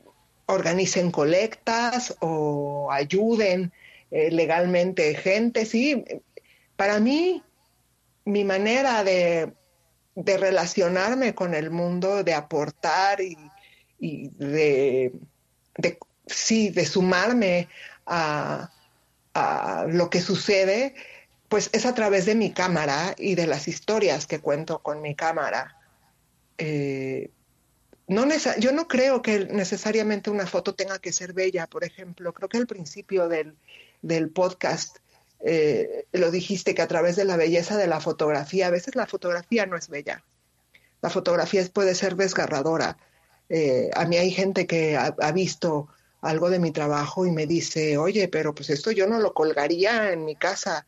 [0.48, 3.72] organicen colectas o ayuden
[4.12, 6.04] eh, legalmente gente, sí.
[6.76, 7.44] Para mí,
[8.26, 9.54] mi manera de,
[10.16, 13.38] relacionarme con el mundo, de aportar y,
[14.00, 15.14] de,
[16.26, 17.68] sí, de sumarme
[18.06, 18.72] a,
[19.90, 20.96] lo que sucede,
[21.48, 25.16] pues es a través de mi cámara y de las historias que cuento con mi
[25.16, 25.78] cámara.
[26.58, 27.30] Eh,
[28.08, 28.26] no
[28.60, 32.34] yo no creo que necesariamente una foto tenga que ser bella, por ejemplo.
[32.34, 33.56] Creo que al principio del,
[34.02, 34.98] del podcast
[35.40, 39.08] eh, lo dijiste, que a través de la belleza de la fotografía, a veces la
[39.08, 40.24] fotografía no es bella.
[41.02, 42.98] La fotografía puede ser desgarradora.
[43.50, 45.88] Eh, a mí hay gente que ha, visto
[46.22, 50.12] algo de mi trabajo y me dice, oye, pero pues esto yo no lo colgaría
[50.12, 50.86] en mi casa.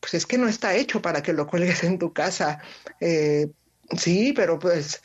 [0.00, 2.60] Pues es que no está hecho para que lo cuelgues en tu casa.
[3.00, 3.48] Eh,
[3.96, 5.02] sí, pero pues,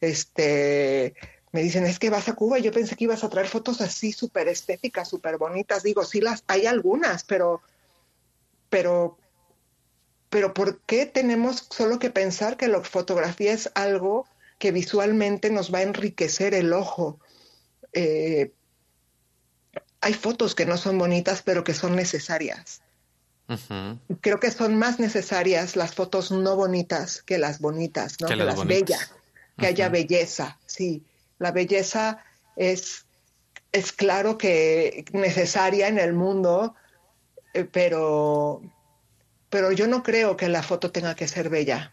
[0.00, 1.14] este,
[1.54, 3.80] me dicen, es que vas a Cuba, y yo pensé que ibas a traer fotos
[3.80, 5.84] así súper estéticas, súper bonitas.
[5.84, 7.62] Digo, sí las hay algunas, pero,
[8.68, 9.16] pero
[10.34, 14.26] pero ¿por qué tenemos solo que pensar que la fotografía es algo
[14.58, 17.20] que visualmente nos va a enriquecer el ojo?
[17.92, 18.50] Eh,
[20.00, 22.82] hay fotos que no son bonitas, pero que son necesarias.
[24.20, 28.26] Creo que son más necesarias las fotos no bonitas que las bonitas, ¿no?
[28.26, 29.12] que, las, bellas,
[29.56, 31.04] que haya belleza, sí.
[31.38, 32.24] La belleza
[32.56, 33.06] es,
[33.72, 36.74] es claro que necesaria en el mundo,
[37.52, 38.62] eh, pero
[39.54, 41.92] pero yo no creo que la foto tenga que ser bella.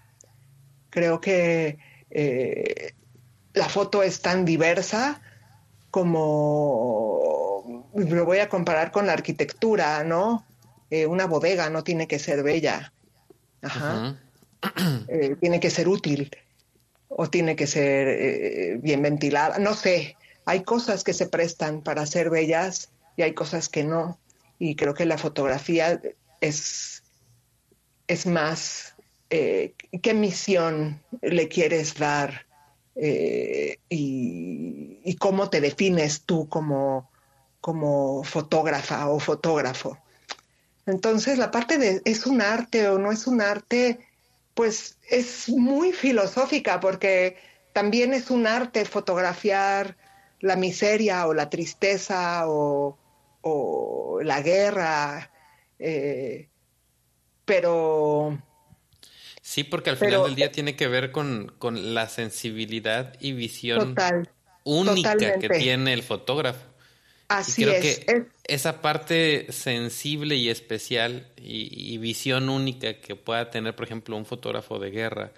[0.89, 1.77] Creo que
[2.09, 2.95] eh,
[3.53, 5.21] la foto es tan diversa
[5.91, 10.43] como lo voy a comparar con la arquitectura, ¿no?
[10.89, 12.93] Eh, una bodega no tiene que ser bella.
[13.61, 14.17] Ajá.
[15.07, 16.35] Eh, tiene que ser útil
[17.11, 19.59] o tiene que ser bien ventilada.
[19.59, 20.15] No sé,
[20.45, 24.17] hay cosas que se prestan para ser bellas y hay cosas que no.
[24.57, 26.01] Y creo que la fotografía
[26.39, 27.01] es
[28.11, 28.93] es más
[29.29, 32.45] eh, qué misión le quieres dar
[32.95, 37.09] eh, y, cómo te defines tú como,
[37.61, 39.97] como fotógrafa o fotógrafo.
[40.85, 43.99] Entonces, la parte de es un arte o no es un arte,
[44.61, 47.35] pues es muy filosófica porque
[47.73, 49.97] también es un arte fotografiar
[50.39, 52.95] la miseria o la tristeza o,
[54.21, 55.31] la guerra.
[55.79, 56.47] Eh,
[57.43, 58.39] pero...
[59.41, 61.51] Sí, porque al final del día tiene que ver con,
[61.95, 63.95] la sensibilidad y visión
[64.63, 66.70] única que tiene el fotógrafo.
[67.31, 67.99] Así creo es.
[67.99, 74.25] Que esa parte sensible y especial y, visión única que pueda tener, por ejemplo, un
[74.25, 75.31] fotógrafo de guerra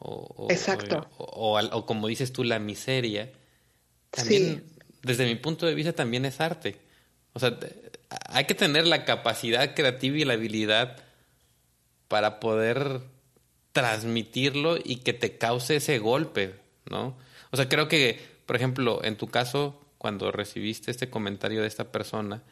[0.00, 1.08] o, Exacto.
[1.16, 3.30] o, como dices tú, la miseria,
[4.10, 4.64] también,
[5.02, 6.76] desde mi punto de vista, también es arte.
[7.34, 7.56] O sea,
[8.26, 10.96] hay que tener la capacidad creativa y la habilidad
[12.08, 13.00] para poder
[13.72, 16.54] transmitirlo y que te cause ese golpe,
[16.90, 17.16] ¿no?
[17.52, 21.90] O sea, creo que, por ejemplo, en tu caso, cuando recibiste este comentario de esta
[21.92, 22.42] persona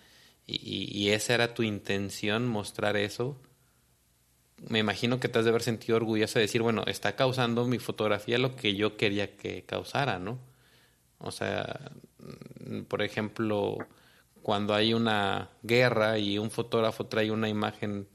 [0.47, 3.37] y, esa era tu intención, mostrar eso,
[4.69, 7.79] me imagino que te has de haber sentido orgullosa de decir, bueno, está causando mi
[7.79, 10.39] fotografía lo que yo quería que causara, ¿no?
[11.19, 11.93] O sea,
[12.65, 13.79] mm, por ejemplo,
[14.43, 18.09] cuando hay una guerra y un fotógrafo trae una imagen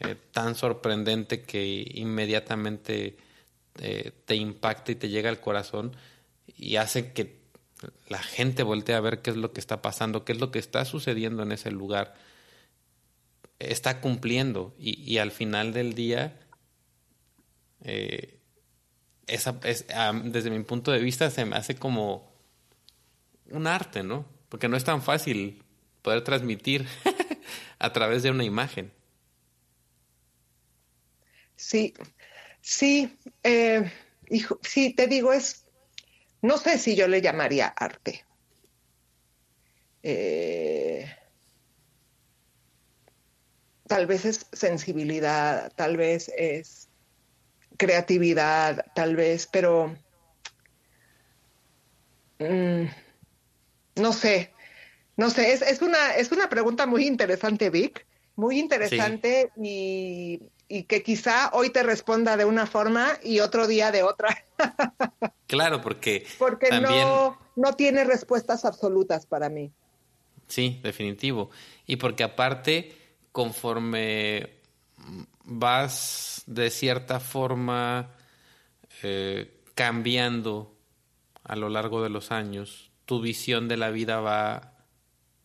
[0.00, 3.16] eh, tan sorprendente que inmediatamente
[3.80, 5.96] eh, te impacta y te llega al corazón
[6.46, 7.41] y hace que
[8.08, 10.58] la gente voltee a ver qué es lo que está pasando, qué es lo que
[10.58, 12.14] está sucediendo en ese lugar.
[13.58, 16.40] Está cumpliendo y, al final del día,
[17.82, 18.38] eh,
[19.26, 22.32] desde mi punto de vista, se me hace como
[23.50, 24.26] un arte, ¿no?
[24.48, 25.62] Porque no es tan fácil
[26.02, 26.86] poder transmitir
[27.78, 28.92] a través de una imagen.
[31.56, 31.94] Sí,
[32.60, 33.90] sí, eh,
[34.62, 35.61] sí, te digo, es,
[36.42, 38.24] no sé si yo le llamaría arte.
[40.02, 41.08] Eh,
[43.86, 46.88] tal vez es sensibilidad, tal vez es
[47.78, 49.96] creatividad, tal vez, pero
[52.38, 52.84] mm,
[53.96, 54.52] no sé,
[55.16, 60.84] no sé, es, es, una, es una pregunta muy interesante, Vic, muy interesante y y
[60.84, 64.34] que quizá hoy te responda de una forma y otro día de otra.
[65.52, 69.70] claro, porque porque no no tiene respuestas absolutas para mí.
[70.48, 71.50] Sí, definitivo.
[71.86, 72.96] Y porque aparte
[73.32, 74.60] conforme
[75.44, 78.14] vas de cierta forma
[79.02, 80.74] eh, cambiando
[81.44, 84.72] a lo largo de los años, tu visión de la vida va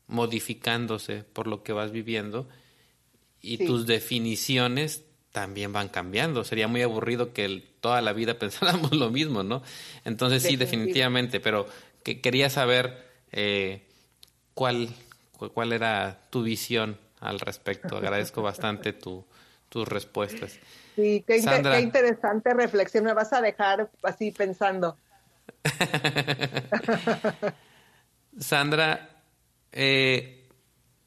[0.08, 2.48] modificándose por lo que vas viviendo
[3.42, 6.44] y tus definiciones también van cambiando.
[6.44, 9.64] Sería muy aburrido que toda la vida pensáramos lo mismo, ¿no?
[10.06, 11.68] Entonces sí, definitivamente, pero
[12.04, 13.88] que, quería saber eh,
[14.54, 14.90] cuál,
[15.54, 17.98] cuál era tu visión al respecto.
[17.98, 19.26] Agradezco bastante tu,
[19.70, 20.60] tus respuestas.
[20.96, 23.04] Sí, qué, qué interesante reflexión.
[23.04, 24.98] Me vas a dejar así pensando.
[28.40, 29.10] Sandra,
[29.72, 30.48] eh,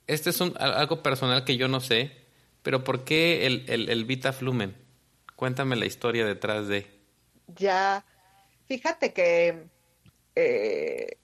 [0.06, 2.19] este es un, algo personal que yo no sé,
[2.62, 4.76] pero ¿por qué el, el, Vita Flumen?
[5.36, 6.86] Cuéntame la historia detrás de.
[7.56, 8.04] Ya,
[8.66, 9.64] fíjate que
[10.34, 11.16] eh,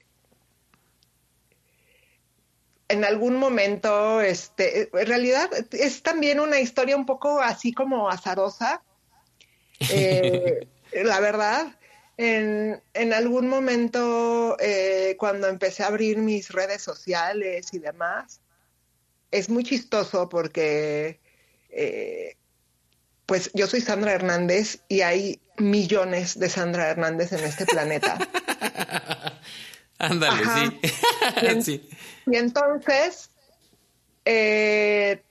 [2.89, 8.83] en algún momento, este, en realidad es también una historia un poco así como azarosa.
[9.91, 11.77] Eh, la verdad,
[12.17, 18.41] en, en algún momento, eh, cuando empecé a abrir mis redes sociales y demás,
[19.31, 21.21] es muy chistoso porque
[21.77, 22.37] eh,
[23.27, 28.19] pues yo soy Sandra Hernández y hay millones de Sandra Hernández en este planeta.
[29.99, 31.63] Ándale, sí.
[31.63, 31.89] sí.
[32.27, 33.31] Y entonces,
[34.25, 35.23] eh,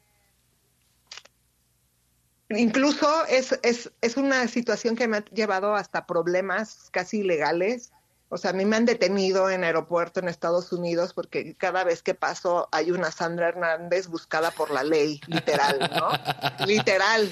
[2.49, 7.91] incluso es, es, es, una situación que me ha llevado hasta problemas casi legales.
[8.35, 12.03] O sea, a mí me han detenido en aeropuerto en Estados Unidos porque cada vez
[12.03, 16.09] que paso hay una Sandra Hernández buscada por la ley, literal, ¿no?
[16.67, 17.31] literal.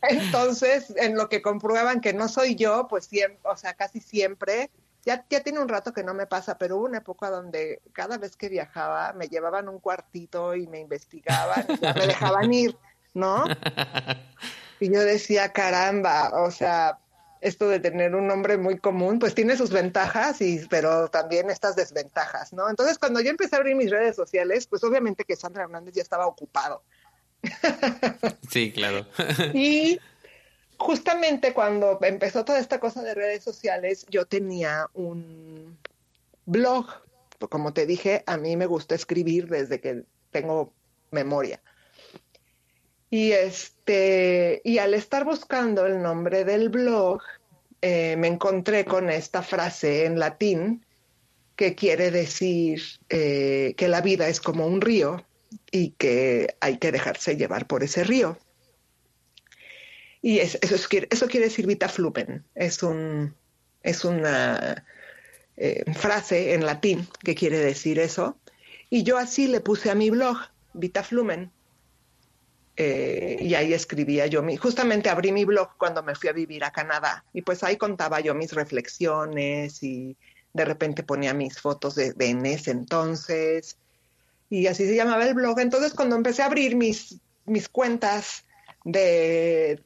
[0.00, 4.70] Entonces, en lo que comprueban que no soy yo, pues siempre, o sea, casi siempre
[5.04, 8.16] ya, ya tiene un rato que no me pasa, pero hubo una época donde cada
[8.16, 12.78] vez que viajaba me llevaban un cuartito y me investigaban, y me dejaban ir,
[13.12, 13.44] ¿no?
[14.82, 16.98] Y yo decía, caramba, o sea,
[17.40, 21.74] esto de tener un nombre muy común, pues tiene sus ventajas, y, pero también estas
[21.74, 22.68] desventajas, ¿no?
[22.68, 26.02] Entonces, cuando yo empecé a abrir mis redes sociales, pues obviamente que Sandra Hernández ya
[26.02, 26.82] estaba ocupado.
[28.50, 29.06] Sí, claro.
[29.54, 30.00] Y
[30.76, 35.78] justamente cuando empezó toda esta cosa de redes sociales, yo tenía un
[36.46, 36.86] blog.
[37.48, 40.72] Como te dije, a mí me gusta escribir desde que tengo
[41.10, 41.62] memoria.
[43.10, 47.20] Y este, y al estar buscando el nombre del blog,
[47.82, 50.84] eh, me encontré con esta frase en latín
[51.56, 55.26] que quiere decir eh, que la vida es como un río
[55.70, 58.38] y que hay que dejarse llevar por ese río.
[60.22, 62.44] Y eso, eso quiere decir vita flumen.
[62.54, 63.34] Es, un,
[63.82, 64.84] es una
[65.56, 68.38] eh, frase en latín que quiere decir eso.
[68.88, 70.38] Y yo así le puse a mi blog,
[70.72, 71.50] vita flumen.
[72.82, 76.64] Eh, y ahí escribía yo, mi, justamente abrí mi blog cuando me fui a vivir
[76.64, 77.26] a Canadá.
[77.34, 80.16] Y pues ahí contaba yo mis reflexiones y
[80.54, 83.76] de repente ponía mis fotos de, de en ese entonces.
[84.48, 85.60] Y así se llamaba el blog.
[85.60, 88.44] Entonces cuando empecé a abrir mis, mis cuentas
[88.86, 89.82] de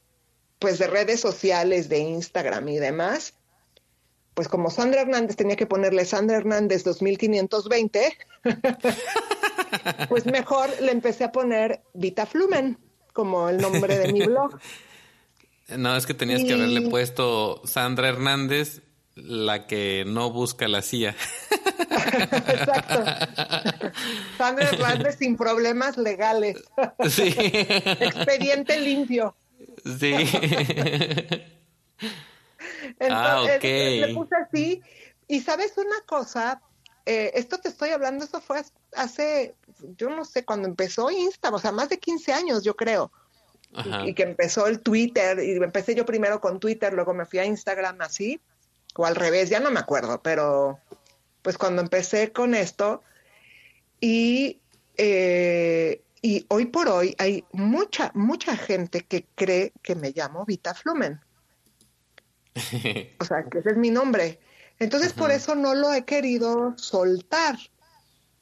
[0.61, 3.35] pues de redes sociales, de Instagram y demás,
[4.35, 8.17] pues como Sandra Hernández tenía que ponerle Sandra Hernández 2520,
[10.09, 12.79] pues mejor le empecé a poner Vita Flumen
[13.15, 14.59] como el nombre de mi blog.
[15.79, 18.83] No, es que tenías que haberle puesto Sandra Hernández,
[19.15, 21.17] la que no busca la CIA.
[21.89, 23.03] Exacto.
[24.37, 26.63] Sandra Hernández sin problemas legales.
[27.09, 27.35] Sí.
[27.39, 29.35] Expediente limpio.
[29.99, 30.13] Sí.
[33.09, 33.65] ah, ok.
[33.65, 34.83] Le puse así.
[35.29, 36.61] Y sabes una cosa,
[37.07, 38.63] eh, esto te estoy hablando, eso fue
[38.97, 39.55] hace,
[39.97, 43.11] yo no sé, cuando empezó Insta, o sea, más de 15 años, yo creo.
[44.05, 47.45] Y, que empezó el Twitter, y empecé yo primero con Twitter, luego me fui a
[47.45, 48.41] Instagram así,
[48.95, 50.79] o al revés, ya no me acuerdo, pero
[51.43, 53.03] pues cuando empecé con esto,
[54.01, 54.61] y
[54.97, 60.73] eh, y hoy por hoy hay mucha, mucha gente que cree que me llamo Vita
[60.73, 61.21] Flumen.
[63.21, 64.41] o sea, que ese es mi nombre.
[64.79, 67.59] Entonces, por eso no lo he querido soltar.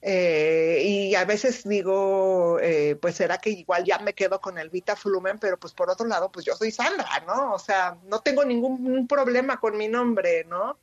[0.04, 4.68] Eh, y a veces digo, eh, pues será que igual ya me quedo con el
[4.68, 7.54] Vita Flumen, pero pues por otro lado, pues yo soy Sandra, ¿no?
[7.54, 10.76] O sea, no tengo ningún problema con mi nombre, ¿no?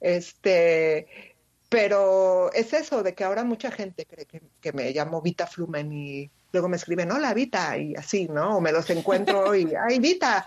[0.00, 1.34] Este,
[1.68, 6.30] pero es eso, de que ahora mucha gente cree que, me llamo Vita Flumen y
[6.52, 8.58] luego me escriben, hola Vita, y así, ¿no?
[8.58, 10.46] O me los encuentro y, ay Vita,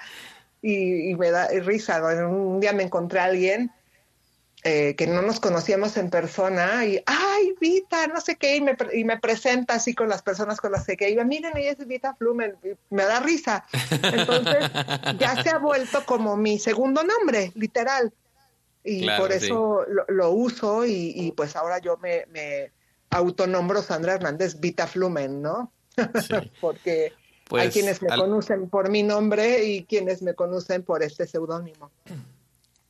[0.61, 2.01] y, me da risa.
[2.25, 3.69] Un día me encontré a alguien
[4.63, 8.75] eh, que no nos conocíamos en persona y, ay Vita, no sé qué, y me,
[8.93, 12.15] y me presenta así con las personas con las que iba, miren, ella es Vita
[12.15, 12.55] Flumen,
[12.89, 13.65] me da risa.
[14.01, 14.71] Entonces
[15.19, 18.11] ya se ha vuelto como mi segundo nombre, literal
[18.87, 22.71] y por eso lo, uso y, pues ahora yo me, me,
[23.09, 25.71] autonombro Sandra Hernández Vita Flumen, ¿no?
[26.61, 27.11] Porque hay
[27.47, 31.91] pues, quienes me conocen por mi nombre y quienes me conocen por este seudónimo.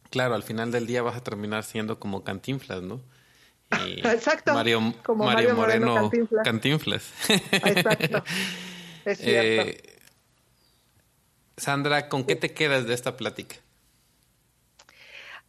[0.10, 3.02] Claro, al final del día vas a terminar siendo como Cantinflas, ¿no?
[4.04, 4.54] Exacto.
[4.54, 6.10] Mario, como Mario, Moreno,
[6.44, 7.12] Cantinflas.
[7.30, 8.24] Exacto.
[9.06, 9.70] Es cierto.
[9.70, 9.98] Eh,
[11.58, 13.56] Sandra, ¿con qué te quedas de esta plática?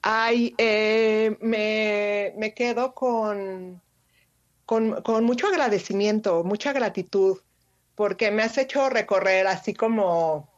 [0.00, 3.82] Ay, eh, me, me, quedo con,
[4.64, 7.38] con, con, mucho agradecimiento, mucha gratitud,
[7.94, 10.48] porque me has hecho recorrer así como,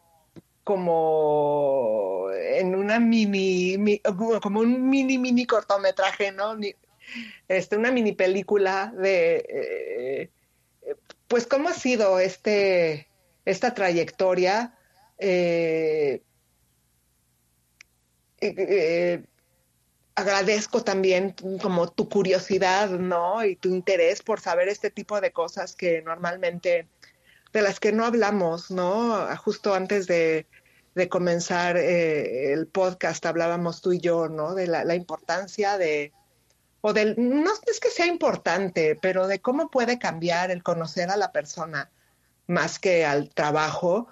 [0.70, 4.00] como en una mini,
[4.40, 6.56] como un mini, mini cortometraje, ¿no?
[7.48, 10.30] Este, una mini película de,
[10.86, 13.08] eh, pues, cómo ha sido este,
[13.44, 14.78] esta trayectoria.
[15.18, 16.22] Eh,
[18.40, 19.24] eh,
[20.14, 23.44] agradezco también como tu curiosidad, ¿no?
[23.44, 26.86] Y tu interés por saber este tipo de cosas que normalmente
[27.52, 29.26] de las que no hablamos, ¿no?
[29.38, 30.46] Justo antes de,
[30.94, 34.54] de comenzar eh, el podcast hablábamos tú y yo, ¿no?
[34.54, 36.12] De la, importancia de,
[36.80, 41.16] o del, no es que sea importante, pero de cómo puede cambiar el conocer a
[41.16, 41.90] la persona
[42.46, 44.08] más que al trabajo,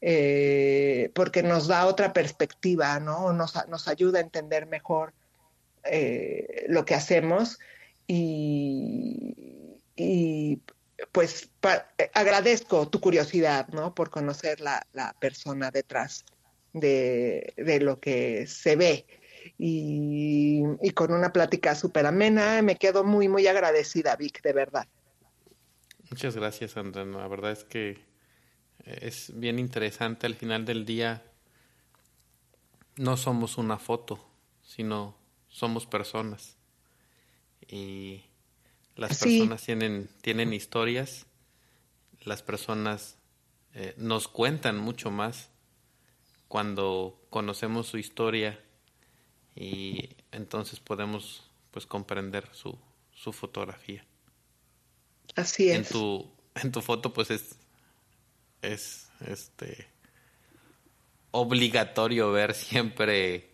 [0.00, 3.32] eh, porque nos da otra perspectiva, ¿no?
[3.32, 5.14] Nos, nos ayuda a entender mejor
[5.84, 7.58] eh, lo que hacemos
[8.06, 10.60] y, y
[11.12, 11.50] pues
[12.14, 13.94] agradezco tu curiosidad, ¿no?
[13.94, 16.24] Por conocer la, la persona detrás
[16.72, 19.06] de, de, lo que se ve.
[19.56, 20.62] Y,
[20.94, 24.86] con una plática súper amena, me quedo muy, muy agradecida, Vic, de verdad.
[26.10, 27.04] Muchas gracias, Sandra.
[27.04, 27.98] La verdad es que
[28.84, 31.22] es bien interesante al final del día.
[32.96, 34.24] No somos una foto,
[34.62, 35.16] sino
[35.48, 36.56] somos personas.
[37.68, 38.24] Y
[38.98, 41.24] las personas tienen, tienen historias,
[42.24, 43.16] las personas
[43.74, 45.50] eh, nos cuentan mucho más
[46.48, 48.60] cuando conocemos su historia
[49.54, 52.76] y entonces podemos pues comprender su,
[53.12, 54.04] su fotografía.
[55.36, 55.76] Así es.
[55.76, 57.56] En tu, en tu foto pues es,
[58.62, 59.86] es este
[61.30, 63.47] obligatorio ver siempre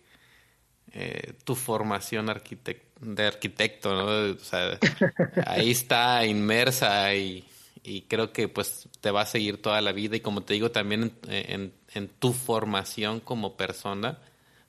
[0.93, 4.37] eh, tu formación de arquitecto, ¿no?
[5.45, 7.45] Ahí está inmersa y,
[8.07, 11.11] creo que pues te va a seguir toda la vida y como te digo también
[11.27, 11.73] en,
[12.19, 14.19] tu formación como persona,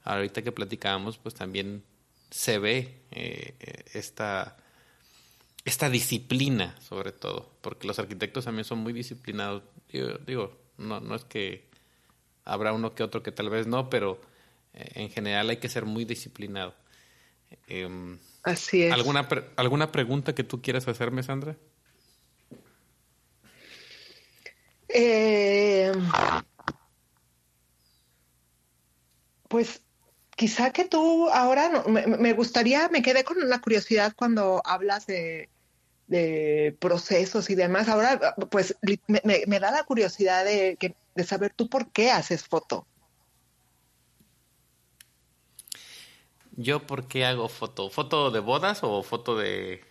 [0.04, 1.82] ahorita que platicábamos pues también
[2.30, 3.54] se ve eh,
[3.94, 4.56] esta,
[5.64, 11.14] esta disciplina sobre todo, porque los arquitectos también son muy disciplinados, digo, digo no, no
[11.14, 11.68] es que
[12.44, 14.20] habrá uno que otro que tal vez no, pero
[14.76, 16.74] en general hay que ser muy disciplinado.
[17.66, 18.92] Em, Así es.
[18.92, 21.56] ¿alguna, ¿Alguna pregunta que tú quieras hacerme, Sandra?
[24.88, 25.92] Eh,
[29.48, 29.82] pues
[30.36, 35.48] quizá que tú ahora, me, gustaría, me quedé con la curiosidad cuando hablas de,
[36.78, 37.88] procesos y demás.
[37.88, 38.76] Ahora, pues
[39.08, 40.78] me, da la curiosidad de,
[41.14, 42.86] de saber tú por qué haces foto.
[46.56, 47.90] ¿Yo por qué hago foto?
[47.90, 49.84] ¿Foto de bodas o foto de...?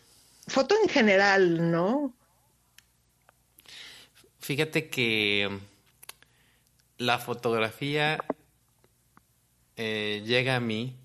[0.48, 2.14] Foto en general, ¿no?
[4.40, 5.50] Fíjate que
[6.98, 8.24] la fotografía
[9.76, 10.96] eh, llega a mí,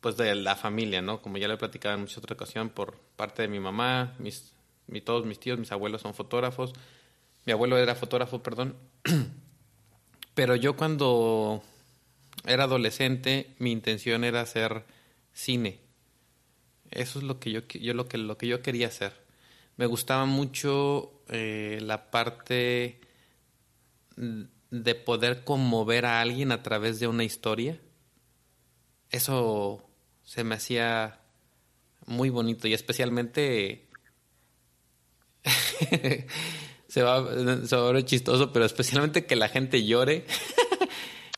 [0.00, 1.22] pues de la familia, ¿no?
[1.22, 4.52] Como ya lo he platicado en muchas otras ocasiones, por parte de mi mamá, mis,
[5.04, 6.72] todos mis tíos, mis abuelos son fotógrafos.
[7.44, 8.76] Mi abuelo era fotógrafo, perdón.
[10.34, 11.62] Pero yo cuando
[12.44, 14.84] era adolescente, mi intención era hacer
[15.32, 15.80] cine.
[16.90, 19.12] Eso es lo que yo, yo, lo que, lo que yo quería hacer.
[19.76, 23.00] Me gustaba mucho eh, la parte
[24.16, 27.80] de poder conmover a alguien a través de una historia.
[29.10, 29.88] Eso
[30.22, 31.20] se me hacía
[32.06, 33.88] muy bonito y especialmente
[36.88, 40.26] se va, se va a ver chistoso, pero especialmente que la gente llore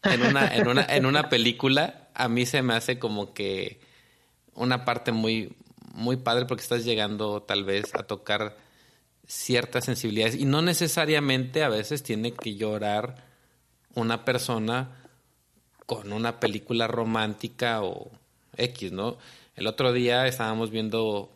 [0.05, 3.81] en una, en una, en una película, a mí se me hace como que
[4.55, 5.56] una parte muy,
[5.93, 8.56] muy padre porque estás llegando tal vez a tocar
[9.26, 13.24] ciertas sensibilidades y no necesariamente a veces tiene que llorar
[13.94, 14.90] una persona
[15.86, 18.10] con una película romántica o
[18.56, 19.18] X, ¿no?
[19.56, 21.31] El otro día estábamos viendo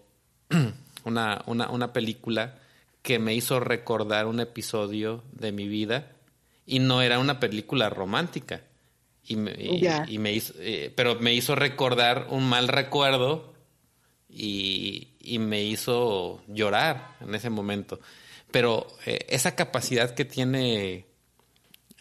[1.05, 2.59] una, una, una película
[3.03, 6.13] que me hizo recordar un episodio de mi vida
[6.69, 8.61] y no era una película romántica.
[9.25, 9.53] Y me,
[10.07, 13.55] y, me hizo, eh, pero me hizo recordar un mal recuerdo
[14.29, 18.01] y, y me hizo llorar en ese momento.
[18.51, 21.07] Pero eh, esa capacidad que tiene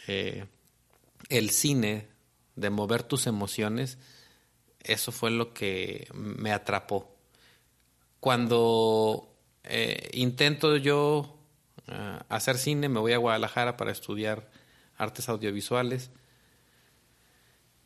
[0.07, 0.45] eh,
[1.29, 2.09] el cine
[2.57, 3.97] de mover tus emociones,
[4.83, 7.15] eso fue lo que me atrapó.
[8.19, 9.33] Cuando
[10.13, 11.37] intento yo
[12.29, 14.49] hacer cine, me voy a Guadalajara para estudiar
[14.97, 16.09] artes audiovisuales.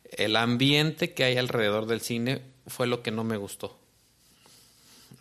[0.04, 3.78] El ambiente que hay alrededor del cine fue lo que no me gustó.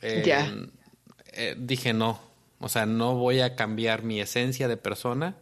[0.01, 0.53] ya.
[1.33, 2.19] Eh, dije no,
[2.59, 5.37] o sea, no voy a cambiar mi esencia de persona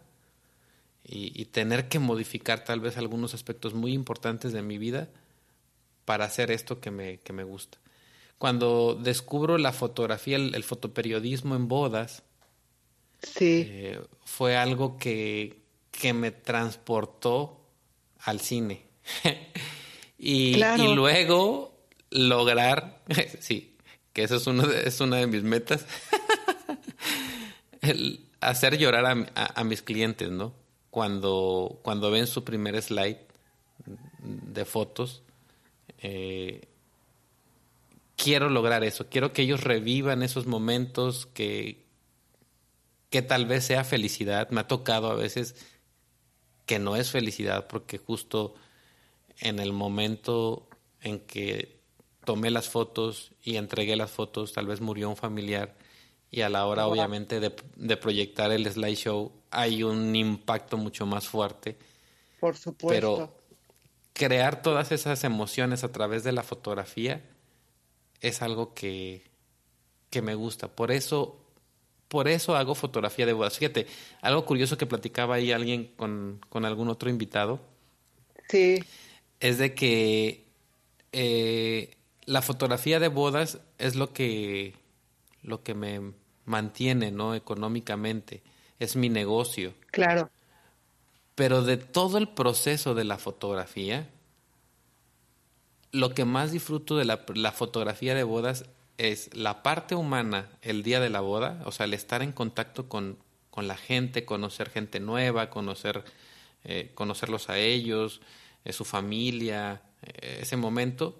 [1.04, 5.08] y, tener que modificar tal vez algunos aspectos muy importantes de mi vida
[6.04, 7.78] para hacer esto que me, que me gusta.
[8.38, 12.22] Cuando descubro la fotografía, el, fotoperiodismo en bodas,
[13.22, 13.66] sí.
[13.68, 15.59] Eh, fue algo que,
[16.00, 17.60] que me transportó
[18.20, 18.86] al cine.
[20.18, 20.56] y,
[20.94, 21.78] luego
[22.10, 23.02] lograr,
[23.40, 23.76] sí,
[24.12, 25.84] que eso es, uno es una de mis metas,
[28.40, 30.54] hacer llorar a, mis clientes, ¿no?
[30.90, 33.18] Cuando, cuando ven su primer slide
[34.22, 35.22] de fotos,
[35.98, 36.62] eh,
[38.16, 41.84] quiero lograr eso, quiero que ellos revivan esos momentos que,
[43.10, 44.48] que tal vez sea felicidad.
[44.50, 45.54] Me ha tocado a veces
[46.66, 48.54] que no es felicidad porque justo
[49.38, 50.68] en el momento
[51.00, 51.80] en que
[52.24, 55.76] tomé las fotos y entregué las fotos, tal vez murió un familiar
[56.30, 61.76] y a la hora obviamente de, proyectar el slideshow hay un impacto mucho más fuerte.
[62.38, 62.88] Por supuesto.
[62.88, 63.36] Pero
[64.12, 67.24] crear todas esas emociones a través de la fotografía
[68.20, 69.24] es algo que,
[70.08, 70.68] que me gusta.
[70.68, 71.39] Por eso,
[72.10, 73.56] por eso hago fotografía de bodas.
[73.56, 73.86] Fíjate,
[74.20, 77.60] algo curioso que platicaba ahí alguien con, con algún otro invitado.
[78.48, 78.82] Sí.
[79.38, 80.44] Es de que
[81.12, 84.74] eh, la fotografía de bodas es lo que,
[85.44, 86.00] lo que me
[86.46, 87.36] mantiene, ¿no?
[87.36, 88.42] Económicamente.
[88.80, 89.72] Es mi negocio.
[89.92, 90.30] Claro.
[91.36, 94.10] Pero de todo el proceso de la fotografía,
[95.92, 98.64] lo que más disfruto de la, la, fotografía de bodas
[99.00, 102.86] es la parte humana el día de la boda, o sea, el estar en contacto
[102.88, 103.18] con,
[103.50, 106.04] con la gente, conocer gente nueva, conocer,
[106.64, 108.20] eh, conocerlos a ellos,
[108.64, 111.18] eh, su familia, eh, ese momento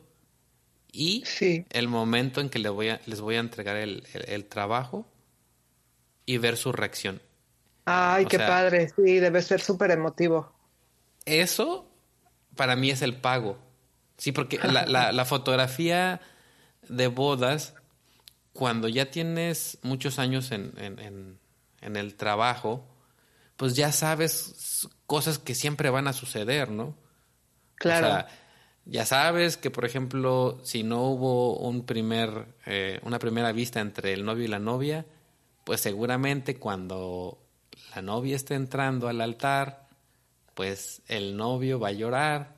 [0.93, 1.24] y
[1.70, 5.07] el momento en que les voy a, les voy a entregar el, trabajo
[6.27, 7.23] y ver su reacción.
[7.86, 10.52] Ay, qué padre, sí, debe ser súper emotivo.
[11.24, 11.90] Eso
[12.57, 13.59] para mí es el pago.
[14.19, 16.20] Sí, porque la, la, fotografía
[16.90, 17.74] de bodas,
[18.52, 21.38] cuando ya tienes muchos años en, en,
[21.80, 22.84] en, el trabajo,
[23.56, 26.96] pues ya sabes cosas que siempre van a suceder, ¿no?
[27.76, 28.26] Claro.
[28.86, 34.12] Ya sabes que, por ejemplo, si no hubo un primer, eh, una primera vista entre
[34.12, 35.06] el novio y la novia,
[35.64, 37.38] pues seguramente cuando
[37.94, 39.88] la novia esté entrando al altar,
[40.54, 42.56] pues el novio va a llorar,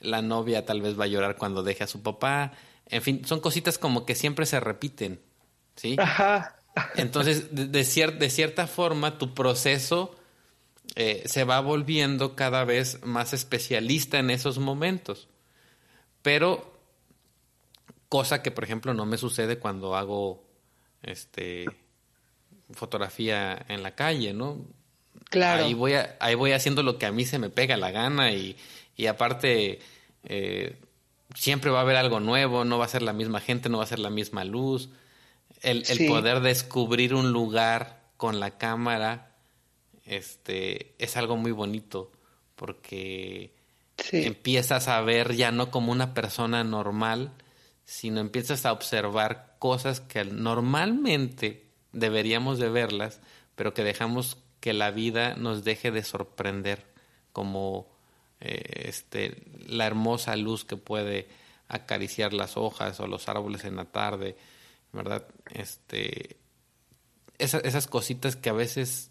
[0.00, 2.52] la novia tal vez va a llorar cuando deje a su papá,
[2.88, 5.20] en fin, son cositas como que siempre se repiten,
[5.74, 5.96] ¿sí?
[5.98, 6.56] Ajá.
[6.96, 10.14] Entonces, de, de, cierta forma, tu proceso
[10.94, 15.28] eh, se va volviendo cada vez más especialista en esos momentos.
[16.22, 16.78] Pero
[18.08, 20.44] cosa que, por ejemplo, no me sucede cuando hago
[21.02, 21.66] este
[22.72, 24.64] fotografía en la calle, ¿no?
[25.30, 25.64] Claro.
[25.64, 28.56] Ahí voy, ahí voy haciendo lo que a mí se me pega la gana y,
[29.08, 29.80] aparte
[30.24, 30.80] eh,
[31.36, 33.84] siempre va a haber algo nuevo, no va a ser la misma gente, no va
[33.84, 34.88] a ser la misma luz.
[35.62, 39.34] El, poder descubrir un lugar con la cámara
[40.04, 42.12] este, es algo muy bonito
[42.54, 43.54] porque
[44.12, 47.32] empiezas a ver ya no como una persona normal,
[47.84, 53.20] sino empiezas a observar cosas que normalmente deberíamos de verlas,
[53.54, 56.84] pero que dejamos que la vida nos deje de sorprender,
[57.32, 57.95] como
[58.40, 61.28] eh, este, la hermosa luz que puede
[61.68, 64.36] acariciar las hojas o los árboles en la tarde,
[64.92, 65.26] ¿verdad?
[65.52, 66.36] Este,
[67.38, 69.10] esas cositas que a veces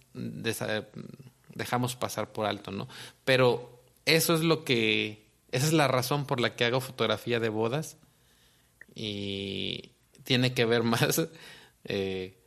[1.53, 2.87] dejamos pasar por alto, ¿no?
[3.23, 7.49] Pero eso es lo que, esa es la razón por la que hago fotografía de
[7.49, 7.97] bodas
[8.93, 9.91] y
[10.23, 11.27] tiene que ver más,
[11.83, 12.37] eh,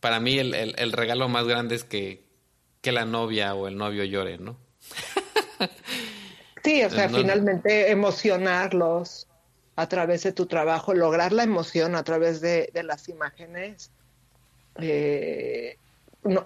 [0.00, 2.24] para mí el, el, regalo más grande es que,
[2.80, 4.58] que la novia o el novio llore, ¿no?
[6.68, 9.26] Sí, o sea, finalmente emocionarlos
[9.74, 13.90] a través de tu trabajo, lograr la emoción a través de, de las imágenes,
[14.78, 15.78] eh,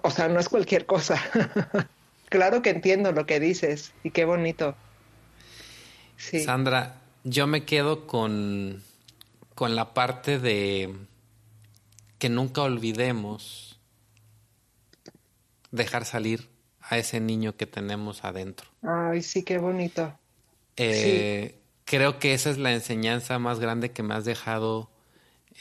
[0.01, 1.21] o sea, no es cualquier cosa.
[2.29, 4.75] Claro que entiendo lo que dices y qué bonito.
[6.17, 8.81] Sandra, yo me quedo con,
[9.53, 10.95] con la parte de
[12.17, 13.79] que nunca olvidemos
[15.69, 16.49] dejar salir
[16.81, 18.72] a ese niño que tenemos adentro.
[18.83, 20.17] Ay, sí, qué bonito.
[20.77, 24.89] Eh, creo que esa es la enseñanza más grande que me has dejado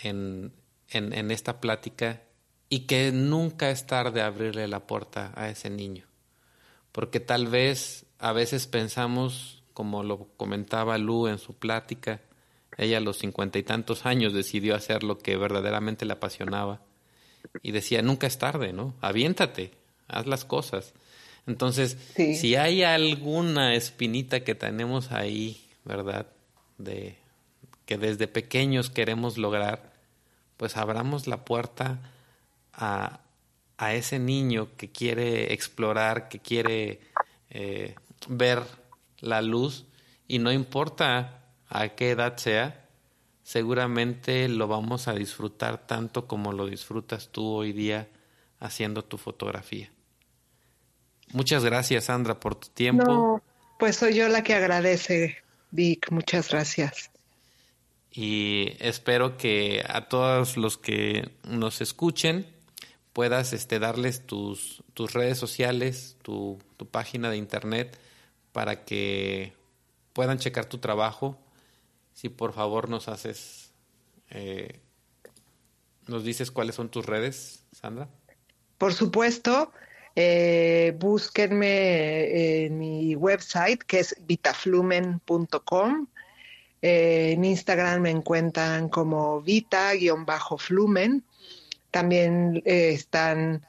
[0.03, 0.53] en,
[0.89, 2.23] en, en esta plática
[2.69, 6.07] y que nunca es tarde abrirle la puerta a ese niño
[6.93, 12.21] porque tal vez a veces pensamos, como lo comentaba Lu en su plática,
[12.77, 16.83] ella a los cincuenta y tantos años decidió hacer lo que verdaderamente le apasionaba
[17.63, 18.95] y decía, nunca es tarde, ¿no?
[19.01, 19.73] Aviéntate,
[20.07, 20.95] haz las cosas.
[21.47, 26.27] Entonces, si hay alguna espinita que tenemos ahí, ¿verdad?
[26.79, 27.17] De
[27.85, 29.93] que desde pequeños queremos lograr,
[30.57, 31.99] pues abramos la puerta
[32.73, 33.21] a,
[33.77, 37.01] a ese niño que quiere explorar, que quiere
[37.51, 37.97] eh,
[38.29, 38.63] ver
[39.19, 39.85] la luz
[40.29, 42.89] y no importa a qué edad sea,
[43.43, 48.09] seguramente lo vamos a disfrutar tanto como lo disfrutas tú hoy día
[48.61, 49.91] haciendo tu fotografía.
[51.33, 53.05] Muchas gracias, Sandra, por tu tiempo.
[53.05, 53.43] No,
[53.79, 55.39] pues soy yo la que agradece,
[55.71, 56.11] Vic.
[56.11, 57.11] Muchas gracias.
[58.11, 62.47] Y espero que a todos los que nos escuchen
[63.15, 67.99] puedas este, darles tus, tus redes sociales, tu, tu página de internet,
[68.53, 69.55] para que
[70.13, 71.39] puedan checar tu trabajo.
[72.13, 73.73] Si por favor nos haces,
[74.31, 74.81] eh,
[76.07, 78.09] nos dices cuáles son tus redes, Sandra.
[78.77, 79.73] Por supuesto,
[80.17, 86.07] eh, búsquenme en mi website que es vitaflumen.com.
[86.83, 91.25] Eh, en Instagram me encuentran como vita-flumen.
[91.93, 93.67] También eh, están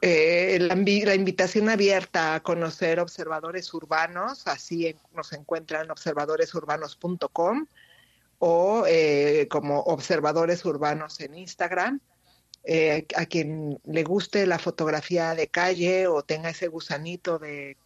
[0.00, 7.66] eh, la, invitación abierta a conocer observadores urbanos, así nos encuentran observadoresurbanos.com
[8.40, 12.00] o eh, como observadores urbanos en Instagram.
[13.16, 17.76] A quien le guste la fotografía de calle o tenga ese gusanito de,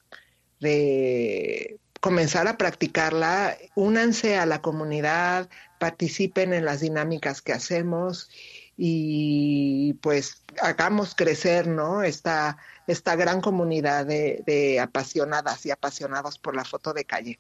[0.60, 5.48] de comenzar a practicarla, únanse a la comunidad,
[5.78, 8.28] participen en las dinámicas que hacemos
[8.76, 12.02] y pues hagamos crecer, ¿no?
[12.02, 17.38] Esta, esta gran comunidad de, apasionadas y apasionados por la foto de calle.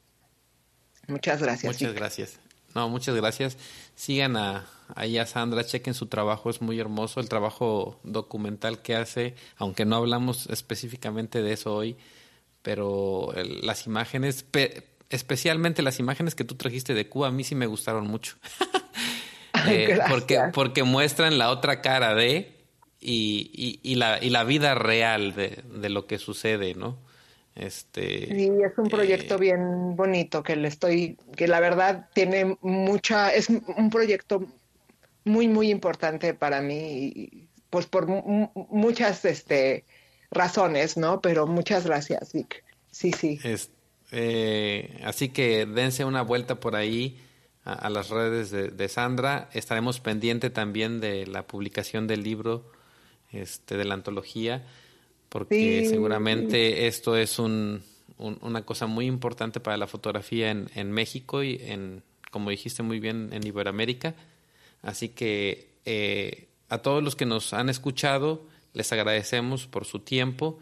[1.06, 1.74] Muchas gracias.
[1.74, 2.40] Muchas gracias.
[2.76, 3.56] No, muchas gracias.
[3.94, 8.94] Sigan a, ahí a Sandra, chequen su trabajo, es muy hermoso el trabajo documental que
[8.94, 11.96] hace, aunque no hablamos específicamente de eso hoy,
[12.60, 13.32] pero
[13.62, 14.44] las imágenes,
[15.08, 18.36] especialmente las imágenes que tú trajiste de Cuba, a mí sí me gustaron mucho.
[19.68, 22.54] Eh, porque, porque muestran la otra cara de
[23.00, 26.98] y, y, la, y la vida real de, de, lo que sucede, ¿no?
[27.56, 32.58] Este, sí, es un proyecto eh, bien bonito que le estoy, que la verdad tiene
[32.60, 34.46] mucha, es un proyecto
[35.24, 39.84] muy, muy importante para mí, pues por muchas este,
[40.30, 41.20] razones, ¿no?
[41.20, 42.62] Pero muchas gracias, Vic.
[42.90, 43.40] Sí, sí.
[44.12, 47.18] Eh, así que dense una vuelta por ahí
[47.64, 49.50] a, las redes de, Sandra.
[49.52, 52.70] Estaremos pendiente también de la publicación del libro,
[53.32, 54.64] este, de la antología,
[55.28, 57.82] porque seguramente esto es un,
[58.18, 63.00] una cosa muy importante para la fotografía en, en, México y en, como dijiste muy
[63.00, 64.14] bien, en Iberoamérica.
[64.82, 70.58] Así que eh, a todos los que nos han escuchado, les agradecemos por su tiempo.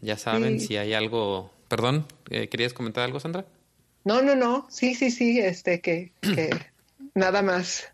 [0.00, 1.52] Ya saben, si hay algo...
[1.68, 3.46] Perdón, eh, ¿querías comentar algo, Sandra?
[4.04, 6.50] No, no, no, sí, sí, sí, este, que, que
[7.14, 7.93] nada más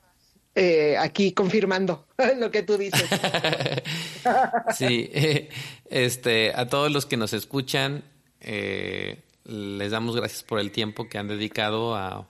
[0.54, 2.06] eh, aquí confirmando
[2.38, 3.08] lo que tú dices.
[4.76, 5.10] sí,
[5.86, 8.02] este, a todos los que nos escuchan,
[8.40, 12.28] eh, les damos gracias por el tiempo que han dedicado a,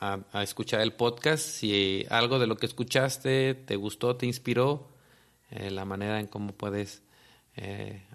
[0.00, 1.42] a, escuchar el podcast.
[1.42, 4.88] Si algo de lo que escuchaste te gustó, te inspiró,
[5.50, 7.02] eh, la manera en cómo puedes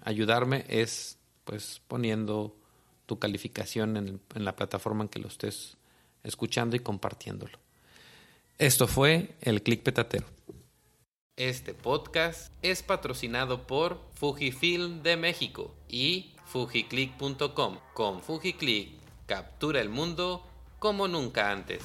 [0.04, 2.56] ayudarme es pues poniendo
[3.06, 5.76] tu calificación en la plataforma en que lo estés
[6.22, 7.61] escuchando y compartiéndolo.
[8.58, 10.26] Esto fue el Click Petatero.
[11.36, 17.78] Este podcast es patrocinado por Fujifilm de México y fujiclick.com.
[17.94, 18.90] Con Fujiclick,
[19.26, 20.46] captura el mundo
[20.78, 21.82] como nunca antes.